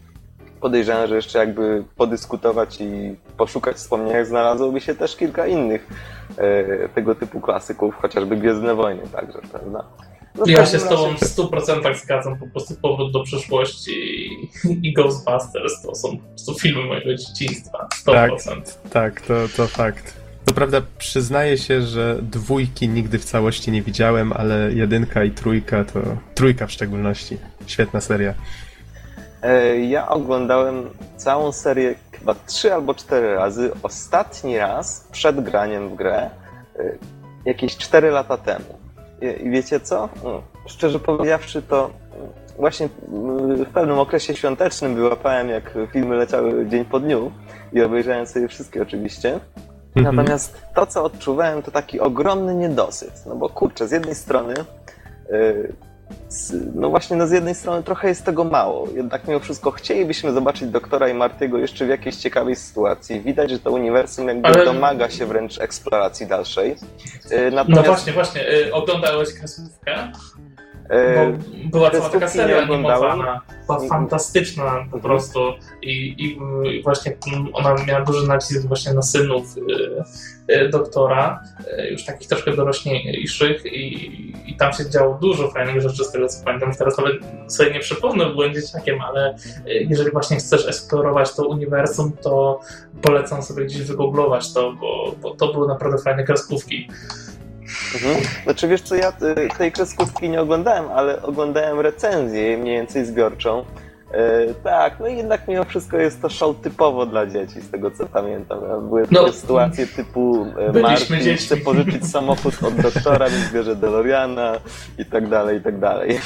podejrzewam, 0.61 1.07
że 1.07 1.15
jeszcze 1.15 1.39
jakby 1.39 1.83
podyskutować 1.95 2.81
i 2.81 3.15
poszukać 3.37 3.75
wspomnień, 3.75 4.25
znalazłoby 4.25 4.81
się 4.81 4.95
też 4.95 5.15
kilka 5.15 5.47
innych 5.47 5.87
e, 6.37 6.89
tego 6.89 7.15
typu 7.15 7.41
klasyków, 7.41 7.95
chociażby 7.95 8.37
Gwiezdne 8.37 8.75
Wojny 8.75 9.03
także, 9.07 9.39
prawda? 9.51 9.83
No, 10.37 10.43
ja 10.47 10.65
się 10.65 10.79
z 10.79 10.87
tobą 10.87 11.15
w 11.17 11.19
100% 11.19 11.95
zgadzam, 12.03 12.39
po 12.39 12.47
prostu 12.47 12.75
powrót 12.81 13.11
do 13.11 13.23
przeszłości 13.23 13.93
i 14.81 14.93
Ghostbusters 14.93 15.81
to 15.81 15.95
są, 15.95 16.17
to 16.17 16.37
są 16.37 16.53
filmy 16.53 16.83
mojego 16.83 17.15
dzieciństwa. 17.15 17.87
100%. 18.05 18.05
Tak, 18.05 18.91
tak 18.91 19.21
to, 19.21 19.33
to 19.57 19.67
fakt. 19.67 20.25
To 20.45 20.53
prawda, 20.53 20.81
przyznaję 20.97 21.57
się, 21.57 21.81
że 21.81 22.19
dwójki 22.21 22.89
nigdy 22.89 23.19
w 23.19 23.25
całości 23.25 23.71
nie 23.71 23.81
widziałem, 23.81 24.33
ale 24.33 24.73
jedynka 24.73 25.23
i 25.23 25.31
trójka 25.31 25.83
to. 25.83 25.99
Trójka 26.33 26.67
w 26.67 26.71
szczególności. 26.71 27.37
Świetna 27.67 28.01
seria. 28.01 28.33
E, 29.41 29.79
ja 29.79 30.07
oglądałem 30.07 30.89
całą 31.17 31.51
serię 31.51 31.95
chyba 32.11 32.35
trzy 32.47 32.73
albo 32.73 32.93
cztery 32.93 33.35
razy. 33.35 33.71
Ostatni 33.83 34.57
raz 34.57 35.07
przed 35.11 35.43
graniem 35.43 35.89
w 35.89 35.95
grę 35.95 36.29
e, 36.79 36.97
jakieś 37.45 37.77
cztery 37.77 38.11
lata 38.11 38.37
temu. 38.37 38.84
I 39.33 39.49
wiecie 39.49 39.79
co? 39.79 40.09
Mm, 40.25 40.41
szczerze 40.65 40.99
powiedziawszy, 40.99 41.61
to 41.61 41.89
właśnie 42.57 42.89
mm, 43.13 43.65
w 43.65 43.69
pewnym 43.69 43.99
okresie 43.99 44.35
świątecznym 44.35 44.95
wyłapałem, 44.95 45.49
jak 45.49 45.77
filmy 45.91 46.15
leciały 46.15 46.65
dzień 46.67 46.85
po 46.85 46.99
dniu 46.99 47.31
i 47.73 47.81
obejrzałem 47.81 48.25
sobie 48.27 48.47
wszystkie 48.47 48.81
oczywiście. 48.81 49.39
Mhm. 49.95 50.15
Natomiast 50.15 50.61
to, 50.75 50.85
co 50.85 51.03
odczuwałem, 51.03 51.63
to 51.63 51.71
taki 51.71 51.99
ogromny 51.99 52.55
niedosyt. 52.55 53.23
No 53.25 53.35
bo 53.35 53.49
kurczę, 53.49 53.87
z 53.87 53.91
jednej 53.91 54.15
strony 54.15 54.53
yy, 55.31 55.73
no 56.75 56.89
właśnie, 56.89 57.17
no 57.17 57.27
z 57.27 57.31
jednej 57.31 57.55
strony 57.55 57.83
trochę 57.83 58.07
jest 58.07 58.25
tego 58.25 58.43
mało. 58.43 58.87
Jednak 58.95 59.27
mimo 59.27 59.39
wszystko 59.39 59.71
chcielibyśmy 59.71 60.31
zobaczyć 60.31 60.69
doktora 60.69 61.09
i 61.09 61.13
Martiego 61.13 61.57
jeszcze 61.57 61.85
w 61.85 61.89
jakiejś 61.89 62.15
ciekawej 62.15 62.55
sytuacji. 62.55 63.21
Widać, 63.21 63.49
że 63.49 63.59
to 63.59 63.71
uniwersum 63.71 64.27
jakby 64.27 64.47
Ale... 64.47 64.65
domaga 64.65 65.09
się 65.09 65.25
wręcz 65.25 65.61
eksploracji 65.61 66.27
dalszej. 66.27 66.75
Y, 67.31 67.51
natomiast... 67.51 67.87
No 67.87 67.93
właśnie, 67.93 68.13
właśnie. 68.13 68.49
Y, 68.49 68.73
oglądałeś 68.73 69.33
kreskówkę? 69.33 70.11
E, 70.89 71.37
była 71.71 71.91
cała 71.91 72.09
taka 72.09 72.27
seria 72.27 72.61
animowana, 72.61 73.41
była 73.65 73.87
fantastyczna 73.87 74.63
po 74.63 74.81
mhm. 74.81 75.01
prostu 75.01 75.39
I, 75.81 76.15
i, 76.23 76.39
właśnie 76.83 77.17
ona 77.53 77.75
miała 77.87 78.01
duży 78.01 78.27
nacisk 78.27 78.67
właśnie 78.67 78.93
na 78.93 79.01
synów 79.01 79.57
y, 79.57 80.53
y, 80.55 80.69
doktora, 80.69 81.43
y, 81.79 81.89
już 81.89 82.05
takich 82.05 82.27
troszkę 82.27 82.55
dorośniejszych 82.55 83.65
i, 83.65 84.51
i 84.51 84.55
tam 84.57 84.73
się 84.73 84.89
działo 84.89 85.17
dużo 85.21 85.51
fajnych 85.51 85.81
rzeczy 85.81 86.03
z 86.03 86.11
tego 86.11 86.27
co 86.27 86.45
pamiętam. 86.45 86.75
Teraz 86.75 86.97
nawet 86.97 87.15
sobie 87.47 87.71
nie 87.71 87.79
przypomnę, 87.79 88.25
byłem 88.25 88.53
dzieciakiem, 88.53 89.01
ale 89.01 89.35
jeżeli 89.65 90.11
właśnie 90.11 90.37
chcesz 90.37 90.67
eksplorować 90.67 91.35
to 91.35 91.47
uniwersum, 91.47 92.11
to 92.11 92.59
polecam 93.01 93.43
sobie 93.43 93.65
gdzieś 93.65 93.81
wygooglować 93.81 94.53
to, 94.53 94.73
bo, 94.73 95.15
bo 95.21 95.35
to 95.35 95.53
były 95.53 95.67
naprawdę 95.67 95.97
fajne 95.97 96.23
kreskówki. 96.23 96.89
Mhm. 97.95 98.23
Znaczy 98.43 98.67
wiesz 98.67 98.81
co, 98.81 98.95
ja 98.95 99.09
y, 99.09 99.57
tej 99.57 99.71
kreskówki 99.71 100.29
nie 100.29 100.41
oglądałem, 100.41 100.85
ale 100.95 101.21
oglądałem 101.21 101.79
recenzję 101.79 102.57
mniej 102.57 102.77
więcej 102.77 103.05
zbiorczą. 103.05 103.65
E, 104.11 104.53
tak, 104.53 104.99
no 104.99 105.07
i 105.07 105.17
jednak 105.17 105.47
mimo 105.47 105.63
wszystko 105.63 105.97
jest 105.97 106.21
to 106.21 106.29
show 106.29 106.61
typowo 106.61 107.05
dla 107.05 107.25
dzieci, 107.25 107.61
z 107.61 107.71
tego 107.71 107.91
co 107.91 108.05
pamiętam. 108.05 108.59
Były 108.87 109.03
no, 109.11 109.23
takie 109.23 109.33
sytuacje 109.33 109.87
typu 109.87 110.47
e, 110.75 110.79
Martin 110.81 111.35
chce 111.37 111.57
pożyczyć 111.57 112.07
samochód 112.11 112.63
od 112.63 112.75
doktora, 112.75 113.29
więc 113.29 113.53
bierze 113.53 113.75
DeLoreana 113.75 114.59
i 114.97 115.05
tak 115.05 115.29
dalej, 115.29 115.57
i 115.57 115.61
tak 115.61 115.79
dalej. 115.79 116.19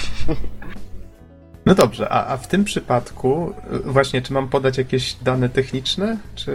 No 1.66 1.76
dobrze, 1.76 2.10
a, 2.10 2.34
a 2.34 2.38
w 2.38 2.48
tym 2.48 2.64
przypadku 2.64 3.54
y, 3.74 3.80
właśnie, 3.80 4.22
czy 4.22 4.34
mam 4.34 4.48
podać 4.48 4.78
jakieś 4.78 5.14
dane 5.14 5.50
techniczne? 5.50 6.18
Czy 6.36 6.52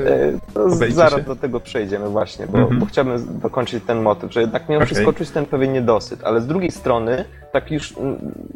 e, 0.89 0.91
zaraz 0.91 1.21
się? 1.21 1.27
do 1.27 1.37
tego 1.37 1.61
przejdziemy 1.61 2.09
właśnie, 2.09 2.47
bo, 2.47 2.59
mm 2.59 2.71
-hmm. 2.71 2.79
bo 2.79 2.87
chciałbym 2.87 3.39
dokończyć 3.41 3.85
ten 3.87 4.03
motyw, 4.03 4.33
że 4.33 4.41
jednak 4.41 4.69
mimo 4.69 4.77
okay. 4.77 4.87
wszystko 4.87 5.13
czuć 5.13 5.31
ten 5.31 5.47
pewien 5.47 5.73
niedosyt, 5.73 6.25
ale 6.25 6.41
z 6.41 6.47
drugiej 6.47 6.71
strony, 6.71 7.25
tak 7.53 7.71
już 7.71 7.95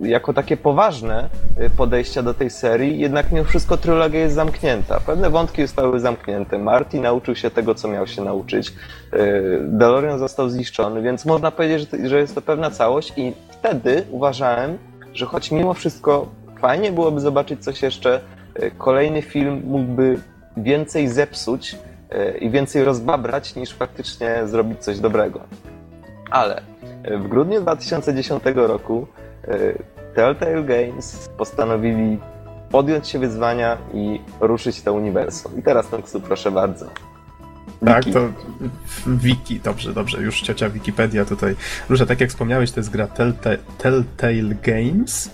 jako 0.02 0.32
takie 0.32 0.56
poważne 0.56 1.28
y, 1.60 1.70
podejścia 1.70 2.22
do 2.22 2.34
tej 2.34 2.50
serii, 2.50 2.98
jednak 2.98 3.32
mimo 3.32 3.44
wszystko 3.44 3.76
trylogia 3.76 4.20
jest 4.20 4.34
zamknięta. 4.34 5.00
Pewne 5.00 5.30
wątki 5.30 5.62
zostały 5.62 6.00
zamknięte. 6.00 6.58
Marty 6.58 7.00
nauczył 7.00 7.34
się 7.34 7.50
tego, 7.50 7.74
co 7.74 7.88
miał 7.88 8.06
się 8.06 8.24
nauczyć. 8.24 8.68
Y, 8.68 9.60
DeLorean 9.62 10.18
został 10.18 10.48
zniszczony, 10.48 11.02
więc 11.02 11.24
można 11.24 11.50
powiedzieć, 11.50 11.90
że 12.04 12.18
jest 12.18 12.34
to 12.34 12.42
pewna 12.42 12.70
całość 12.70 13.12
i 13.16 13.32
wtedy 13.50 14.04
uważałem, 14.10 14.78
że 15.14 15.26
choć 15.26 15.50
mimo 15.50 15.74
wszystko 15.74 16.37
fajnie 16.60 16.92
byłoby 16.92 17.20
zobaczyć 17.20 17.64
coś 17.64 17.82
jeszcze, 17.82 18.20
e, 18.54 18.70
kolejny 18.70 19.22
film 19.22 19.62
mógłby 19.64 20.20
więcej 20.56 21.08
zepsuć 21.08 21.76
e, 22.10 22.38
i 22.38 22.50
więcej 22.50 22.84
rozbabrać, 22.84 23.56
niż 23.56 23.74
faktycznie 23.74 24.40
zrobić 24.46 24.78
coś 24.78 25.00
dobrego. 25.00 25.40
Ale 26.30 26.62
e, 27.02 27.18
w 27.18 27.28
grudniu 27.28 27.60
2010 27.60 28.42
roku 28.54 29.06
Telltale 30.14 30.62
Games 30.62 31.28
postanowili 31.38 32.18
podjąć 32.70 33.08
się 33.08 33.18
wyzwania 33.18 33.78
i 33.94 34.20
ruszyć 34.40 34.82
to 34.82 34.92
uniwersum. 34.92 35.58
I 35.58 35.62
teraz, 35.62 35.88
Tonksu, 35.88 36.20
proszę 36.20 36.50
bardzo. 36.50 36.86
Tak, 37.84 38.04
to 38.04 38.20
wiki, 39.06 39.60
dobrze, 39.60 39.92
dobrze, 39.92 40.22
już 40.22 40.40
ciocia 40.40 40.70
Wikipedia 40.70 41.24
tutaj 41.24 41.56
rusza. 41.88 42.06
Tak 42.06 42.20
jak 42.20 42.30
wspomniałeś, 42.30 42.72
to 42.72 42.80
jest 42.80 42.90
gra 42.90 43.06
Telltale, 43.06 43.58
Telltale 43.78 44.54
Games 44.62 45.30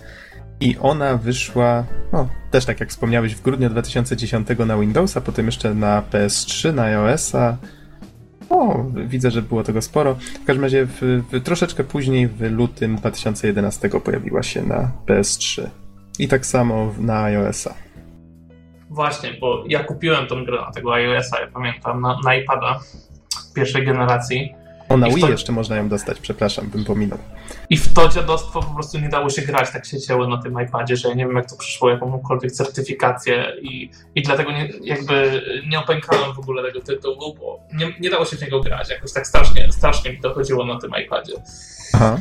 i 0.61 0.77
ona 0.81 1.17
wyszła, 1.17 1.85
no, 2.13 2.29
też 2.51 2.65
tak 2.65 2.81
jak 2.81 2.89
wspomniałeś, 2.89 3.35
w 3.35 3.43
grudniu 3.43 3.71
2010 3.71 4.49
na 4.67 4.79
Windowsa, 4.79 5.21
potem 5.21 5.47
jeszcze 5.47 5.75
na 5.75 6.03
PS3, 6.13 6.75
na 6.75 6.83
iOS-a. 6.83 7.57
O, 8.51 8.85
widzę, 9.07 9.31
że 9.31 9.43
było 9.43 9.63
tego 9.65 9.83
sporo. 9.83 10.15
W 10.15 10.45
każdym 10.45 10.65
razie 10.65 10.87
w, 10.87 11.23
w, 11.33 11.43
troszeczkę 11.43 11.85
później, 11.85 12.29
w 12.29 12.41
lutym 12.41 12.97
2011 12.97 13.89
pojawiła 13.89 14.43
się 14.43 14.63
na 14.63 14.91
PS3. 15.07 15.67
I 16.19 16.29
tak 16.29 16.47
samo 16.47 16.95
na 16.99 17.23
iOS-a. 17.23 17.75
Właśnie, 18.91 19.35
bo 19.41 19.65
ja 19.69 19.85
kupiłem 19.85 20.27
tą 20.27 20.45
grę 20.45 20.61
na 20.61 20.73
tego 20.73 20.95
iOS-a, 20.95 21.41
ja 21.41 21.47
pamiętam, 21.47 22.01
na, 22.01 22.19
na 22.25 22.35
iPada 22.35 22.81
pierwszej 23.55 23.87
generacji. 23.87 24.55
O, 24.95 24.97
na 24.97 25.09
Wii 25.09 25.21
to... 25.21 25.31
jeszcze 25.31 25.53
można 25.53 25.77
ją 25.77 25.89
dostać, 25.89 26.21
przepraszam, 26.21 26.67
bym 26.67 26.85
pominął. 26.85 27.19
I 27.71 27.77
w 27.77 27.93
to 27.93 28.09
dziadostwo 28.09 28.63
po 28.63 28.75
prostu 28.75 28.99
nie 28.99 29.09
dało 29.09 29.31
się 29.31 29.43
grać, 29.43 29.71
tak 29.73 29.87
się 29.87 30.01
działo 30.01 30.29
na 30.29 30.43
tym 30.43 30.61
iPadzie, 30.63 30.97
że 30.97 31.09
ja 31.09 31.15
nie 31.15 31.27
wiem, 31.27 31.37
jak 31.37 31.51
to 31.51 31.57
przyszło, 31.57 31.91
jakąkolwiek 31.91 32.53
certyfikację 32.53 33.53
i, 33.63 33.91
i 34.15 34.23
dlatego 34.23 34.53
nie, 34.53 34.69
jakby 34.83 35.43
nie 35.71 35.79
opękałem 35.79 36.35
w 36.35 36.39
ogóle 36.39 36.63
tego 36.63 36.81
tytułu, 36.81 37.35
bo 37.41 37.61
nie, 37.73 37.95
nie 38.01 38.11
dało 38.11 38.25
się 38.25 38.37
w 38.37 38.43
niego 38.43 38.61
grać. 38.61 38.91
Jakoś 38.91 39.13
tak 39.13 39.27
strasznie, 39.27 39.73
strasznie 39.73 40.13
mi 40.13 40.21
to 40.21 40.35
chodziło 40.35 40.67
na 40.67 40.81
tym 40.81 40.91
iPadzie. 41.05 41.33
Aha. 41.95 42.19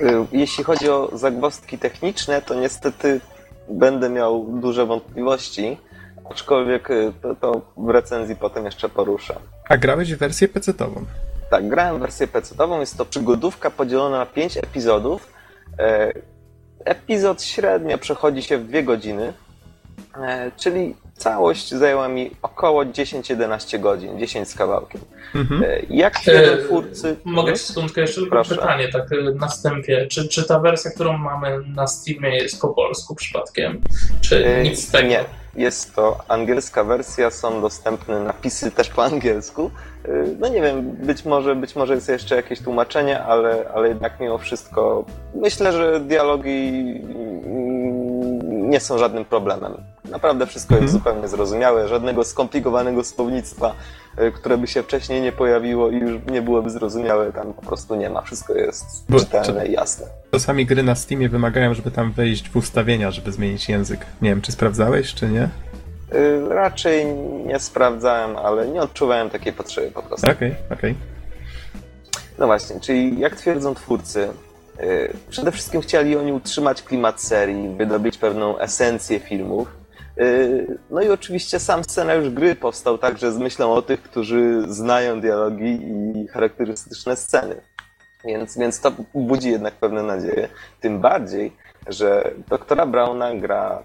Y, 0.00 0.04
jeśli 0.32 0.64
chodzi 0.64 0.88
o 0.88 1.10
zagwozdki 1.12 1.78
techniczne, 1.78 2.42
to 2.42 2.54
niestety 2.54 3.20
będę 3.68 4.10
miał 4.10 4.60
duże 4.60 4.86
wątpliwości, 4.86 5.76
aczkolwiek 6.30 6.90
y, 6.90 7.12
to, 7.22 7.34
to 7.34 7.60
w 7.76 7.88
recenzji 7.88 8.36
potem 8.36 8.64
jeszcze 8.64 8.88
poruszę. 8.88 9.34
A 9.68 9.76
grałeś 9.76 10.14
w 10.14 10.18
wersję 10.18 10.48
PC-ową? 10.48 11.04
Tak, 11.50 11.68
grałem 11.68 12.00
wersję 12.00 12.26
PC-ową. 12.26 12.80
Jest 12.80 12.98
to 12.98 13.04
przygodówka 13.04 13.70
podzielona 13.70 14.18
na 14.18 14.26
5 14.26 14.56
epizodów. 14.56 15.32
E, 15.78 16.12
epizod 16.84 17.42
średnio 17.42 17.98
przechodzi 17.98 18.42
się 18.42 18.58
w 18.58 18.68
2 18.68 18.82
godziny, 18.82 19.32
e, 20.22 20.50
czyli 20.56 20.96
całość 21.16 21.70
zajęła 21.70 22.08
mi 22.08 22.30
około 22.42 22.84
10-11 22.84 23.80
godzin, 23.80 24.18
10 24.18 24.48
z 24.48 24.54
kawałkiem. 24.54 25.00
Mhm. 25.34 25.62
E, 25.62 25.80
jak 25.90 26.18
twierdzą 26.18 26.64
twórcy... 26.64 27.16
Mogę 27.24 27.52
ci 27.52 27.58
sekundkę 27.58 28.00
jeszcze 28.00 28.20
tylko 28.20 28.30
Proszę. 28.30 28.54
pytanie 28.54 28.88
tak 28.88 29.08
na 29.34 29.48
wstępie. 29.48 30.06
Czy, 30.06 30.28
czy 30.28 30.48
ta 30.48 30.58
wersja, 30.58 30.90
którą 30.90 31.18
mamy 31.18 31.58
na 31.74 31.86
Steamie 31.86 32.36
jest 32.36 32.60
po 32.60 32.68
polsku 32.68 33.14
przypadkiem? 33.14 33.80
Czy 34.20 34.60
nic 34.62 34.88
z 34.88 34.90
tego? 34.90 35.08
Nie 35.08 35.24
jest 35.56 35.94
to 35.94 36.18
angielska 36.28 36.84
wersja, 36.84 37.30
są 37.30 37.60
dostępne 37.60 38.20
napisy 38.20 38.70
też 38.70 38.88
po 38.88 39.04
angielsku. 39.04 39.70
Y, 40.08 40.36
no 40.38 40.48
nie 40.48 40.62
wiem, 40.62 40.82
być 40.90 41.24
może, 41.24 41.56
być 41.56 41.76
może 41.76 41.94
jest 41.94 42.08
jeszcze 42.08 42.36
jakieś 42.36 42.60
tłumaczenie, 42.60 43.22
ale, 43.24 43.70
ale 43.74 43.88
jednak 43.88 44.20
mimo 44.20 44.38
wszystko 44.38 45.04
myślę, 45.34 45.72
że 45.72 46.00
dialogi 46.00 46.94
nie 48.68 48.80
są 48.80 48.98
żadnym 48.98 49.24
problemem. 49.24 49.72
Naprawdę 50.04 50.46
wszystko 50.46 50.74
jest 50.74 50.82
mhm. 50.82 50.98
zupełnie 50.98 51.28
zrozumiałe, 51.28 51.88
żadnego 51.88 52.24
skomplikowanego 52.24 53.04
słownictwa, 53.04 53.74
y, 54.18 54.32
które 54.32 54.58
by 54.58 54.66
się 54.66 54.82
wcześniej 54.82 55.20
nie 55.22 55.32
pojawiło 55.32 55.90
i 55.90 55.98
już 55.98 56.20
nie 56.30 56.42
byłoby 56.42 56.70
zrozumiałe, 56.70 57.32
tam 57.32 57.52
po 57.52 57.62
prostu 57.62 57.94
nie 57.94 58.10
ma. 58.10 58.22
Wszystko 58.22 58.54
jest 58.54 58.84
Bo, 59.08 59.20
czytelne 59.20 59.66
i 59.66 59.72
jasne. 59.72 60.06
Czasami 60.30 60.66
gry 60.66 60.82
na 60.82 60.94
Steamie 60.94 61.28
wymagają, 61.28 61.74
żeby 61.74 61.90
tam 61.90 62.12
wejść 62.12 62.48
w 62.48 62.56
ustawienia, 62.56 63.10
żeby 63.10 63.32
zmienić 63.32 63.68
język. 63.68 64.06
Nie 64.22 64.30
wiem, 64.30 64.42
czy 64.42 64.52
sprawdzałeś, 64.52 65.14
czy 65.14 65.28
nie? 65.28 65.48
Y, 66.14 66.48
raczej 66.48 67.06
nie 67.46 67.60
sprawdzałem, 67.60 68.36
ale 68.36 68.68
nie 68.68 68.80
odczuwałem 68.80 69.30
takiej 69.30 69.52
potrzeby 69.52 69.90
po 69.90 70.02
prostu. 70.02 70.30
Okej, 70.30 70.52
okay, 70.52 70.78
okej. 70.78 70.90
Okay. 70.90 70.94
No 72.38 72.46
właśnie, 72.46 72.80
czyli 72.80 73.20
jak 73.20 73.36
twierdzą 73.36 73.74
twórcy, 73.74 74.28
przede 75.30 75.52
wszystkim 75.52 75.80
chcieli 75.80 76.16
oni 76.16 76.32
utrzymać 76.32 76.82
klimat 76.82 77.20
serii, 77.20 77.76
wydobyć 77.76 78.18
pewną 78.18 78.58
esencję 78.58 79.20
filmów. 79.20 79.68
Y, 80.20 80.78
no 80.90 81.02
i 81.02 81.08
oczywiście 81.08 81.58
sam 81.58 81.84
scenariusz 81.84 82.30
gry 82.30 82.54
powstał 82.54 82.98
także 82.98 83.32
z 83.32 83.38
myślą 83.38 83.72
o 83.72 83.82
tych, 83.82 84.02
którzy 84.02 84.62
znają 84.68 85.20
dialogi 85.20 85.80
i 85.82 86.28
charakterystyczne 86.28 87.16
sceny. 87.16 87.60
Więc, 88.24 88.58
więc 88.58 88.80
to 88.80 88.92
budzi 89.14 89.50
jednak 89.50 89.74
pewne 89.74 90.02
nadzieje. 90.02 90.48
Tym 90.80 91.00
bardziej, 91.00 91.52
że 91.86 92.30
doktora 92.48 92.86
Brauna 92.86 93.34
gra 93.34 93.82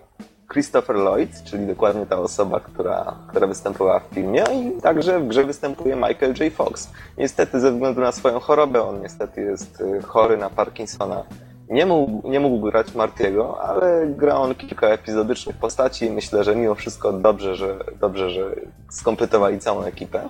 Christopher 0.51 0.95
Lloyd, 0.95 1.43
czyli 1.43 1.67
dokładnie 1.67 2.05
ta 2.05 2.17
osoba, 2.17 2.59
która, 2.59 3.15
która 3.27 3.47
występowała 3.47 3.99
w 3.99 4.13
filmie, 4.13 4.43
i 4.53 4.81
także 4.81 5.19
w 5.19 5.27
grze 5.27 5.43
występuje 5.43 5.95
Michael 5.95 6.33
J. 6.39 6.53
Fox. 6.53 6.91
Niestety, 7.17 7.59
ze 7.59 7.71
względu 7.71 8.01
na 8.01 8.11
swoją 8.11 8.39
chorobę, 8.39 8.83
on 8.83 9.01
niestety 9.01 9.41
jest 9.41 9.81
y, 9.81 10.01
chory 10.01 10.37
na 10.37 10.49
Parkinsona. 10.49 11.23
Nie 11.69 11.85
mógł, 11.85 12.29
nie 12.29 12.39
mógł 12.39 12.59
grać 12.69 12.95
Martiego, 12.95 13.61
ale 13.61 14.07
gra 14.07 14.35
on 14.35 14.55
kilka 14.55 14.87
epizodycznych 14.87 15.55
postaci 15.55 16.05
i 16.05 16.11
myślę, 16.11 16.43
że 16.43 16.55
mimo 16.55 16.75
wszystko 16.75 17.13
dobrze, 17.13 17.55
że, 17.55 17.77
dobrze, 17.99 18.29
że 18.29 18.55
skompletowali 18.89 19.59
całą 19.59 19.83
ekipę. 19.83 20.29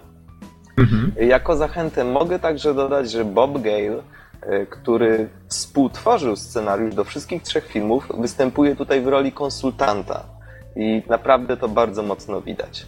Mhm. 0.77 1.11
Jako 1.27 1.55
zachętę 1.55 2.03
mogę 2.03 2.39
także 2.39 2.73
dodać, 2.73 3.11
że 3.11 3.25
Bob 3.25 3.61
Gale, 3.61 4.01
który 4.69 5.29
współtworzył 5.47 6.35
scenariusz 6.35 6.95
do 6.95 7.03
wszystkich 7.03 7.43
trzech 7.43 7.67
filmów, 7.67 8.07
występuje 8.17 8.75
tutaj 8.75 9.01
w 9.01 9.07
roli 9.07 9.31
konsultanta. 9.31 10.23
I 10.75 11.03
naprawdę 11.09 11.57
to 11.57 11.67
bardzo 11.69 12.03
mocno 12.03 12.41
widać. 12.41 12.85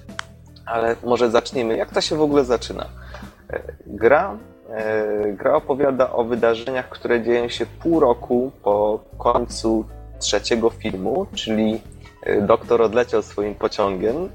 Ale 0.65 0.95
może 1.03 1.31
zaczniemy. 1.31 1.77
Jak 1.77 1.91
to 1.91 2.01
się 2.01 2.15
w 2.15 2.21
ogóle 2.21 2.45
zaczyna? 2.45 2.85
Y, 3.53 3.73
Gra, 3.87 4.37
y, 5.29 5.33
gra 5.33 5.55
opowiada 5.55 6.11
o 6.11 6.23
wydarzeniach, 6.23 6.89
które 6.89 7.21
dzieją 7.21 7.49
się 7.49 7.65
pół 7.65 7.99
roku 7.99 8.51
po 8.63 8.99
końcu 9.17 9.85
trzeciego 10.19 10.69
filmu, 10.69 11.25
czyli 11.33 11.81
doktor 12.41 12.81
odleciał 12.81 13.21
swoim 13.21 13.55
pociągiem 13.55 14.29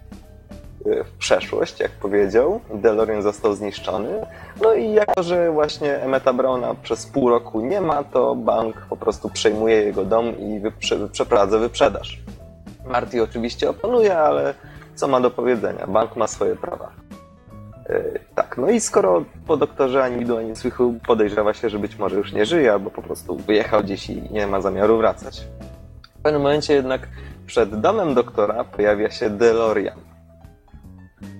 w 1.04 1.18
przeszłość, 1.18 1.80
jak 1.80 1.90
powiedział. 1.90 2.60
DeLorean 2.74 3.22
został 3.22 3.54
zniszczony. 3.54 4.26
No 4.62 4.74
i 4.74 4.92
jako, 4.92 5.22
że 5.22 5.50
właśnie 5.50 5.96
Emmeta 5.96 6.32
Browna 6.32 6.74
przez 6.82 7.06
pół 7.06 7.30
roku 7.30 7.60
nie 7.60 7.80
ma, 7.80 8.04
to 8.04 8.34
bank 8.34 8.86
po 8.90 8.96
prostu 8.96 9.28
przejmuje 9.28 9.76
jego 9.76 10.04
dom 10.04 10.38
i 10.38 10.60
wyprze- 10.60 11.08
przeprowadza 11.08 11.58
wyprzedaż. 11.58 12.18
Marty 12.86 13.22
oczywiście 13.22 13.70
oponuje, 13.70 14.18
ale 14.18 14.54
co 14.94 15.08
ma 15.08 15.20
do 15.20 15.30
powiedzenia? 15.30 15.86
Bank 15.86 16.16
ma 16.16 16.26
swoje 16.26 16.56
prawa. 16.56 16.90
Yy, 17.88 18.20
tak, 18.34 18.58
no 18.58 18.70
i 18.70 18.80
skoro 18.80 19.24
po 19.46 19.56
doktorze 19.56 20.04
ani 20.04 20.18
widu, 20.18 20.36
ani 20.36 20.56
słychu 20.56 20.94
podejrzewa 21.06 21.54
się, 21.54 21.70
że 21.70 21.78
być 21.78 21.98
może 21.98 22.16
już 22.16 22.32
nie 22.32 22.46
żyje, 22.46 22.72
albo 22.72 22.90
po 22.90 23.02
prostu 23.02 23.36
wyjechał 23.36 23.82
gdzieś 23.82 24.10
i 24.10 24.22
nie 24.30 24.46
ma 24.46 24.60
zamiaru 24.60 24.98
wracać. 24.98 25.40
W 26.18 26.22
pewnym 26.22 26.42
momencie 26.42 26.74
jednak 26.74 27.08
przed 27.46 27.80
domem 27.80 28.14
doktora 28.14 28.64
pojawia 28.64 29.10
się 29.10 29.30
DeLorean. 29.30 29.98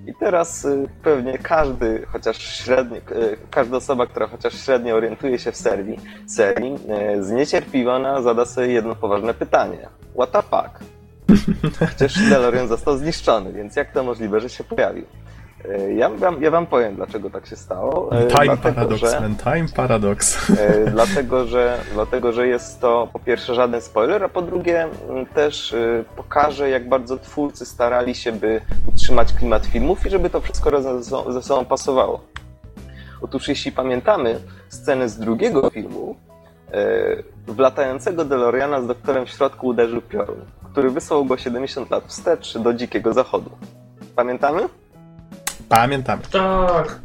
I 0.07 0.15
teraz 0.15 0.65
y, 0.65 0.89
pewnie 1.03 1.39
każdy, 1.39 2.07
chociaż 2.13 2.39
średnio, 2.39 2.97
y, 2.97 3.37
każda 3.51 3.77
osoba, 3.77 4.07
która 4.07 4.27
chociaż 4.27 4.55
średnio 4.55 4.95
orientuje 4.95 5.39
się 5.39 5.53
w 5.53 5.57
serii, 5.57 5.99
serii 6.27 6.75
y, 7.19 7.25
zniecierpliwiona 7.25 8.23
zada 8.23 8.45
sobie 8.45 8.67
jedno 8.67 8.95
poważne 8.95 9.35
pytanie. 9.35 9.89
What 10.15 10.31
the 10.31 10.43
fuck? 10.43 10.85
Przecież 11.87 12.19
DeLorean 12.31 12.69
został 12.69 12.99
zniszczony, 12.99 13.53
więc 13.53 13.77
jak 13.77 13.93
to 13.93 14.05
możliwe, 14.05 14.41
że 14.41 14.49
się 14.49 14.65
pojawił? 14.65 15.05
Y, 15.65 15.95
Ja 15.95 16.09
wam, 16.11 16.43
ja 16.43 16.51
wam 16.51 16.67
powiem, 16.67 16.95
dlaczego 16.97 17.31
tak 17.31 17.47
się 17.47 17.57
stało. 17.57 18.17
Y, 18.23 18.27
Time 18.27 18.45
dlatego, 18.45 18.75
paradox, 18.75 19.01
że- 19.01 19.21
man, 19.21 19.37
time 19.37 19.67
paradox. 19.77 20.51
E, 20.51 20.91
dlatego, 20.91 21.47
że, 21.47 21.79
dlatego, 21.95 22.33
że 22.33 22.47
jest 22.49 22.81
to 22.81 23.09
po 23.13 23.19
pierwsze 23.19 23.55
żaden 23.55 23.81
spoiler, 23.81 24.25
a 24.25 24.29
po 24.29 24.43
drugie 24.43 24.89
też 25.35 25.73
e, 25.73 26.05
pokaże, 26.17 26.71
jak 26.71 26.89
bardzo 26.89 27.19
twórcy 27.19 27.67
starali 27.67 28.15
się, 28.15 28.33
by 28.33 28.61
utrzymać 28.87 29.33
klimat 29.33 29.67
filmów 29.67 30.07
i 30.07 30.11
żeby 30.11 30.31
to 30.31 30.41
wszystko 30.41 30.71
razem 30.71 31.03
ze 31.03 31.11
sobą- 31.11 31.33
ze 31.33 31.43
sobą 31.43 31.65
pasowało. 31.65 32.21
Otóż 33.23 33.49
jeśli 33.49 33.73
pamiętamy 33.73 34.41
sceny 34.69 35.09
z 35.09 35.19
drugiego 35.19 35.71
filmu, 35.71 36.17
e, 36.73 37.23
w 37.47 37.59
latającego 37.59 38.25
DeLoreana 38.25 38.83
z 38.83 38.87
doktorem 38.87 39.27
w 39.27 39.31
środku 39.31 39.67
uderzył 39.67 40.03
piorun, 40.03 40.41
który 40.73 40.91
wysłał 40.91 41.25
go 41.25 41.37
70 41.37 41.91
lat 41.91 42.05
wstecz 42.07 42.59
do 42.59 42.75
dzikiego 42.75 43.13
zachodu. 43.13 43.51
Pamiętamy? 44.17 44.61
Pamiętamy. 45.69 46.23
Tak. 46.33 46.99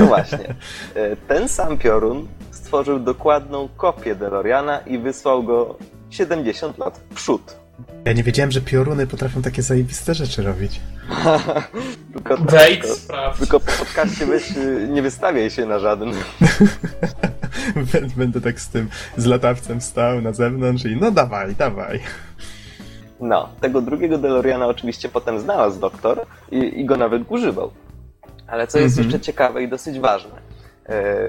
No 0.00 0.06
właśnie. 0.06 0.54
E, 0.94 1.16
Ten 1.28 1.48
sam 1.48 1.78
piorun 1.78 2.26
stworzył 2.50 2.98
dokładną 3.00 3.68
kopię 3.76 4.14
DeLoreana 4.14 4.78
i 4.78 4.98
wysłał 4.98 5.42
go 5.42 5.76
70 6.10 6.78
lat 6.78 6.98
w 7.10 7.14
przód. 7.14 7.56
Ja 8.04 8.12
nie 8.12 8.22
wiedziałem, 8.22 8.50
że 8.50 8.60
pioruny 8.60 9.06
potrafią 9.06 9.42
takie 9.42 9.62
zajebiste 9.62 10.14
rzeczy 10.14 10.42
robić. 10.42 10.80
Tylko, 12.14 12.36
tak, 12.36 12.46
Wejdź, 12.50 12.80
tylko, 12.80 12.96
sprawdź. 12.96 13.38
tylko 13.38 13.60
po 13.60 13.72
podcaście 13.72 14.26
weź, 14.26 14.56
y, 14.56 14.88
nie 14.90 15.02
wystawiaj 15.02 15.50
się 15.50 15.66
na 15.66 15.78
żaden. 15.78 16.12
Będę 18.16 18.40
tak 18.40 18.60
z 18.60 18.68
tym, 18.68 18.88
z 19.16 19.26
latawcem 19.26 19.80
stał 19.80 20.20
na 20.22 20.32
zewnątrz 20.32 20.84
i 20.84 20.96
no 20.96 21.10
dawaj, 21.10 21.54
dawaj. 21.54 22.00
No, 23.20 23.48
tego 23.60 23.80
drugiego 23.80 24.18
DeLoreana 24.18 24.66
oczywiście 24.66 25.08
potem 25.08 25.40
znalazł 25.40 25.80
doktor 25.80 26.20
i, 26.50 26.80
i 26.80 26.84
go 26.84 26.96
nawet 26.96 27.22
używał. 27.28 27.70
Ale 28.48 28.66
co 28.66 28.78
jest 28.78 28.98
Mhm. 28.98 29.06
jeszcze 29.12 29.26
ciekawe 29.26 29.62
i 29.62 29.68
dosyć 29.68 30.00
ważne. 30.00 30.30
e, 30.88 31.28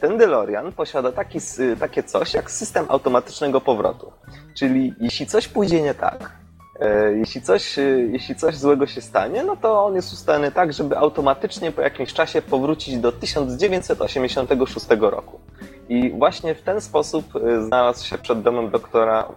Ten 0.00 0.18
DeLorean 0.18 0.72
posiada 0.72 1.12
taki, 1.12 1.38
takie 1.80 2.02
coś 2.02 2.34
jak 2.34 2.50
system 2.50 2.86
automatycznego 2.88 3.60
powrotu. 3.60 4.12
Czyli 4.54 4.94
jeśli 5.00 5.26
coś 5.26 5.48
pójdzie 5.48 5.82
nie 5.82 5.94
tak, 5.94 6.32
e, 6.80 7.12
jeśli 7.12 7.42
coś, 7.42 7.78
e, 7.78 7.82
jeśli 7.82 8.34
coś 8.36 8.56
złego 8.56 8.86
się 8.86 9.00
stanie, 9.00 9.44
no 9.44 9.56
to 9.56 9.84
on 9.84 9.94
jest 9.94 10.12
ustawiony 10.12 10.52
tak, 10.52 10.72
żeby 10.72 10.98
automatycznie 10.98 11.72
po 11.72 11.80
jakimś 11.82 12.12
czasie 12.12 12.42
powrócić 12.42 12.98
do 12.98 13.12
1986 13.12 15.10
roku. 15.10 15.40
I 15.88 16.10
właśnie 16.10 16.54
w 16.54 16.62
ten 16.62 16.80
sposób 16.80 17.24
znalazł 17.66 18.06
się 18.06 18.18
przed 18.18 18.42
domem 18.42 18.70
doktora 18.70 19.28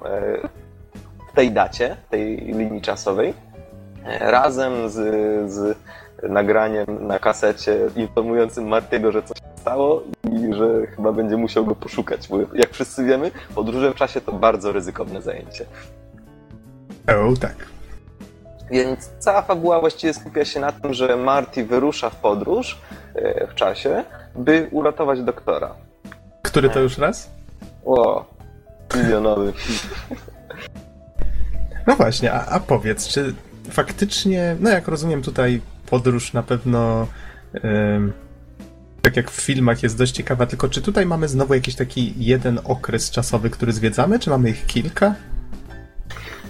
w 1.31 1.35
tej 1.35 1.51
dacie, 1.51 1.97
tej 2.09 2.37
linii 2.37 2.81
czasowej, 2.81 3.33
razem 4.19 4.89
z, 4.89 4.93
z 5.51 5.77
nagraniem 6.29 7.07
na 7.07 7.19
kasecie 7.19 7.79
informującym 7.95 8.67
Martiego, 8.67 9.11
że 9.11 9.23
coś 9.23 9.37
się 9.37 9.61
stało 9.61 10.03
i 10.31 10.53
że 10.53 10.87
chyba 10.87 11.11
będzie 11.11 11.37
musiał 11.37 11.65
go 11.65 11.75
poszukać, 11.75 12.27
bo 12.27 12.37
jak 12.53 12.71
wszyscy 12.71 13.03
wiemy, 13.03 13.31
podróże 13.55 13.91
w 13.91 13.95
czasie 13.95 14.21
to 14.21 14.31
bardzo 14.31 14.71
ryzykowne 14.71 15.21
zajęcie. 15.21 15.65
O, 17.07 17.33
tak. 17.39 17.55
Więc 18.71 19.09
cała 19.19 19.41
fabuła 19.41 19.79
właściwie 19.79 20.13
skupia 20.13 20.45
się 20.45 20.59
na 20.59 20.71
tym, 20.71 20.93
że 20.93 21.17
Marty 21.17 21.65
wyrusza 21.65 22.09
w 22.09 22.15
podróż 22.15 22.81
e, 23.15 23.47
w 23.47 23.55
czasie, 23.55 24.03
by 24.35 24.67
uratować 24.71 25.21
doktora. 25.21 25.75
Który 26.41 26.69
to 26.69 26.79
już 26.79 26.97
raz? 26.97 27.29
O, 27.85 28.25
milionowy. 28.95 29.53
No 31.87 31.95
właśnie, 31.95 32.33
a, 32.33 32.45
a 32.45 32.59
powiedz, 32.59 33.07
czy 33.07 33.33
faktycznie, 33.69 34.55
no 34.59 34.69
jak 34.69 34.87
rozumiem 34.87 35.21
tutaj 35.21 35.61
podróż 35.91 36.33
na 36.33 36.43
pewno 36.43 37.07
tak 39.01 39.17
jak 39.17 39.31
w 39.31 39.41
filmach 39.41 39.83
jest 39.83 39.97
dość 39.97 40.11
ciekawa, 40.11 40.45
tylko 40.45 40.69
czy 40.69 40.81
tutaj 40.81 41.05
mamy 41.05 41.27
znowu 41.27 41.53
jakiś 41.53 41.75
taki 41.75 42.13
jeden 42.17 42.59
okres 42.63 43.11
czasowy, 43.11 43.49
który 43.49 43.71
zwiedzamy, 43.71 44.19
czy 44.19 44.29
mamy 44.29 44.49
ich 44.49 44.65
kilka? 44.65 45.15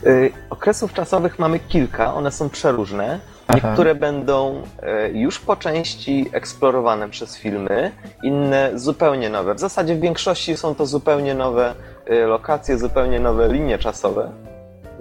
Y, 0.07 0.31
Okresów 0.49 0.93
czasowych 0.93 1.39
mamy 1.39 1.59
kilka, 1.59 2.13
one 2.13 2.31
są 2.31 2.49
przeróżne. 2.49 3.19
Aha. 3.47 3.59
Niektóre 3.67 3.95
będą 3.95 4.63
y, 5.05 5.17
już 5.17 5.39
po 5.39 5.55
części 5.55 6.29
eksplorowane 6.31 7.09
przez 7.09 7.37
filmy, 7.37 7.91
inne 8.23 8.71
zupełnie 8.75 9.29
nowe. 9.29 9.55
W 9.55 9.59
zasadzie 9.59 9.95
w 9.95 9.99
większości 9.99 10.57
są 10.57 10.75
to 10.75 10.85
zupełnie 10.85 11.35
nowe 11.35 11.73
y, 12.11 12.25
lokacje, 12.25 12.77
zupełnie 12.77 13.19
nowe 13.19 13.53
linie 13.53 13.77
czasowe. 13.77 14.31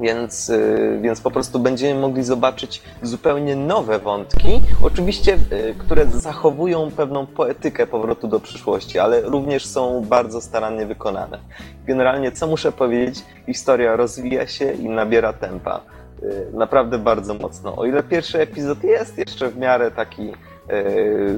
Więc, 0.00 0.50
y, 0.50 0.98
więc 1.02 1.20
po 1.20 1.30
prostu 1.30 1.58
będziemy 1.58 2.00
mogli 2.00 2.22
zobaczyć 2.22 2.82
zupełnie 3.02 3.56
nowe 3.56 3.98
wątki, 3.98 4.62
oczywiście, 4.82 5.38
y, 5.52 5.74
które 5.78 6.06
zachowują 6.06 6.90
pewną 6.90 7.26
poetykę 7.26 7.86
powrotu 7.86 8.28
do 8.28 8.40
przyszłości, 8.40 8.98
ale 8.98 9.20
również 9.20 9.66
są 9.66 10.04
bardzo 10.04 10.40
starannie 10.40 10.86
wykonane. 10.86 11.38
Generalnie, 11.86 12.32
co 12.32 12.46
muszę 12.46 12.72
powiedzieć, 12.72 13.24
historia 13.46 13.96
rozwija 13.96 14.46
się 14.46 14.72
i 14.72 14.88
nabiera 14.88 15.32
tempa. 15.32 15.80
Y, 16.22 16.46
Naprawdę 16.52 16.98
bardzo 16.98 17.34
mocno. 17.34 17.76
O 17.76 17.84
ile 17.84 18.02
pierwszy 18.02 18.40
epizod 18.40 18.84
jest 18.84 19.18
jeszcze 19.18 19.48
w 19.48 19.58
miarę 19.58 19.90
taki 19.90 20.32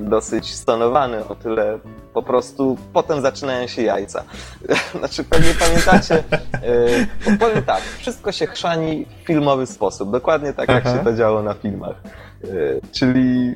dosyć 0.00 0.54
stonowany, 0.54 1.28
o 1.28 1.34
tyle 1.34 1.78
po 2.14 2.22
prostu 2.22 2.76
potem 2.92 3.20
zaczynają 3.20 3.66
się 3.66 3.82
jajca. 3.82 4.24
Znaczy, 4.98 5.24
pewnie 5.24 5.54
pamiętacie, 5.54 6.24
y, 7.28 7.38
powiem 7.38 7.62
tak, 7.62 7.82
wszystko 7.82 8.32
się 8.32 8.46
chrzani 8.46 9.06
w 9.22 9.26
filmowy 9.26 9.66
sposób, 9.66 10.10
dokładnie 10.10 10.52
tak 10.52 10.68
jak 10.68 10.86
Aha. 10.86 10.98
się 10.98 11.04
to 11.04 11.14
działo 11.14 11.42
na 11.42 11.54
filmach. 11.54 11.96
Y, 12.44 12.80
Czyli 12.92 13.54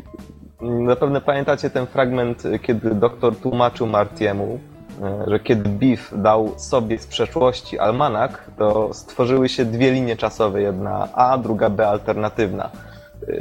na 0.60 0.96
pewno 0.96 1.20
pamiętacie 1.20 1.70
ten 1.70 1.86
fragment, 1.86 2.44
y, 2.44 2.58
kiedy 2.58 2.94
doktor 2.94 3.36
tłumaczył 3.36 3.86
Martiemu, 3.86 4.58
y, 5.26 5.30
że 5.30 5.40
kiedy 5.40 5.68
Biff 5.68 6.12
dał 6.16 6.58
sobie 6.58 6.98
z 6.98 7.06
przeszłości 7.06 7.78
almanak, 7.78 8.50
to 8.58 8.94
stworzyły 8.94 9.48
się 9.48 9.64
dwie 9.64 9.92
linie 9.92 10.16
czasowe, 10.16 10.62
jedna 10.62 11.08
A, 11.12 11.38
druga 11.38 11.70
B 11.70 11.88
alternatywna. 11.88 12.70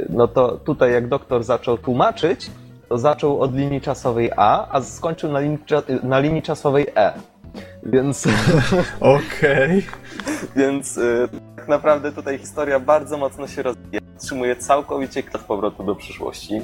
No 0.08 0.28
to 0.28 0.58
tutaj 0.58 0.92
jak 0.92 1.08
doktor 1.08 1.44
zaczął 1.44 1.78
tłumaczyć, 1.78 2.50
to 2.88 2.98
zaczął 2.98 3.40
od 3.40 3.54
linii 3.54 3.80
czasowej 3.80 4.30
A, 4.36 4.68
a 4.70 4.82
skończył 4.82 5.32
na 5.32 5.40
linii, 5.40 5.58
na 6.02 6.18
linii 6.18 6.42
czasowej 6.42 6.86
E. 6.96 7.12
Więc, 7.82 8.26
Okej. 9.00 9.86
więc 10.56 10.98
y, 10.98 11.28
tak 11.56 11.68
naprawdę 11.68 12.12
tutaj 12.12 12.38
historia 12.38 12.80
bardzo 12.80 13.18
mocno 13.18 13.46
się 13.46 13.62
rozwija. 13.62 14.00
Trzymuje 14.18 14.56
całkowicie 14.56 15.22
klat 15.22 15.42
powrotu 15.42 15.84
do 15.84 15.94
przyszłości. 15.94 16.60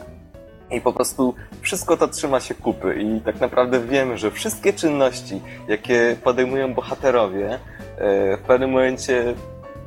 I 0.71 0.81
po 0.81 0.93
prostu 0.93 1.35
wszystko 1.61 1.97
to 1.97 2.09
trzyma 2.09 2.41
się 2.41 2.55
kupy. 2.55 3.03
I 3.03 3.21
tak 3.21 3.41
naprawdę 3.41 3.81
wiemy, 3.81 4.19
że 4.19 4.31
wszystkie 4.31 4.73
czynności, 4.73 5.41
jakie 5.69 6.17
podejmują 6.25 6.75
bohaterowie, 6.75 7.55
y, 7.55 7.59
w 8.37 8.41
pewnym 8.47 8.71
momencie 8.71 9.35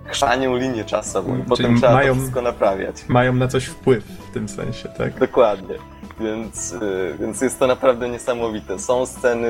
chrzanią 0.06 0.56
linię 0.58 0.84
czasową. 0.86 1.38
I 1.38 1.42
potem 1.44 1.78
trzeba 1.78 1.94
mają- 1.94 2.14
to 2.14 2.20
wszystko 2.20 2.42
naprawiać. 2.42 2.96
Mają 3.08 3.34
na 3.34 3.48
coś 3.48 3.66
wpływ 3.66 4.04
w 4.04 4.34
tym 4.34 4.50
sensie, 4.50 4.90
tak? 4.90 5.20
Dokładnie. 5.20 5.76
Więc, 6.20 6.74
y, 6.74 7.16
więc 7.20 7.42
jest 7.42 7.60
to 7.60 7.68
naprawdę 7.68 8.10
niesamowite. 8.10 8.80
Są 8.80 9.06
sceny, 9.06 9.48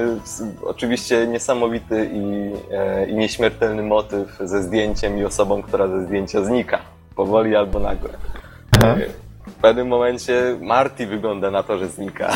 oczywiście 0.63 1.27
niesamowity 1.27 2.09
i, 2.13 2.51
e, 2.73 3.05
i 3.09 3.15
nieśmiertelny 3.15 3.83
motyw 3.83 4.37
ze 4.39 4.63
zdjęciem 4.63 5.17
i 5.17 5.23
osobą, 5.25 5.61
która 5.61 5.87
ze 5.87 6.05
zdjęcia 6.05 6.43
znika. 6.43 6.79
Powoli 7.15 7.55
albo 7.55 7.79
nagle. 7.79 8.09
Aha. 8.77 8.87
E, 8.87 9.25
W 9.49 9.53
pewnym 9.53 9.87
momencie 9.87 10.57
Marty 10.61 11.07
wygląda 11.07 11.51
na 11.51 11.63
to, 11.63 11.77
że 11.77 11.87
znika. 11.87 12.31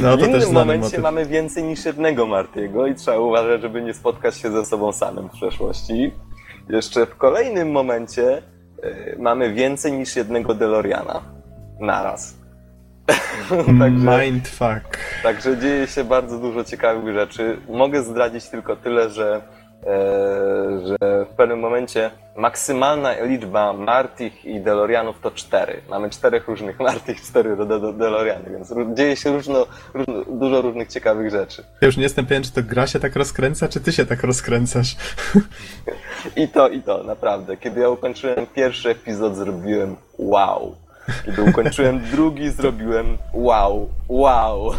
No 0.00 0.16
w 0.16 0.20
innym 0.20 0.52
momencie 0.52 0.84
motyw. 0.84 1.02
mamy 1.02 1.26
więcej 1.26 1.64
niż 1.64 1.84
jednego 1.84 2.26
Martiego 2.26 2.86
i 2.86 2.94
trzeba 2.94 3.18
uważać, 3.18 3.60
żeby 3.62 3.82
nie 3.82 3.94
spotkać 3.94 4.36
się 4.36 4.50
ze 4.50 4.64
sobą 4.64 4.92
samym 4.92 5.28
w 5.28 5.32
przeszłości. 5.32 6.12
Jeszcze 6.68 7.06
w 7.06 7.16
kolejnym 7.16 7.70
momencie 7.70 8.42
e, 8.82 9.16
mamy 9.18 9.52
więcej 9.52 9.92
niż 9.92 10.16
jednego 10.16 10.54
DeLoreana. 10.54 11.22
Naraz. 11.80 12.34
Także, 13.78 14.24
Mindfuck. 14.24 14.98
także 15.22 15.58
dzieje 15.58 15.86
się 15.86 16.04
bardzo 16.04 16.38
dużo 16.38 16.64
ciekawych 16.64 17.14
rzeczy. 17.14 17.56
Mogę 17.68 18.02
zdradzić 18.02 18.48
tylko 18.48 18.76
tyle, 18.76 19.10
że, 19.10 19.42
e, 19.86 20.86
że 20.86 21.24
w 21.24 21.28
pewnym 21.36 21.60
momencie 21.60 22.10
maksymalna 22.36 23.12
liczba 23.22 23.72
Martich 23.72 24.44
i 24.44 24.60
DeLoreanów 24.60 25.20
to 25.20 25.30
cztery. 25.30 25.80
Mamy 25.90 26.10
czterech 26.10 26.48
różnych 26.48 26.80
Martich, 26.88 27.22
cztery 27.22 27.56
de- 27.56 27.66
de- 27.66 27.92
DeLoreany, 27.92 28.50
więc 28.50 28.74
dzieje 28.96 29.16
się 29.16 29.32
różno, 29.32 29.66
różno, 29.94 30.14
dużo 30.30 30.62
różnych 30.62 30.88
ciekawych 30.88 31.30
rzeczy. 31.30 31.64
Ja 31.80 31.86
już 31.86 31.96
nie 31.96 32.02
jestem 32.02 32.26
pewien, 32.26 32.42
czy 32.42 32.52
to 32.52 32.62
gra 32.62 32.86
się 32.86 33.00
tak 33.00 33.16
rozkręca, 33.16 33.68
czy 33.68 33.80
ty 33.80 33.92
się 33.92 34.06
tak 34.06 34.22
rozkręcasz. 34.22 34.96
I 36.36 36.48
to, 36.48 36.68
i 36.68 36.82
to, 36.82 37.02
naprawdę. 37.02 37.56
Kiedy 37.56 37.80
ja 37.80 37.88
ukończyłem 37.88 38.46
pierwszy 38.46 38.90
epizod, 38.90 39.36
zrobiłem 39.36 39.96
wow. 40.18 40.76
Kiedy 41.24 41.42
ukończyłem 41.42 42.00
drugi, 42.12 42.50
zrobiłem 42.50 43.18
wow, 43.32 43.88
wow. 44.08 44.72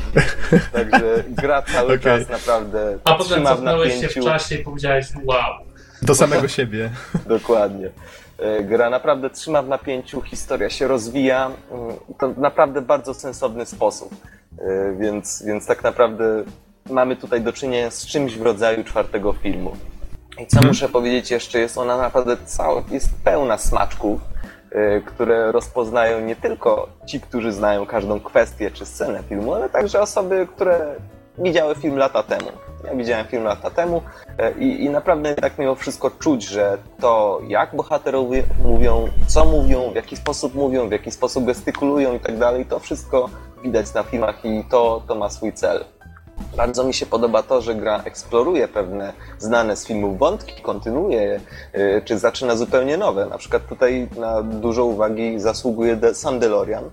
Także 0.74 1.24
gra 1.30 1.62
cały 1.62 1.88
Okej. 1.88 2.00
czas 2.00 2.30
naprawdę 2.30 2.98
A 3.04 3.12
potem 3.14 3.26
trzyma 3.26 3.50
w 3.50 3.56
cofnąłeś 3.56 3.94
się 3.94 4.00
w 4.00 4.02
napięciu. 4.02 4.24
czasie 4.24 4.56
i 4.56 4.64
powiedziałeś 4.64 5.06
wow. 5.26 5.65
Do 6.06 6.16
samego 6.16 6.48
siebie. 6.48 6.90
Dokładnie. 7.26 7.90
E, 8.40 8.64
Gra 8.64 8.90
naprawdę 8.90 9.30
trzyma 9.30 9.62
w 9.62 9.68
napięciu, 9.68 10.22
historia 10.22 10.70
się 10.70 10.88
rozwija. 10.88 11.52
mm, 11.72 11.96
To 12.20 12.34
naprawdę 12.38 12.82
bardzo 12.82 13.14
sensowny 13.14 13.66
sposób. 13.66 14.16
E, 14.60 14.94
Więc, 15.00 15.44
więc 15.46 15.66
tak 15.68 15.84
naprawdę 15.84 16.44
mamy 16.90 17.16
tutaj 17.16 17.42
do 17.42 17.54
czynienia 17.54 17.92
z 17.92 18.06
czymś 18.06 18.38
w 18.38 18.42
rodzaju 18.42 18.84
czwartego 18.84 19.34
filmu. 19.34 19.72
I 20.40 20.48
co 20.48 20.58
Mhm. 20.58 20.68
muszę 20.68 20.90
powiedzieć 20.90 21.32
jeszcze, 21.32 21.60
jest 21.60 21.78
ona 21.78 21.98
naprawdę 21.98 22.38
cała, 22.46 22.84
jest 22.92 23.10
pełna 23.24 23.58
smaczków, 23.58 24.22
e, 24.72 25.02
które 25.02 25.52
rozpoznają 25.52 26.20
nie 26.22 26.36
tylko 26.36 26.90
ci, 27.08 27.22
którzy 27.22 27.52
znają 27.52 27.86
każdą 27.86 28.20
kwestię 28.20 28.72
czy 28.72 28.86
scenę 28.86 29.24
filmu, 29.30 29.54
ale 29.54 29.70
także 29.70 30.02
osoby, 30.02 30.48
które 30.56 30.96
widziały 31.38 31.76
film 31.76 31.98
lata 31.98 32.24
temu. 32.24 32.52
Ja 32.84 32.96
widziałem 32.96 33.26
film 33.26 33.44
lata 33.44 33.70
temu 33.70 34.02
e, 34.38 34.52
i, 34.52 34.84
i 34.84 34.90
naprawdę 34.90 35.36
tak 35.36 35.58
mimo 35.58 35.76
wszystko 35.76 36.12
czuć, 36.12 36.44
że 36.44 36.78
to 37.00 37.42
jak 37.48 37.76
bohaterowie 37.76 38.44
mówią, 38.64 39.08
co 39.28 39.46
mówią, 39.46 39.92
w 39.92 39.96
jaki 39.96 40.16
sposób 40.18 40.56
mówią, 40.56 40.90
w 40.90 40.92
jaki 40.92 41.12
sposób 41.12 41.46
gestykulują 41.46 42.14
i 42.14 42.20
tak 42.20 42.38
dalej, 42.38 42.66
to 42.66 42.80
wszystko 42.80 43.30
widać 43.64 43.94
na 43.94 44.04
filmach 44.04 44.46
i 44.46 44.64
to, 44.70 45.02
to 45.08 45.16
ma 45.16 45.30
swój 45.30 45.54
cel. 45.54 45.86
Bardzo 46.58 46.84
mi 46.84 46.94
się 46.94 47.06
podoba 47.06 47.44
to, 47.44 47.62
że 47.62 47.76
gra 47.76 48.02
eksploruje 48.06 48.68
pewne 48.68 49.14
znane 49.40 49.76
z 49.76 49.88
filmów 49.88 50.20
wątki, 50.20 50.62
kontynuuje 50.62 51.22
je, 51.22 51.40
czy 52.06 52.18
zaczyna 52.18 52.56
zupełnie 52.56 52.98
nowe. 52.98 53.26
Na 53.26 53.38
przykład 53.38 53.68
tutaj 53.68 54.08
na 54.18 54.44
dużo 54.44 54.86
uwagi 54.86 55.40
zasługuje 55.40 55.96
De- 55.96 56.16
sam 56.16 56.40
DeLorean, 56.40 56.90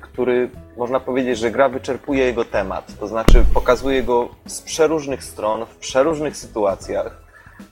który 0.00 0.50
można 0.76 1.00
powiedzieć, 1.00 1.38
że 1.38 1.50
gra 1.50 1.68
wyczerpuje 1.68 2.24
jego 2.24 2.44
temat, 2.44 2.92
to 3.00 3.06
znaczy 3.06 3.44
pokazuje 3.54 4.02
go 4.02 4.28
z 4.46 4.62
przeróżnych 4.62 5.24
stron, 5.24 5.66
w 5.66 5.76
przeróżnych 5.76 6.36
sytuacjach. 6.36 7.22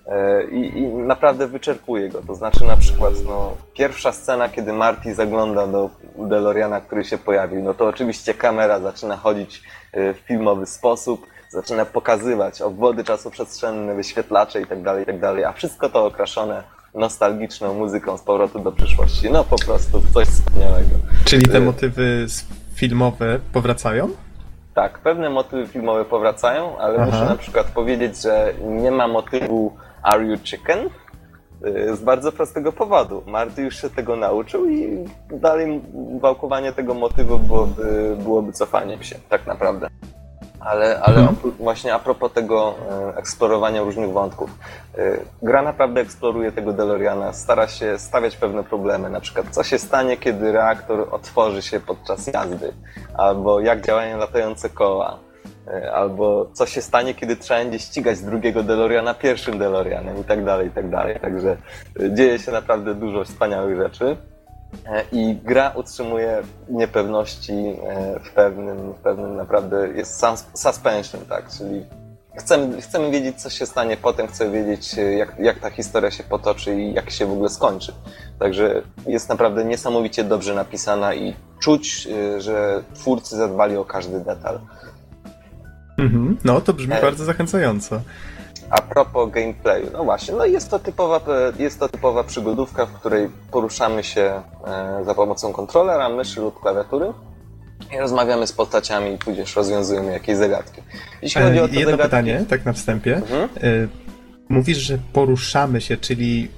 E, 0.07 0.45
I, 0.45 0.79
I 0.79 0.87
naprawdę 0.87 1.47
wyczerpuje 1.47 2.09
go. 2.09 2.23
To 2.27 2.35
znaczy 2.35 2.65
na 2.65 2.77
przykład 2.77 3.15
no, 3.25 3.57
pierwsza 3.75 4.13
scena, 4.13 4.49
kiedy 4.49 4.73
Marty 4.73 5.15
zagląda 5.15 5.67
do 5.67 5.91
DeLoreana, 6.19 6.81
który 6.81 7.05
się 7.05 7.19
pojawił, 7.19 7.63
no 7.63 7.75
to 7.75 7.87
oczywiście 7.87 8.35
kamera 8.35 8.81
zaczyna 8.81 9.17
chodzić 9.17 9.63
e, 9.93 10.15
w 10.15 10.19
filmowy 10.19 10.67
sposób, 10.67 11.27
zaczyna 11.49 11.85
pokazywać 11.85 12.63
obwody 12.63 13.05
czasoprzestrzenne, 13.05 13.95
wyświetlacze 13.95 14.61
itd., 14.61 14.99
itd., 14.99 15.49
a 15.49 15.53
wszystko 15.53 15.89
to 15.89 16.05
okraszone 16.05 16.63
nostalgiczną 16.95 17.75
muzyką 17.75 18.17
z 18.17 18.23
powrotu 18.23 18.59
do 18.59 18.73
przyszłości. 18.73 19.31
No 19.31 19.45
po 19.45 19.57
prostu 19.67 20.03
coś 20.15 20.29
wspaniałego. 20.29 20.91
Czyli 21.25 21.43
te 21.47 21.59
Y- 21.59 21.61
motywy 21.61 22.27
filmowe 22.75 23.39
powracają? 23.53 24.09
Tak, 24.75 24.99
pewne 24.99 25.31
motywy 25.31 25.67
filmowe 25.67 26.05
powracają, 26.05 26.79
ale 26.79 26.97
Aha. 26.99 27.07
muszę 27.07 27.25
na 27.25 27.37
przykład 27.37 27.67
powiedzieć, 27.67 28.23
że 28.23 28.55
nie 28.65 28.91
ma 28.91 29.09
motywu 29.09 29.73
Are 30.03 30.25
You 30.25 30.37
Chicken? 30.45 30.79
Y, 31.67 31.97
Z 31.97 32.01
bardzo 32.03 32.33
prostego 32.33 32.73
powodu. 32.73 33.23
Marty 33.27 33.63
już 33.63 33.81
się 33.81 33.91
tego 33.91 34.17
nauczył 34.17 34.69
i 34.71 35.05
dalej 35.33 35.81
wałkowanie 36.21 36.73
tego 36.73 36.95
motywu 36.95 37.39
byłoby, 37.39 38.17
byłoby 38.23 38.53
cofaniem 38.53 39.03
się, 39.03 39.17
tak 39.29 39.47
naprawdę. 39.47 39.89
Ale, 40.61 41.01
ale 41.01 41.21
Mhm. 41.21 41.37
właśnie 41.59 41.95
a 41.95 41.99
propos 41.99 42.33
tego 42.33 42.75
e, 43.15 43.17
eksplorowania 43.19 43.83
różnych 43.83 44.11
wątków. 44.11 44.51
E, 44.99 45.17
gra 45.43 45.63
naprawdę 45.63 46.01
eksploruje 46.01 46.53
tego 46.53 46.73
DeLoreana, 46.73 47.33
stara 47.33 47.69
się 47.69 47.99
stawiać 47.99 48.37
pewne 48.37 48.65
problemy, 48.65 49.11
na 49.11 49.21
przykład 49.21 49.47
co 49.51 49.63
się 49.65 49.79
stanie, 49.79 50.17
kiedy 50.17 50.53
reaktor 50.53 51.09
otworzy 51.11 51.63
się 51.63 51.81
podczas 51.81 52.27
jazdy, 52.27 52.73
albo 53.15 53.61
jak 53.61 53.87
działają 53.87 54.19
latające 54.19 54.69
koła, 54.69 55.19
e, 55.69 55.93
albo 55.93 56.51
co 56.53 56.67
się 56.67 56.83
stanie, 56.83 57.15
kiedy 57.15 57.37
trzeba 57.37 57.61
będzie 57.61 57.79
ścigać 57.79 58.21
drugiego 58.21 58.63
DeLoreana 58.63 59.15
pierwszym 59.15 59.59
DeLoreanem 59.59 60.21
i 60.21 60.25
tak 60.25 60.45
dalej, 60.45 60.69
i 60.69 60.71
tak 60.71 60.91
dalej. 60.91 61.21
Także 61.21 61.57
dzieje 62.11 62.39
się 62.39 62.53
naprawdę 62.53 62.95
dużo 62.95 63.25
wspaniałych 63.25 63.77
rzeczy. 63.77 64.17
E, 64.87 65.05
I 65.13 65.37
gra 65.45 65.71
utrzymuje 65.71 66.43
niepewności 66.69 67.53
e, 67.53 68.21
w 68.21 68.31
pewnym, 68.31 68.93
w 68.93 68.97
pewnym 68.97 69.37
naprawdę 69.37 69.89
jest 69.89 70.23
sus- 70.23 70.45
suspension, 70.55 71.21
tak, 71.29 71.49
czyli 71.59 71.85
chcemy, 72.39 72.83
chcemy 72.83 73.11
wiedzieć, 73.11 73.43
co 73.43 73.51
się 73.51 73.67
stanie 73.67 73.97
potem, 73.97 74.27
chcemy 74.27 74.65
wiedzieć, 74.65 74.99
e, 74.99 75.13
jak, 75.13 75.39
jak 75.39 75.59
ta 75.59 75.71
historia 75.71 76.11
się 76.11 76.25
potoczy 76.25 76.81
i 76.81 76.93
jak 76.93 77.11
się 77.11 77.27
w 77.27 77.33
ogóle 77.33 77.49
skończy. 77.49 77.93
Także 78.39 78.83
jest 79.07 79.29
naprawdę 79.29 79.65
niesamowicie 79.65 80.25
dobrze 80.25 80.55
napisana 80.55 81.15
i 81.15 81.35
czuć, 81.59 82.09
że 82.39 82.83
twórcy 82.95 83.37
zadbali 83.37 83.77
o 83.77 83.85
każdy 83.85 84.21
detal. 84.21 84.61
Mhm. 85.99 86.37
No, 86.45 86.61
to 86.61 86.73
brzmi 86.73 86.95
E. 86.95 87.01
bardzo 87.03 87.25
zachęcająco. 87.25 88.01
A 88.71 88.83
propos 88.83 89.31
gameplayu, 89.31 89.87
no 89.93 90.05
właśnie, 90.05 90.35
no 90.35 90.45
jest 90.45 90.71
to 90.71 90.79
typowa, 90.79 91.21
jest 91.59 91.81
to 91.81 91.89
typowa 91.89 92.25
przygodówka, 92.25 92.87
w 92.87 92.93
której 92.93 93.29
poruszamy 93.51 94.05
się 94.05 94.43
e, 94.67 95.05
za 95.05 95.15
pomocą 95.15 95.53
kontrolera, 95.53 96.09
myszy 96.09 96.41
lub 96.41 96.61
klawiatury 96.61 97.13
i 97.95 97.99
rozmawiamy 97.99 98.47
z 98.47 98.53
postaciami, 98.53 99.19
tudzież 99.19 99.57
rozwiązujemy 99.57 100.13
jakieś 100.13 100.37
zagadki. 100.37 100.81
Jeśli 101.23 101.43
chodzi 101.43 101.61
o 101.61 101.65
E, 101.65 101.69
te 101.69 101.75
Jedno 101.75 101.91
zagadki... 101.91 102.03
pytanie, 102.11 102.45
tak 102.49 102.65
na 102.65 102.73
wstępie. 102.73 103.17
Mhm. 103.17 103.43
E, 103.63 103.89
Mówisz, 104.49 104.79
że 104.79 104.99
poruszamy 105.13 105.81
się, 105.81 105.97
czyli 105.97 106.49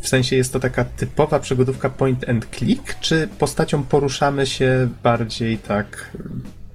w 0.00 0.08
sensie 0.08 0.36
jest 0.36 0.52
to 0.52 0.60
taka 0.60 0.84
typowa 0.84 1.38
przygodówka 1.38 1.90
point 1.90 2.28
and 2.28 2.46
click, 2.56 3.00
czy 3.00 3.28
postacią 3.38 3.82
poruszamy 3.82 4.46
się 4.46 4.88
bardziej 5.02 5.58
tak, 5.58 6.10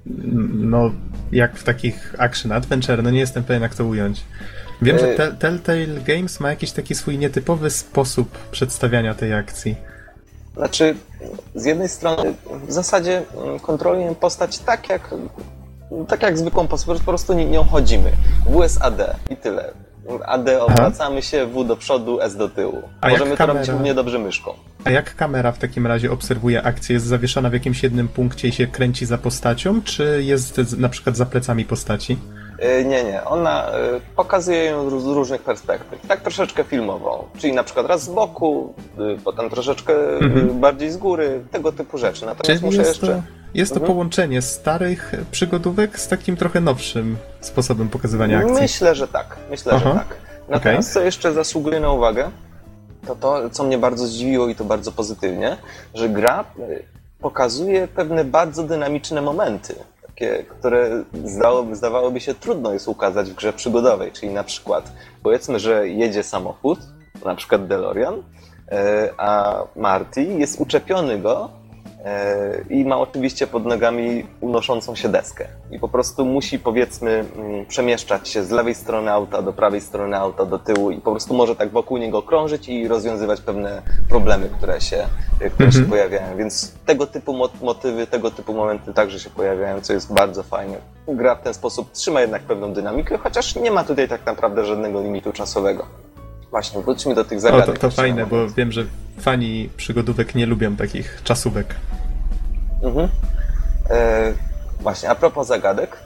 mm, 0.08 0.70
no, 0.70 0.92
jak 1.32 1.56
w 1.58 1.64
takich 1.64 2.16
action 2.18 2.52
adventure? 2.52 3.04
No 3.04 3.12
nie 3.12 3.20
jestem 3.20 3.44
pewien, 3.44 3.62
jak 3.62 3.76
to 3.76 3.86
ująć. 3.86 4.24
Wiem, 4.82 5.00
że 5.00 5.08
E. 5.14 5.16
Tel- 5.18 5.38
Telltale 5.38 5.88
Games 6.06 6.40
ma 6.40 6.50
jakiś 6.50 6.72
taki 6.72 6.96
swój 6.96 7.18
nietypowy 7.18 7.70
sposób 7.70 8.38
przedstawiania 8.52 9.14
tej 9.14 9.34
akcji. 9.34 9.76
Znaczy, 10.56 10.96
z 11.56 11.66
jednej 11.66 11.90
strony 11.90 12.34
w 12.68 12.72
zasadzie 12.72 13.22
mm, 13.46 13.60
kontrolujemy 13.60 14.16
postać 14.16 14.60
tak 14.60 14.90
jak, 14.90 15.10
tak 16.08 16.22
jak 16.24 16.38
zwykłą 16.38 16.68
postać, 16.68 16.98
po 17.00 17.04
prostu 17.06 17.34
ni- 17.34 17.46
nią 17.46 17.64
chodzimy. 17.64 18.12
WSAD 18.46 19.16
i 19.30 19.36
tyle. 19.38 19.74
AD 20.26 20.50
obracamy 20.62 21.22
się, 21.22 21.46
W 21.46 21.64
do 21.66 21.78
przodu, 21.78 22.22
S 22.22 22.36
do 22.36 22.50
tyłu. 22.50 22.82
A 23.02 23.10
Możemy 23.10 23.38
to 23.38 23.46
robić 23.46 23.58
kamera? 23.62 23.74
równie 23.74 23.94
dobrze 23.94 24.20
myszką. 24.20 24.54
A 24.84 24.92
jak 24.92 25.16
kamera 25.16 25.52
w 25.52 25.58
takim 25.58 25.88
razie 25.88 26.12
obserwuje 26.12 26.64
akcję? 26.64 26.94
Jest 26.94 27.06
zawieszona 27.06 27.50
w 27.50 27.54
jakimś 27.54 27.84
jednym 27.84 28.08
punkcie 28.08 28.48
i 28.48 28.52
się 28.52 28.68
kręci 28.68 29.06
za 29.06 29.18
postacią, 29.18 29.82
czy 29.82 30.22
jest 30.24 30.78
na 30.78 30.90
przykład 30.90 31.18
za 31.18 31.26
plecami 31.26 31.66
postaci? 31.66 32.18
E, 32.62 32.84
Nie, 32.84 33.04
nie. 33.04 33.24
Ona 33.26 33.68
e, 33.68 33.72
pokazuje 34.16 34.64
ją 34.66 35.00
z 35.00 35.06
różnych 35.06 35.42
perspektyw. 35.42 36.08
Tak 36.08 36.22
troszeczkę 36.22 36.64
filmowo. 36.64 37.28
Czyli 37.38 37.54
na 37.54 37.64
przykład 37.64 37.86
raz 37.86 38.04
z 38.04 38.10
boku, 38.10 38.74
y, 39.18 39.18
potem 39.24 39.50
troszeczkę 39.50 39.94
Mhm. 40.20 40.60
bardziej 40.60 40.92
z 40.92 40.98
góry, 40.98 41.42
tego 41.52 41.72
typu 41.72 41.98
rzeczy. 41.98 42.26
Natomiast 42.26 42.46
Czyli 42.48 42.66
muszę 42.66 42.78
jest 42.78 42.90
jeszcze. 42.90 43.08
to, 43.08 43.22
jest 43.54 43.72
to 43.72 43.80
Mhm. 43.80 43.94
połączenie 43.94 44.42
starych 44.42 45.12
przygodówek 45.32 46.00
z 46.00 46.08
takim 46.08 46.38
trochę 46.38 46.60
nowszym 46.62 47.18
sposobem 47.42 47.90
pokazywania 47.90 48.38
akcji. 48.40 48.54
Myślę, 48.62 48.96
że 48.96 49.08
tak. 49.08 49.38
Myślę, 49.50 49.74
Aha. 49.76 49.90
że 49.94 50.00
tak. 50.00 50.08
Natomiast 50.50 50.94
co 50.94 51.02
jeszcze 51.02 51.34
zasługuje 51.34 51.80
na 51.80 51.92
uwagę, 51.92 52.30
to 53.08 53.16
to, 53.16 53.50
co 53.50 53.64
mnie 53.64 53.78
bardzo 53.78 54.08
zdziwiło 54.08 54.48
i 54.48 54.56
to 54.56 54.64
bardzo 54.64 54.92
pozytywnie, 54.92 55.58
że 55.94 56.10
gra 56.10 56.44
pokazuje 57.20 57.88
pewne 57.88 58.26
bardzo 58.26 58.64
dynamiczne 58.64 59.22
momenty, 59.22 59.76
takie, 60.16 60.44
które 60.44 61.04
zdawałoby 61.74 62.20
się 62.20 62.34
trudno 62.34 62.74
jest 62.74 62.88
ukazać 62.88 63.32
w 63.32 63.36
grze 63.36 63.54
przygodowej, 63.54 64.12
czyli 64.12 64.34
na 64.34 64.44
przykład 64.44 64.92
powiedzmy, 65.24 65.60
że 65.60 65.90
jedzie 65.90 66.24
samochód, 66.24 66.80
na 67.26 67.36
przykład 67.36 67.68
DeLorean, 67.68 68.16
y, 68.16 68.24
a 69.18 69.64
Marty 69.76 70.24
jest 70.24 70.60
uczepiony 70.60 71.20
go 71.20 71.50
E, 71.50 71.61
i 72.70 72.86
ma 72.86 72.98
oczywiście 73.00 73.48
pod 73.48 73.66
nogami 73.66 74.26
unoszącą 74.42 74.96
się 74.96 75.10
deskę. 75.10 75.48
I 75.72 75.80
po 75.80 75.88
prostu 75.90 76.26
musi, 76.26 76.60
powiedzmy, 76.60 77.26
mm, 77.38 77.66
przemieszczać 77.66 78.30
się 78.30 78.44
z 78.44 78.52
lewej 78.52 78.76
strony 78.76 79.12
auta 79.12 79.42
do 79.42 79.54
prawej 79.54 79.82
strony 79.82 80.18
auta, 80.18 80.46
do 80.46 80.60
tyłu 80.60 80.92
i 80.92 80.98
po 81.02 81.12
prostu 81.12 81.34
może 81.34 81.56
tak 81.56 81.70
wokół 81.70 81.98
niego 81.98 82.22
krążyć 82.22 82.70
i 82.70 82.88
rozwiązywać 82.88 83.42
pewne 83.42 83.82
problemy, 84.10 84.50
które 84.58 84.82
się, 84.82 84.98
e, 85.42 85.50
które 85.50 85.66
Mhm. 85.68 85.72
się 85.72 85.90
pojawiają. 85.90 86.38
Więc 86.38 86.74
tego 86.86 87.08
typu 87.08 87.34
mot- 87.34 87.62
motywy, 87.62 88.08
tego 88.08 88.32
typu 88.32 88.54
momenty 88.54 88.94
także 88.94 89.20
się 89.20 89.30
pojawiają, 89.30 89.82
co 89.82 89.94
jest 89.94 90.14
bardzo 90.14 90.44
fajne. 90.44 90.78
Gra 91.08 91.36
w 91.36 91.42
ten 91.42 91.54
sposób 91.54 91.92
trzyma 91.92 92.22
jednak 92.22 92.42
pewną 92.42 92.74
dynamikę, 92.74 93.18
chociaż 93.18 93.56
nie 93.56 93.72
ma 93.72 93.84
tutaj 93.84 94.08
tak 94.08 94.26
naprawdę 94.26 94.66
żadnego 94.66 95.02
limitu 95.02 95.32
czasowego. 95.34 95.86
Właśnie, 96.52 96.82
wróćmy 96.82 97.16
do 97.16 97.26
tych 97.26 97.38
O, 97.38 97.42
zagadek. 97.42 97.76
to, 97.76 97.82
to 97.82 97.88
na 97.88 97.92
fajne, 97.94 98.26
bo 98.26 98.50
wiem, 98.50 98.72
że 98.72 98.86
fani 99.20 99.70
przygodówek 99.78 100.36
nie 100.36 100.46
lubią 100.46 100.76
takich 100.76 101.22
czasówek. 101.24 101.76
Mhm. 102.84 103.10
E, 103.90 104.34
właśnie, 104.80 105.10
a 105.10 105.16
propos 105.16 105.48
zagadek, 105.48 105.98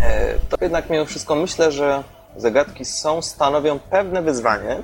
e, 0.00 0.34
to 0.48 0.56
jednak 0.60 0.90
mimo 0.90 1.04
wszystko 1.04 1.34
myślę, 1.34 1.72
że 1.72 2.02
zagadki 2.36 2.84
są, 2.84 3.22
stanowią 3.22 3.78
pewne 3.78 4.22
wyzwanie. 4.22 4.82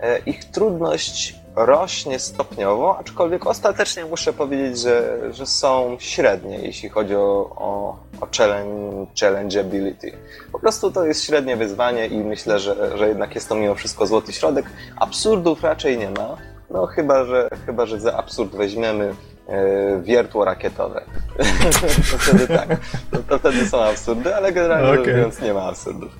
E, 0.00 0.18
ich 0.18 0.44
trudność 0.44 1.36
rośnie 1.56 2.18
stopniowo, 2.18 2.98
aczkolwiek 2.98 3.46
ostatecznie 3.46 4.04
muszę 4.04 4.32
powiedzieć, 4.32 4.80
że, 4.80 5.18
że 5.32 5.46
są 5.46 5.96
średnie, 5.98 6.58
jeśli 6.58 6.88
chodzi 6.88 7.14
o, 7.16 7.50
o, 7.56 7.96
o 8.20 8.28
challenge, 8.36 9.06
challengeability. 9.20 10.12
Po 10.52 10.58
prostu 10.58 10.90
to 10.90 11.06
jest 11.06 11.24
średnie 11.24 11.56
wyzwanie 11.56 12.06
i 12.06 12.18
myślę, 12.18 12.58
że, 12.58 12.98
że 12.98 13.08
jednak 13.08 13.34
jest 13.34 13.48
to 13.48 13.54
mimo 13.54 13.74
wszystko 13.74 14.06
złoty 14.06 14.32
środek. 14.32 14.66
Absurdów 14.96 15.62
raczej 15.62 15.98
nie 15.98 16.10
ma, 16.10 16.36
no 16.70 16.86
chyba, 16.86 17.24
że, 17.24 17.48
chyba, 17.66 17.86
że 17.86 18.00
za 18.00 18.16
absurd 18.16 18.56
weźmiemy 18.56 19.14
e, 19.48 20.02
wiertło 20.02 20.44
rakietowe. 20.44 21.02
to 22.10 22.18
wtedy 22.18 22.46
tak, 22.46 22.68
to, 23.10 23.18
to 23.28 23.38
wtedy 23.38 23.66
są 23.66 23.82
absurdy, 23.82 24.36
ale 24.36 24.52
generalnie 24.52 25.00
Okej. 25.00 25.14
biorąc 25.14 25.40
nie 25.40 25.54
ma 25.54 25.62
absurdów. 25.62 26.10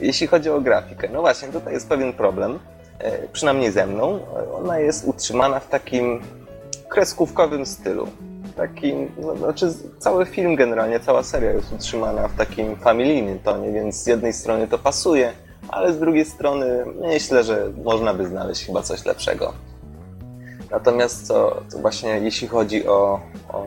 Jeśli 0.00 0.26
chodzi 0.26 0.50
o 0.50 0.60
grafikę, 0.60 1.08
no 1.12 1.20
właśnie, 1.20 1.48
tutaj 1.48 1.74
jest 1.74 1.88
pewien 1.88 2.12
problem, 2.12 2.58
e, 2.98 3.28
przynajmniej 3.28 3.70
ze 3.70 3.86
mną. 3.86 4.20
Ona 4.54 4.78
jest 4.78 5.04
utrzymana 5.04 5.60
w 5.60 5.68
takim 5.68 6.22
kreskówkowym 6.88 7.66
stylu. 7.66 8.08
Takim, 8.58 9.12
no, 9.18 9.36
znaczy 9.36 9.66
cały 9.98 10.26
film 10.26 10.56
generalnie, 10.56 11.00
cała 11.00 11.22
seria 11.22 11.50
jest 11.50 11.72
utrzymana 11.72 12.28
w 12.28 12.36
takim 12.36 12.76
familijnym 12.76 13.38
tonie, 13.38 13.72
więc 13.72 14.02
z 14.02 14.06
jednej 14.06 14.32
strony 14.32 14.68
to 14.68 14.78
pasuje, 14.78 15.32
ale 15.68 15.92
z 15.92 15.98
drugiej 15.98 16.24
strony 16.24 16.84
myślę, 17.00 17.44
że 17.44 17.70
można 17.84 18.14
by 18.14 18.26
znaleźć 18.26 18.66
chyba 18.66 18.82
coś 18.82 19.04
lepszego. 19.04 19.52
Natomiast 20.70 21.26
co, 21.26 21.62
co 21.68 21.78
właśnie 21.78 22.10
jeśli 22.10 22.48
chodzi 22.48 22.88
o, 22.88 23.20
o 23.48 23.66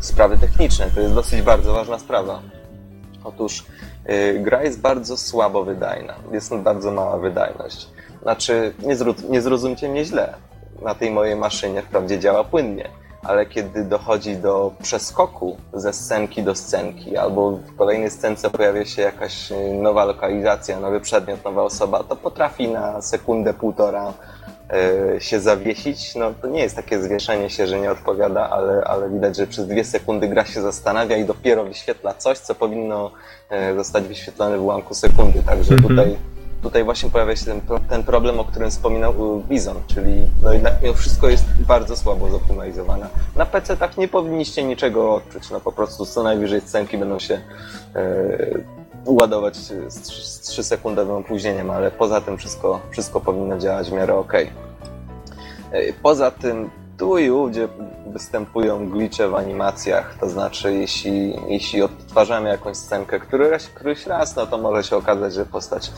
sprawy 0.00 0.38
techniczne, 0.38 0.86
to 0.94 1.00
jest 1.00 1.14
dosyć 1.14 1.42
bardzo 1.42 1.72
ważna 1.72 1.98
sprawa. 1.98 2.42
Otóż 3.24 3.66
y, 4.10 4.40
gra 4.40 4.62
jest 4.62 4.80
bardzo 4.80 5.16
słabo 5.16 5.64
wydajna, 5.64 6.14
jest 6.32 6.54
bardzo 6.54 6.90
mała 6.90 7.18
wydajność. 7.18 7.88
Znaczy, 8.22 8.74
nie, 8.82 8.96
zró- 8.96 9.30
nie 9.30 9.40
zrozumcie 9.40 9.88
mnie 9.88 10.04
źle, 10.04 10.34
na 10.82 10.94
tej 10.94 11.10
mojej 11.10 11.36
maszynie 11.36 11.82
wprawdzie 11.82 12.18
działa 12.18 12.44
płynnie, 12.44 12.88
ale 13.22 13.46
kiedy 13.46 13.84
dochodzi 13.84 14.36
do 14.36 14.72
przeskoku 14.82 15.56
ze 15.74 15.92
scenki 15.92 16.42
do 16.42 16.54
scenki, 16.54 17.16
albo 17.16 17.50
w 17.50 17.76
kolejnej 17.76 18.10
scence 18.10 18.50
pojawia 18.50 18.84
się 18.84 19.02
jakaś 19.02 19.52
y, 19.52 19.54
nowa 19.82 20.04
lokalizacja, 20.04 20.80
nowy 20.80 21.00
przedmiot, 21.00 21.44
nowa 21.44 21.62
osoba, 21.62 22.02
to 22.04 22.16
potrafi 22.16 22.68
na 22.68 23.02
sekundę, 23.02 23.54
półtora 23.54 24.12
y, 25.16 25.20
się 25.20 25.40
zawiesić. 25.40 26.14
No 26.14 26.32
to 26.42 26.46
nie 26.48 26.60
jest 26.60 26.76
takie 26.76 27.02
zwieszenie 27.02 27.50
się, 27.50 27.66
że 27.66 27.80
nie 27.80 27.90
odpowiada, 27.90 28.50
ale, 28.50 28.84
ale 28.84 29.10
widać, 29.10 29.36
że 29.36 29.46
przez 29.46 29.66
dwie 29.66 29.84
sekundy 29.84 30.28
gra 30.28 30.44
się 30.44 30.62
zastanawia 30.62 31.16
i 31.16 31.24
dopiero 31.24 31.64
wyświetla 31.64 32.14
coś, 32.14 32.38
co 32.38 32.54
powinno 32.54 33.10
y, 33.70 33.76
zostać 33.76 34.04
wyświetlone 34.04 34.58
w 34.58 34.62
ułamku 34.62 34.94
sekundy. 34.94 35.42
Także 35.42 35.74
Mhm. 35.74 35.88
tutaj, 35.96 36.16
tutaj 36.62 36.84
właśnie 36.84 37.10
pojawia 37.10 37.36
się 37.36 37.44
ten, 37.44 37.60
ten 37.88 38.02
problem, 38.04 38.40
o 38.40 38.44
którym 38.44 38.70
wspominał 38.70 39.38
y, 39.40 39.42
Bizon, 39.48 39.76
czyli 39.86 40.28
no 40.42 40.52
jednak 40.52 40.82
mimo 40.82 40.94
wszystko 40.94 41.28
jest 41.28 41.44
bardzo 41.68 41.96
słabo 41.96 42.28
zoptymalizowana. 42.28 43.08
Na 43.36 43.46
PC 43.46 43.76
tak 43.76 43.96
nie 43.96 44.08
powinniście 44.08 44.64
niczego 44.64 45.14
odczuć, 45.14 45.50
no 45.50 45.60
po 45.60 45.72
prostu 45.72 46.06
co 46.06 46.22
najwyżej 46.22 46.60
scenki 46.60 46.98
będą 46.98 47.18
się 47.18 47.40
y, 47.96 48.64
ładować 49.06 49.56
z, 49.56 49.94
z 49.94 50.50
3-sekundowym 50.50 51.20
opóźnieniem, 51.20 51.70
ale 51.70 51.90
poza 51.90 52.20
tym 52.20 52.38
wszystko, 52.38 52.80
wszystko 52.90 53.20
powinno 53.20 53.58
działać 53.58 53.90
w 53.90 53.92
miarę 53.92 54.14
ok. 54.14 54.32
Poza 56.02 56.30
tym 56.30 56.70
tu 57.02 57.18
i 57.18 57.30
ówdzie 57.30 57.68
występują 58.06 58.90
glicze 58.90 59.28
w 59.28 59.34
animacjach, 59.34 60.14
to 60.20 60.28
znaczy 60.28 60.74
jeśli, 60.74 61.34
jeśli 61.48 61.82
odtwarzamy 61.82 62.48
jakąś 62.48 62.76
scenkę 62.76 63.20
któryś, 63.20 63.64
któryś 63.64 64.06
raz, 64.06 64.36
no 64.36 64.46
to 64.46 64.58
może 64.58 64.84
się 64.84 64.96
okazać, 64.96 65.34
że 65.34 65.46
postać 65.46 65.92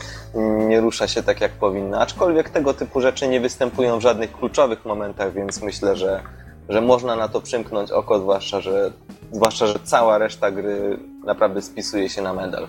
nie 0.67 0.81
rusza 0.81 1.07
się 1.07 1.23
tak 1.23 1.41
jak 1.41 1.51
powinna, 1.51 1.99
aczkolwiek 1.99 2.49
tego 2.49 2.73
typu 2.73 3.01
rzeczy 3.01 3.27
nie 3.27 3.39
występują 3.39 3.99
w 3.99 4.01
żadnych 4.01 4.31
kluczowych 4.31 4.85
momentach, 4.85 5.33
więc 5.33 5.61
myślę, 5.61 5.95
że, 5.95 6.21
że 6.69 6.81
można 6.81 7.15
na 7.15 7.27
to 7.27 7.41
przymknąć 7.41 7.91
oko, 7.91 8.19
zwłaszcza, 8.19 8.61
że, 8.61 8.91
zwłaszcza, 9.31 9.67
że 9.67 9.79
cała 9.83 10.17
reszta 10.17 10.51
gry 10.51 10.99
naprawdę 11.25 11.61
spisuje 11.61 12.09
się 12.09 12.21
na 12.21 12.33
medal. 12.33 12.67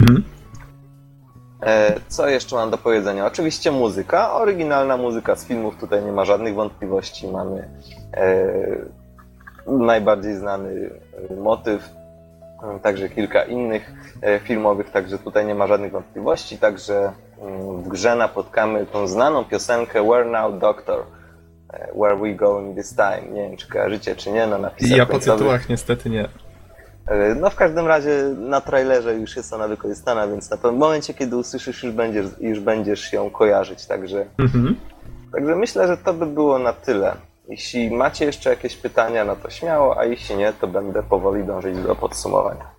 Mhm. 0.00 0.35
E, 1.62 2.00
Co 2.08 2.28
jeszcze 2.28 2.56
mam 2.56 2.70
do 2.70 2.78
powiedzenia? 2.78 3.26
Oczywiście 3.26 3.70
muzyka, 3.70 4.32
oryginalna 4.32 4.96
muzyka 4.96 5.36
z 5.36 5.46
filmów, 5.46 5.76
tutaj 5.80 6.04
nie 6.04 6.12
ma 6.12 6.24
żadnych 6.24 6.54
wątpliwości. 6.54 7.28
Mamy 7.28 7.68
e, 8.14 8.46
najbardziej 9.66 10.34
znany 10.34 10.90
e, 11.30 11.36
motyw, 11.36 11.90
także 12.82 13.08
kilka 13.08 13.44
innych 13.44 13.92
filmowych, 14.42 14.90
także 14.90 15.18
tutaj 15.18 15.46
nie 15.46 15.54
ma 15.54 15.66
żadnych 15.66 15.92
wątpliwości. 15.92 16.58
Także 16.58 17.12
mm, 17.42 17.82
w 17.82 17.88
grze 17.88 18.16
napotkamy 18.16 18.86
tą 18.86 19.06
znaną 19.06 19.44
piosenkę 19.44 20.02
Where 20.08 20.24
Now 20.24 20.58
Doctor? 20.58 21.04
Where 21.94 22.16
We 22.16 22.34
Going 22.34 22.76
This 22.76 22.94
Time? 22.94 23.32
Nie 23.32 23.42
wiem, 23.42 23.56
czy 23.56 23.68
kojarzycie, 23.68 24.16
czy 24.16 24.30
nie, 24.30 24.46
na 24.46 24.58
napisach 24.58 24.98
Ja 24.98 25.06
po 25.06 25.18
tytułach 25.18 25.68
niestety 25.68 26.10
nie. 26.10 26.28
E, 27.06 27.34
No 27.34 27.50
w 27.50 27.54
każdym 27.56 27.86
razie 27.86 28.34
na 28.38 28.60
trailerze 28.60 29.14
już 29.14 29.36
jest 29.36 29.52
ona 29.52 29.68
wykorzystana, 29.68 30.28
więc 30.28 30.50
na 30.50 30.56
pewnym 30.56 30.80
momencie, 30.80 31.14
kiedy 31.14 31.36
usłyszysz, 31.36 31.82
już 31.82 31.92
będziesz, 31.92 32.26
już 32.40 32.60
będziesz 32.60 33.12
ją 33.12 33.30
kojarzyć. 33.30 33.86
Także, 33.86 34.26
Mhm. 34.38 34.76
także 35.32 35.56
myślę, 35.56 35.86
że 35.86 35.96
to 35.96 36.12
by 36.12 36.26
było 36.26 36.58
na 36.58 36.72
tyle. 36.72 37.14
Jeśli 37.48 37.90
macie 37.90 38.24
jeszcze 38.24 38.50
jakieś 38.50 38.76
pytania, 38.76 39.24
no 39.24 39.36
to 39.36 39.50
śmiało, 39.50 39.98
a 39.98 40.04
jeśli 40.04 40.36
nie, 40.36 40.52
to 40.52 40.66
będę 40.66 41.02
powoli 41.02 41.44
dążyć 41.44 41.78
do 41.78 41.94
podsumowania. 41.96 42.76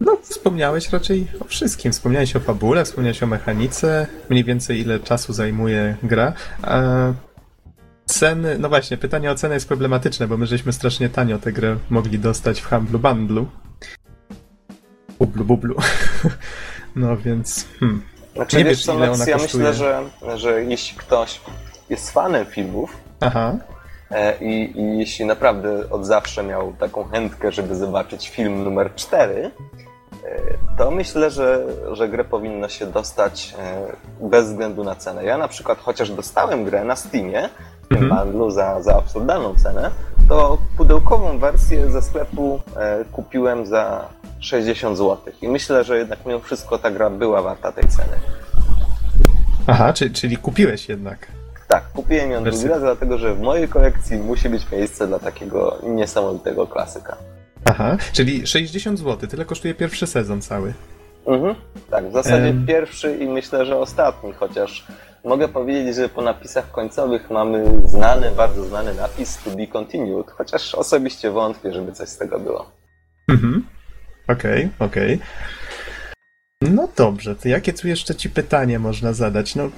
No, 0.00 0.16
wspomniałeś 0.22 0.92
raczej 0.92 1.26
o 1.40 1.44
wszystkim. 1.44 1.92
Wspomniałeś 1.92 2.36
o 2.36 2.40
fabule, 2.40 2.84
wspomniałeś 2.84 3.22
o 3.22 3.26
mechanice, 3.26 4.06
mniej 4.28 4.44
więcej 4.44 4.80
ile 4.80 5.00
czasu 5.00 5.32
zajmuje 5.32 5.96
gra. 6.02 6.32
A 6.62 6.80
ceny, 8.10 8.58
no 8.58 8.68
właśnie, 8.68 8.96
pytanie 8.96 9.30
o 9.30 9.34
cenę 9.34 9.54
jest 9.54 9.68
problematyczne, 9.68 10.28
bo 10.28 10.36
my 10.36 10.46
żeśmy 10.46 10.72
strasznie 10.72 11.08
tanio 11.08 11.38
tę 11.38 11.52
grę 11.52 11.76
mogli 11.90 12.18
dostać 12.18 12.60
w 12.60 12.68
Humble 12.68 12.98
Bundlu. 12.98 13.46
Bublu, 15.18 15.44
bublu. 15.44 15.76
No 16.96 17.16
więc, 17.16 17.66
hmm. 17.80 18.02
Znaczy, 18.34 18.56
Nie 18.56 18.64
wiesz 18.64 18.76
wiesz, 18.78 18.86
co, 18.86 18.94
ile 18.94 19.10
ona 19.12 19.24
ja 19.26 19.38
kosztuje. 19.38 19.64
myślę, 19.64 19.74
że, 19.74 20.38
że 20.38 20.64
jeśli 20.64 20.98
ktoś 20.98 21.40
jest 21.90 22.10
fanem 22.10 22.46
filmów, 22.46 22.96
Aha, 23.20 23.56
E, 24.10 24.38
I, 24.40 24.80
I 24.80 24.98
jeśli 24.98 25.24
naprawdę 25.24 25.90
od 25.90 26.06
zawsze 26.06 26.42
miał 26.42 26.72
taką 26.72 27.04
chętkę, 27.04 27.52
żeby 27.52 27.74
zobaczyć 27.74 28.28
film 28.28 28.64
numer 28.64 28.94
4, 28.94 29.34
e, 29.34 29.50
to 30.78 30.90
myślę, 30.90 31.30
że, 31.30 31.66
że 31.92 32.08
grę 32.08 32.24
powinno 32.24 32.68
się 32.68 32.86
dostać 32.86 33.54
e, 33.58 34.26
bez 34.28 34.46
względu 34.48 34.84
na 34.84 34.94
cenę. 34.96 35.24
Ja 35.24 35.38
na 35.38 35.48
przykład, 35.48 35.78
chociaż 35.78 36.10
dostałem 36.10 36.64
grę 36.64 36.84
na 36.84 36.96
Steamie, 36.96 37.48
w 37.82 37.88
tym 37.88 37.98
Mhm. 38.04 38.24
bundlu 38.24 38.50
za, 38.50 38.82
za 38.82 38.96
absurdalną 38.96 39.54
cenę, 39.54 39.90
to 40.28 40.58
pudełkową 40.76 41.38
wersję 41.38 41.90
ze 41.90 42.02
sklepu 42.02 42.60
e, 42.76 43.04
kupiłem 43.12 43.66
za 43.66 44.08
60 44.40 44.98
zł. 44.98 45.18
I 45.42 45.48
myślę, 45.48 45.84
że 45.84 45.98
jednak 45.98 46.18
mimo 46.26 46.40
wszystko 46.40 46.78
ta 46.78 46.90
gra 46.90 47.10
była 47.10 47.42
warta 47.42 47.72
tej 47.72 47.88
ceny. 47.88 48.16
Aha, 49.66 49.92
czyli, 49.92 50.10
czyli 50.14 50.36
kupiłeś 50.36 50.88
jednak. 50.88 51.26
Tak, 51.68 51.92
kupiłem 51.92 52.30
ją 52.30 52.44
drugi 52.44 52.68
raz, 52.68 52.80
dlatego 52.80 53.18
że 53.18 53.34
w 53.34 53.40
mojej 53.40 53.68
kolekcji 53.68 54.18
musi 54.18 54.48
być 54.48 54.70
miejsce 54.72 55.06
dla 55.06 55.18
takiego 55.18 55.78
niesamowitego 55.82 56.66
klasyka. 56.66 57.16
Aha, 57.64 57.96
czyli 58.12 58.46
60 58.46 58.98
zł, 58.98 59.28
tyle 59.28 59.44
kosztuje 59.44 59.74
pierwszy 59.74 60.06
sezon 60.06 60.40
cały. 60.42 60.74
Mhm. 61.26 61.54
Tak, 61.90 62.08
w 62.08 62.12
zasadzie 62.12 62.46
Em. 62.48 62.66
pierwszy 62.66 63.16
i 63.16 63.28
myślę, 63.28 63.66
że 63.66 63.76
ostatni, 63.78 64.32
chociaż 64.32 64.86
mogę 65.24 65.48
powiedzieć, 65.48 65.96
że 65.96 66.08
po 66.08 66.22
napisach 66.22 66.70
końcowych 66.70 67.30
mamy 67.30 67.64
znany, 67.84 68.30
bardzo 68.30 68.64
znany 68.64 68.94
napis 68.94 69.38
to 69.44 69.50
be 69.50 69.66
continued, 69.66 70.30
chociaż 70.30 70.74
osobiście 70.74 71.30
wątpię, 71.30 71.72
żeby 71.72 71.92
coś 71.92 72.08
z 72.08 72.16
tego 72.16 72.40
było. 72.40 72.72
Mhm. 73.28 73.66
Okej, 74.28 74.68
okej. 74.78 75.18
No 76.62 76.88
dobrze, 76.96 77.36
to 77.36 77.48
jakie 77.48 77.72
tu 77.72 77.88
jeszcze 77.88 78.14
ci 78.14 78.30
pytanie 78.30 78.78
można 78.78 79.12
zadać? 79.12 79.54
No, 79.54 79.70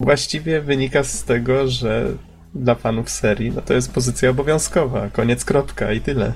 właściwie 0.00 0.60
wynika 0.60 1.04
z 1.04 1.24
tego, 1.24 1.68
że 1.68 2.06
dla 2.54 2.74
fanów 2.74 3.10
serii, 3.10 3.50
no 3.50 3.62
to 3.62 3.74
jest 3.74 3.92
pozycja 3.92 4.30
obowiązkowa, 4.30 5.08
koniec 5.08 5.44
kropka 5.44 5.92
i 5.92 6.00
tyle. 6.00 6.32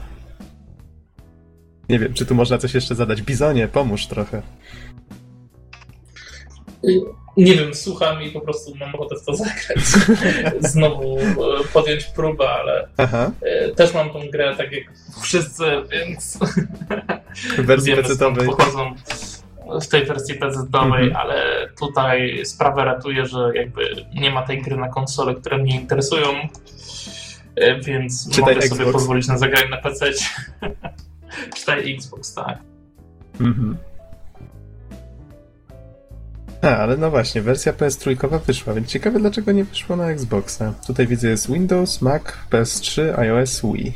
Nie 1.88 1.98
wiem, 1.98 2.14
czy 2.14 2.26
tu 2.26 2.34
można 2.34 2.58
coś 2.58 2.74
jeszcze 2.74 2.94
zadać. 2.94 3.22
Bizonie, 3.22 3.68
pomóż 3.68 4.06
trochę. 4.06 4.42
Nie 7.36 7.54
wiem, 7.54 7.74
słucham 7.74 8.22
i 8.22 8.30
po 8.30 8.40
prostu 8.40 8.74
mam 8.76 8.94
ochotę 8.94 9.16
w 9.16 9.24
to 9.24 9.36
zagrać. 9.36 9.78
Znowu 10.72 11.18
e, 11.18 11.24
podjąć 11.72 12.04
próbę, 12.04 12.48
ale 12.50 12.88
Aha, 12.96 13.30
e, 13.42 13.68
też 13.68 13.94
mam 13.94 14.10
tą 14.10 14.20
grę 14.32 14.54
tak 14.56 14.72
jak 14.72 14.84
wszyscy, 15.22 15.64
więc 15.92 16.38
w 17.58 17.66
wersji 17.66 17.94
pecetowej. 17.96 18.46
pochodzą 18.46 18.94
w 19.80 19.86
tej 19.88 20.04
wersji 20.06 20.34
pecetowej, 20.34 21.04
Mhm. 21.08 21.16
ale 21.16 21.68
tutaj 21.80 22.40
sprawę 22.46 22.84
ratuje, 22.84 23.26
że 23.26 23.50
jakby 23.54 23.82
nie 24.14 24.30
ma 24.30 24.42
tej 24.42 24.62
gry 24.62 24.76
na 24.76 24.88
konsole, 24.88 25.34
które 25.34 25.58
mnie 25.58 25.74
interesują, 25.80 26.28
e, 27.56 27.80
więc 27.80 28.30
Czytaj 28.30 28.54
mogę 28.54 28.68
sobie 28.68 28.80
Xbox. 28.82 28.92
pozwolić 28.92 29.26
na 29.28 29.38
zagranie 29.38 29.68
na 29.68 29.76
PC. 29.76 30.06
Czytaj 31.56 31.94
Xbox, 31.94 32.34
tak. 32.34 32.58
Mhm. 33.40 33.76
A, 36.62 36.66
ale 36.66 36.96
no 36.96 37.10
właśnie, 37.10 37.42
wersja 37.42 37.72
PS3 37.72 38.40
wyszła, 38.46 38.74
więc 38.74 38.88
ciekawe 38.88 39.20
dlaczego 39.20 39.52
nie 39.52 39.64
wyszło 39.64 39.96
na 39.96 40.10
Xboxa. 40.10 40.74
Tutaj 40.86 41.06
widzę 41.06 41.28
jest 41.28 41.52
Windows, 41.52 42.02
Mac, 42.02 42.22
PS3, 42.50 43.18
iOS, 43.18 43.62
Wii. 43.62 43.94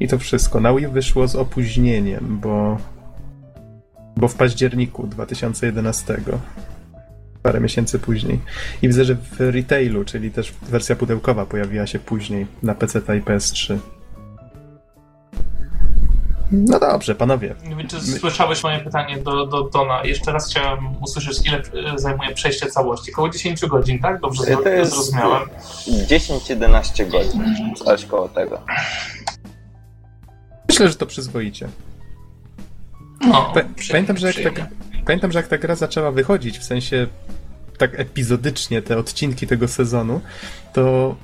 I 0.00 0.08
to 0.08 0.18
wszystko. 0.18 0.60
Na 0.60 0.74
Wii 0.74 0.88
wyszło 0.88 1.28
z 1.28 1.36
opóźnieniem, 1.36 2.38
bo 2.40 2.78
bo 4.16 4.28
w 4.28 4.34
październiku 4.34 5.06
2011. 5.06 6.16
Parę 7.42 7.60
miesięcy 7.60 7.98
później. 7.98 8.40
I 8.82 8.88
widzę, 8.88 9.04
że 9.04 9.14
w 9.14 9.40
retailu, 9.40 10.04
czyli 10.04 10.30
też 10.30 10.54
wersja 10.62 10.96
pudełkowa 10.96 11.46
pojawiła 11.46 11.86
się 11.86 11.98
później 11.98 12.46
na 12.62 12.74
PC 12.74 12.98
i 12.98 13.22
PS3. 13.22 13.78
No 16.52 16.78
dobrze, 16.80 17.14
panowie. 17.14 17.54
Nie 17.68 17.76
wiem, 17.76 17.88
czy 17.88 18.00
słyszałeś 18.00 18.62
moje 18.62 18.78
pytanie 18.78 19.18
do, 19.18 19.46
do 19.46 19.62
Dona. 19.62 20.04
Jeszcze 20.04 20.32
raz 20.32 20.50
chciałem 20.50 21.02
usłyszeć, 21.02 21.46
ile 21.46 21.58
e, 21.94 21.98
zajmuje 21.98 22.34
przejście 22.34 22.66
całości. 22.66 23.12
Około 23.12 23.28
10 23.28 23.66
godzin, 23.66 23.98
tak? 23.98 24.20
Dobrze 24.20 24.42
To 24.44 24.50
zro- 24.62 24.68
jest- 24.68 24.92
zrozumiałem. 24.92 25.42
10-11 26.08 27.10
godzin, 27.10 27.74
coś 27.84 28.04
koło 28.04 28.28
tego. 28.28 28.60
Myślę, 30.68 30.88
że 30.88 30.94
to 30.94 31.06
przyzwoicie. 31.06 31.68
No, 33.20 33.52
pamiętam, 33.92 34.16
że 34.16 34.26
jak 34.26 34.36
ta, 34.36 34.40
przyjemnie. 34.50 34.68
pamiętam, 35.06 35.32
że 35.32 35.38
jak 35.38 35.48
ta 35.48 35.58
gra 35.58 35.74
zaczęła 35.74 36.10
wychodzić, 36.10 36.58
w 36.58 36.64
sensie 36.64 37.06
tak 37.78 38.00
epizodycznie 38.00 38.82
te 38.82 38.98
odcinki 38.98 39.46
tego 39.46 39.68
sezonu, 39.68 40.20
to 40.72 41.14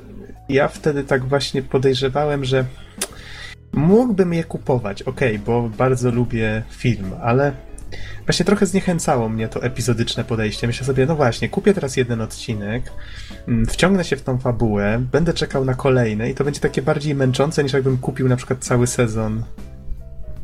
ja 0.49 0.69
wtedy 0.69 1.05
tak 1.05 1.25
właśnie 1.29 1.63
podejrzewałem, 1.63 2.45
że 2.45 2.65
mógłbym 3.73 4.35
je 4.35 4.45
kupować, 4.45 5.03
okej, 5.03 5.39
bo 5.39 5.69
bardzo 5.69 6.11
lubię 6.11 6.63
film, 6.71 7.11
ale 7.23 7.53
właśnie 8.27 8.45
trochę 8.45 8.67
zniechęcało 8.67 9.29
mnie 9.29 9.49
to 9.49 9.63
epizodyczne 9.63 10.25
podejście. 10.25 10.67
Myślę 10.67 10.87
sobie, 10.87 11.07
no 11.07 11.17
właśnie, 11.17 11.49
kupię 11.49 11.75
teraz 11.75 11.97
jeden 11.97 12.21
odcinek, 12.21 12.93
mm, 13.49 13.67
wciągnę 13.67 14.05
się 14.05 14.17
w 14.17 14.23
tą 14.23 14.39
fabułę, 14.39 15.03
będę 15.13 15.35
czekał 15.35 15.65
na 15.65 15.75
kolejne 15.75 16.31
i 16.31 16.35
to 16.35 16.45
będzie 16.45 16.61
takie 16.61 16.83
bardziej 16.83 17.15
męczące, 17.15 17.63
niż 17.63 17.73
jakbym 17.73 17.99
kupił 17.99 18.29
na 18.29 18.37
przykład 18.37 18.65
cały 18.65 18.87
sezon 18.87 19.43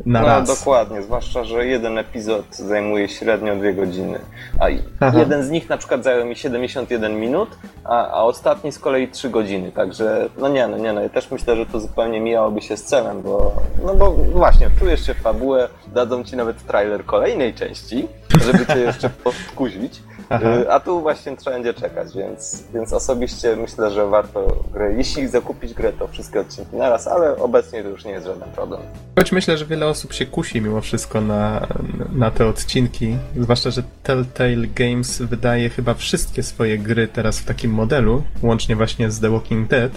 na 0.07 0.21
No 0.21 0.27
raz. 0.27 0.49
dokładnie, 0.49 1.03
zwłaszcza, 1.03 1.45
że 1.45 1.67
jeden 1.67 1.99
epizod 1.99 2.57
zajmuje 2.57 3.09
średnio 3.09 3.57
dwie 3.57 3.75
godziny, 3.75 4.19
a 4.61 4.67
Aha. 5.01 5.19
jeden 5.19 5.43
z 5.45 5.51
nich 5.51 5.69
na 5.69 5.77
przykład 5.79 6.05
zajął 6.05 6.27
mi 6.27 6.37
71 6.37 7.21
minut, 7.21 7.49
a, 7.85 8.09
a 8.11 8.23
ostatni 8.23 8.73
z 8.73 8.79
kolei 8.79 9.09
3 9.09 9.31
godziny, 9.31 9.73
także 9.73 10.29
no 10.39 10.49
nie, 10.49 10.69
no 10.69 10.79
nie, 10.79 10.93
no 10.93 11.01
ja 11.01 11.09
też 11.09 11.31
myślę, 11.31 11.57
że 11.57 11.67
to 11.67 11.81
zupełnie 11.81 12.21
mijałoby 12.21 12.63
się 12.63 12.77
z 12.77 12.85
celem, 12.85 13.23
bo 13.23 13.53
no 13.85 13.95
bo 13.95 14.11
właśnie, 14.11 14.71
czujesz 14.79 15.07
się 15.07 15.15
w 15.15 15.19
fabułę, 15.23 15.69
dadzą 15.95 16.25
ci 16.25 16.37
nawet 16.37 16.67
trailer 16.67 17.05
kolejnej 17.05 17.55
części, 17.55 18.09
żeby 18.45 18.67
cię 18.67 18.79
jeszcze 18.79 19.11
podkuzić, 19.25 20.03
Aha. 20.31 20.57
y, 20.59 20.71
a 20.71 20.81
tu 20.81 21.01
właśnie 21.01 21.37
trzeba 21.37 21.57
będzie 21.57 21.75
czekać, 21.75 22.17
więc, 22.17 22.65
więc 22.75 22.93
osobiście 22.93 23.57
myślę, 23.57 23.91
że 23.91 24.07
warto 24.07 24.65
grę, 24.73 24.95
jeśli 24.95 25.29
zakupić 25.29 25.75
grę, 25.75 25.93
to 25.93 26.09
wszystkie 26.09 26.41
odcinki 26.41 26.77
naraz, 26.77 27.07
ale 27.07 27.37
obecnie 27.37 27.83
to 27.83 27.89
już 27.89 28.05
nie 28.05 28.11
jest 28.11 28.27
żaden 28.27 28.51
problem. 28.51 28.81
Choć 29.19 29.33
myślę, 29.33 29.59
że 29.59 29.67
wiele 29.67 29.87
osób 29.87 30.13
się 30.13 30.27
kusi 30.27 30.61
mimo 30.61 30.81
wszystko 30.81 31.21
na, 31.21 31.67
na 32.13 32.31
te 32.31 32.47
odcinki. 32.47 33.17
Zwłaszcza, 33.37 33.71
że 33.71 33.83
Telltale 34.03 34.67
Games 34.75 35.23
wydaje 35.23 35.71
chyba 35.71 35.95
wszystkie 35.95 36.43
swoje 36.43 36.79
gry 36.79 37.09
teraz 37.09 37.41
w 37.41 37.45
takim 37.45 37.71
modelu, 37.71 38.23
łącznie 38.43 38.77
właśnie 38.77 39.11
z 39.11 39.21
The 39.21 39.31
Walking 39.31 39.69
Dead. 39.69 39.93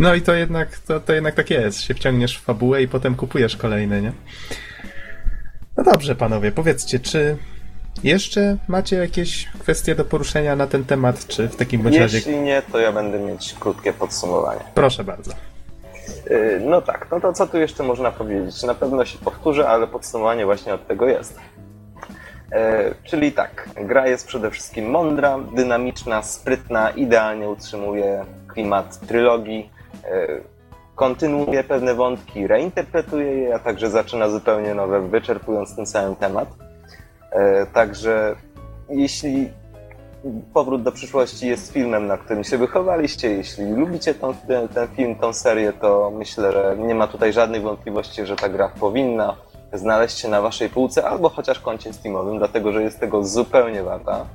No 0.00 0.14
i 0.14 0.22
to 0.22 0.34
jednak, 0.34 0.78
to, 0.78 1.00
to 1.00 1.12
jednak 1.12 1.34
tak 1.34 1.50
jest. 1.50 1.80
Się 1.80 1.94
wciągniesz 1.94 2.38
w 2.38 2.42
fabułę 2.42 2.82
i 2.82 2.88
potem 2.88 3.14
kupujesz 3.14 3.56
kolejne, 3.56 4.02
nie? 4.02 4.12
No 5.76 5.84
dobrze, 5.84 6.14
panowie, 6.14 6.52
powiedzcie, 6.52 7.00
czy 7.00 7.36
jeszcze 8.04 8.56
macie 8.68 8.96
jakieś 8.96 9.48
kwestie 9.58 9.94
do 9.94 10.04
poruszenia 10.04 10.56
na 10.56 10.66
ten 10.66 10.84
temat, 10.84 11.26
czy 11.26 11.48
w 11.48 11.56
takim 11.56 11.82
bądź 11.82 11.96
razie... 11.96 12.16
Jeśli 12.16 12.36
nie, 12.40 12.62
to 12.72 12.78
ja 12.78 12.92
będę 12.92 13.18
mieć 13.18 13.54
krótkie 13.60 13.92
podsumowanie. 13.92 14.60
Proszę 14.74 15.04
bardzo. 15.04 15.32
Yy, 16.30 16.60
No 16.64 16.82
tak, 16.82 17.06
no 17.10 17.20
to 17.20 17.32
co 17.32 17.46
tu 17.46 17.58
jeszcze 17.58 17.82
można 17.82 18.10
powiedzieć? 18.10 18.62
Na 18.62 18.74
pewno 18.74 19.04
się 19.04 19.18
powtórzę, 19.18 19.68
ale 19.68 19.86
podsumowanie 19.86 20.44
właśnie 20.44 20.74
od 20.74 20.86
tego 20.86 21.08
jest. 21.08 21.38
Yy, 22.52 22.58
Czyli 23.04 23.32
tak, 23.32 23.68
gra 23.76 24.06
jest 24.06 24.26
przede 24.26 24.50
wszystkim 24.50 24.90
mądra, 24.90 25.38
dynamiczna, 25.54 26.22
sprytna, 26.22 26.90
idealnie 26.90 27.48
utrzymuje 27.48 28.24
klimat 28.48 29.00
trylogii, 29.06 29.70
yy, 30.04 30.42
kontynuuje 30.94 31.64
pewne 31.64 31.94
wątki, 31.94 32.46
reinterpretuje 32.46 33.32
je, 33.32 33.54
a 33.54 33.58
także 33.58 33.90
zaczyna 33.90 34.28
zupełnie 34.28 34.74
nowe, 34.74 35.08
wyczerpując 35.08 35.76
ten 35.76 35.86
cały 35.86 36.16
temat. 36.16 36.48
Yy, 37.34 37.66
Także 37.72 38.36
jeśli 38.88 39.50
Powrót 40.54 40.82
do 40.82 40.92
przyszłości 40.92 41.48
jest 41.48 41.72
filmem, 41.72 42.06
na 42.06 42.16
którym 42.16 42.44
się 42.44 42.58
wychowaliście. 42.58 43.30
Jeśli 43.30 43.72
lubicie 43.72 44.14
tą, 44.14 44.34
ten, 44.34 44.68
ten 44.68 44.88
film, 44.88 45.14
tą 45.14 45.32
serię, 45.32 45.72
to 45.72 46.12
myślę, 46.18 46.52
że 46.52 46.76
nie 46.78 46.94
ma 46.94 47.06
tutaj 47.06 47.32
żadnych 47.32 47.62
wątpliwości, 47.62 48.26
że 48.26 48.36
ta 48.36 48.48
gra 48.48 48.68
powinna 48.80 49.36
znaleźć 49.72 50.18
się 50.18 50.28
na 50.28 50.42
waszej 50.42 50.68
półce 50.68 51.08
albo 51.08 51.28
chociaż 51.28 51.60
koncie 51.60 51.92
Steamowym, 51.92 52.38
dlatego 52.38 52.72
że 52.72 52.82
jest 52.82 53.00
tego 53.00 53.24
zupełnie 53.24 53.82
warta. 53.82 54.26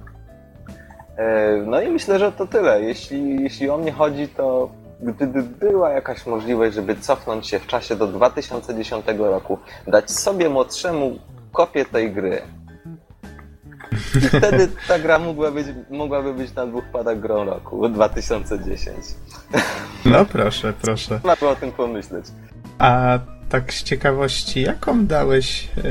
E, 1.17 1.57
No 1.65 1.81
i 1.81 1.89
myślę, 1.89 2.19
że 2.19 2.31
to 2.31 2.47
tyle. 2.47 2.81
Jeśli, 2.81 3.43
jeśli 3.43 3.69
o 3.69 3.77
mnie 3.77 3.91
chodzi, 3.91 4.27
to 4.27 4.69
gdyby 5.01 5.43
była 5.43 5.89
jakaś 5.89 6.25
możliwość, 6.25 6.75
żeby 6.75 6.95
cofnąć 6.95 7.47
się 7.47 7.59
w 7.59 7.67
czasie 7.67 7.95
do 7.95 8.07
2010 8.07 9.05
roku, 9.17 9.57
dać 9.87 10.11
sobie 10.11 10.49
młodszemu 10.49 11.11
kopię 11.51 11.85
tej 11.85 12.11
gry, 12.11 12.41
i 14.15 14.19
wtedy 14.19 14.67
ta 14.87 14.99
gra 14.99 15.19
mogła 15.19 15.51
być, 15.51 15.67
mogłaby 15.89 16.33
być 16.33 16.55
na 16.55 16.65
dwóch 16.67 16.83
padach 16.85 17.19
grą 17.19 17.45
roku 17.45 17.89
2010. 17.89 18.95
No 20.05 20.25
proszę, 20.25 20.73
proszę. 20.81 21.19
Można 21.23 21.49
o 21.49 21.55
tym 21.55 21.71
pomyśleć. 21.71 22.25
A 22.79 23.19
tak 23.49 23.73
z 23.73 23.83
ciekawości, 23.83 24.61
jaką 24.61 25.05
dałeś 25.05 25.69
yy, 25.77 25.83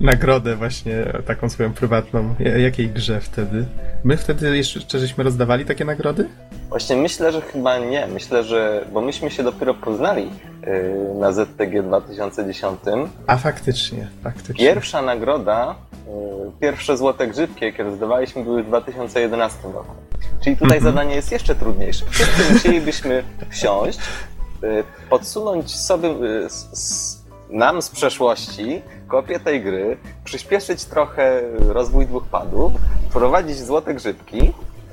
nagrodę 0.00 0.56
właśnie 0.56 1.04
taką 1.26 1.48
swoją 1.48 1.72
prywatną? 1.72 2.34
Ja- 2.38 2.58
Jakiej 2.58 2.88
grze 2.88 3.20
wtedy? 3.20 3.64
My 4.04 4.16
wtedy 4.16 4.56
jeszcze 4.56 4.98
żeśmy 4.98 5.24
rozdawali 5.24 5.64
takie 5.64 5.84
nagrody? 5.84 6.28
Właśnie 6.68 6.96
myślę, 6.96 7.32
że 7.32 7.40
chyba 7.40 7.78
nie. 7.78 8.06
Myślę, 8.06 8.44
że. 8.44 8.84
Bo 8.92 9.00
myśmy 9.00 9.30
się 9.30 9.42
dopiero 9.42 9.74
poznali 9.74 10.30
yy, 10.66 11.14
na 11.20 11.32
ZTG 11.32 11.82
2010. 11.82 12.80
A 13.26 13.36
faktycznie, 13.36 14.08
faktycznie. 14.22 14.54
Pierwsza 14.66 15.02
nagroda, 15.02 15.74
pierwsze 16.60 16.96
złote 16.96 17.26
grzybki, 17.26 17.64
jakie 17.64 17.82
rozdawaliśmy, 17.82 18.44
były 18.44 18.62
w 18.62 18.66
2011 18.66 19.58
roku. 19.72 19.94
Czyli 20.44 20.56
tutaj 20.56 20.76
Mhm. 20.78 20.94
zadanie 20.94 21.14
jest 21.14 21.32
jeszcze 21.32 21.54
trudniejsze. 21.54 22.04
Wszyscy 22.10 22.52
musielibyśmy 22.52 23.24
wsiąść, 23.50 23.98
yy, 24.62 24.84
podsunąć 25.10 25.76
sobie, 25.76 26.08
s- 26.44 27.22
nam 27.50 27.82
z 27.82 27.90
przeszłości 27.90 28.82
kopię 29.08 29.40
tej 29.40 29.62
gry, 29.62 29.96
przyspieszyć 30.24 30.84
trochę 30.84 31.42
rozwój 31.68 32.06
dwóch 32.06 32.24
padów, 32.26 32.72
wprowadzić 33.10 33.58
złote 33.58 33.94
grzybki. 33.94 34.52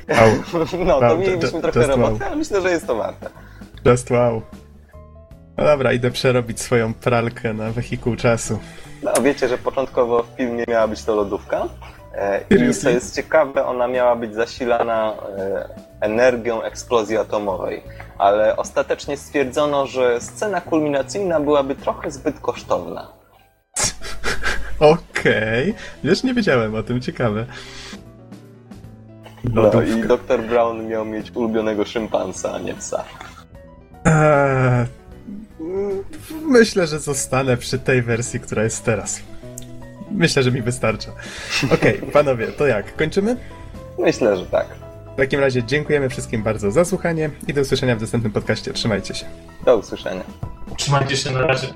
Wow. 0.10 0.30
No, 0.86 1.00
to 1.00 1.06
Wow, 1.06 1.18
mielibyśmy 1.18 1.62
trochę 1.62 1.80
just 1.80 1.92
wow. 1.92 2.02
roboty, 2.02 2.26
ale 2.26 2.36
myślę, 2.36 2.62
że 2.62 2.72
jest 2.72 2.88
to 2.88 2.96
warte. 2.96 3.30
Just 3.86 4.12
wow. 4.12 4.42
No 5.58 5.64
dobra, 5.64 5.94
idę 5.94 6.12
przerobić 6.12 6.62
swoją 6.62 6.94
pralkę 6.94 7.54
na 7.54 7.72
wehikuł 7.72 8.16
czasu. 8.16 8.60
No, 9.04 9.12
wiecie, 9.22 9.48
że 9.48 9.58
początkowo 9.58 10.24
w 10.24 10.38
filmie 10.38 10.64
miała 10.68 10.88
być 10.88 11.04
to 11.04 11.16
lodówka. 11.16 11.68
E, 12.16 12.42
I 12.50 12.74
co 12.74 12.90
jest 12.90 13.16
ciekawe, 13.16 13.66
ona 13.66 13.88
miała 13.88 14.16
być 14.16 14.34
zasilana 14.34 15.14
e, 15.38 15.70
energią 16.02 16.62
eksplozji 16.62 17.18
atomowej. 17.18 17.84
Ale 18.18 18.58
ostatecznie 18.58 19.18
stwierdzono, 19.18 19.88
że 19.88 20.22
scena 20.22 20.62
kulminacyjna 20.62 21.40
byłaby 21.40 21.76
trochę 21.76 22.12
zbyt 22.12 22.40
kosztowna. 22.40 23.08
Okej. 24.80 25.76
Wiesz, 26.04 26.24
nie 26.24 26.34
wiedziałem 26.34 26.76
o 26.76 26.84
tym, 26.84 27.02
ciekawe. 27.02 27.46
No 29.44 29.62
Lodówka. 29.62 29.88
i 29.88 30.02
dr 30.02 30.42
Brown 30.42 30.88
miał 30.88 31.06
mieć 31.06 31.32
ulubionego 31.36 31.86
szympansa, 31.86 32.54
a 32.54 32.60
nie 32.60 32.74
psa. 32.74 33.04
Eee, 34.06 34.86
myślę, 36.46 36.88
że 36.88 37.00
zostanę 37.00 37.58
przy 37.58 37.80
tej 37.80 38.02
wersji, 38.02 38.40
która 38.40 38.64
jest 38.64 38.84
teraz. 38.84 39.20
Myślę, 40.12 40.44
że 40.44 40.52
mi 40.52 40.62
wystarcza. 40.62 41.12
Okej, 41.74 42.02
panowie, 42.14 42.48
to 42.48 42.68
jak? 42.68 42.96
Kończymy? 42.96 43.38
Myślę, 44.00 44.38
że 44.38 44.46
tak. 44.46 44.68
W 45.14 45.16
takim 45.16 45.40
razie 45.40 45.64
dziękujemy 45.64 46.10
wszystkim 46.10 46.44
bardzo 46.44 46.72
za 46.72 46.86
słuchanie 46.86 47.30
i 47.48 47.54
do 47.54 47.62
usłyszenia 47.62 47.96
w 47.96 48.02
następnym 48.02 48.32
podcaście. 48.32 48.74
Trzymajcie 48.74 49.16
się. 49.16 49.26
Do 49.66 49.78
usłyszenia. 49.78 50.24
Trzymajcie 50.78 51.18
się 51.18 51.32
na 51.32 51.42
razie. 51.42 51.68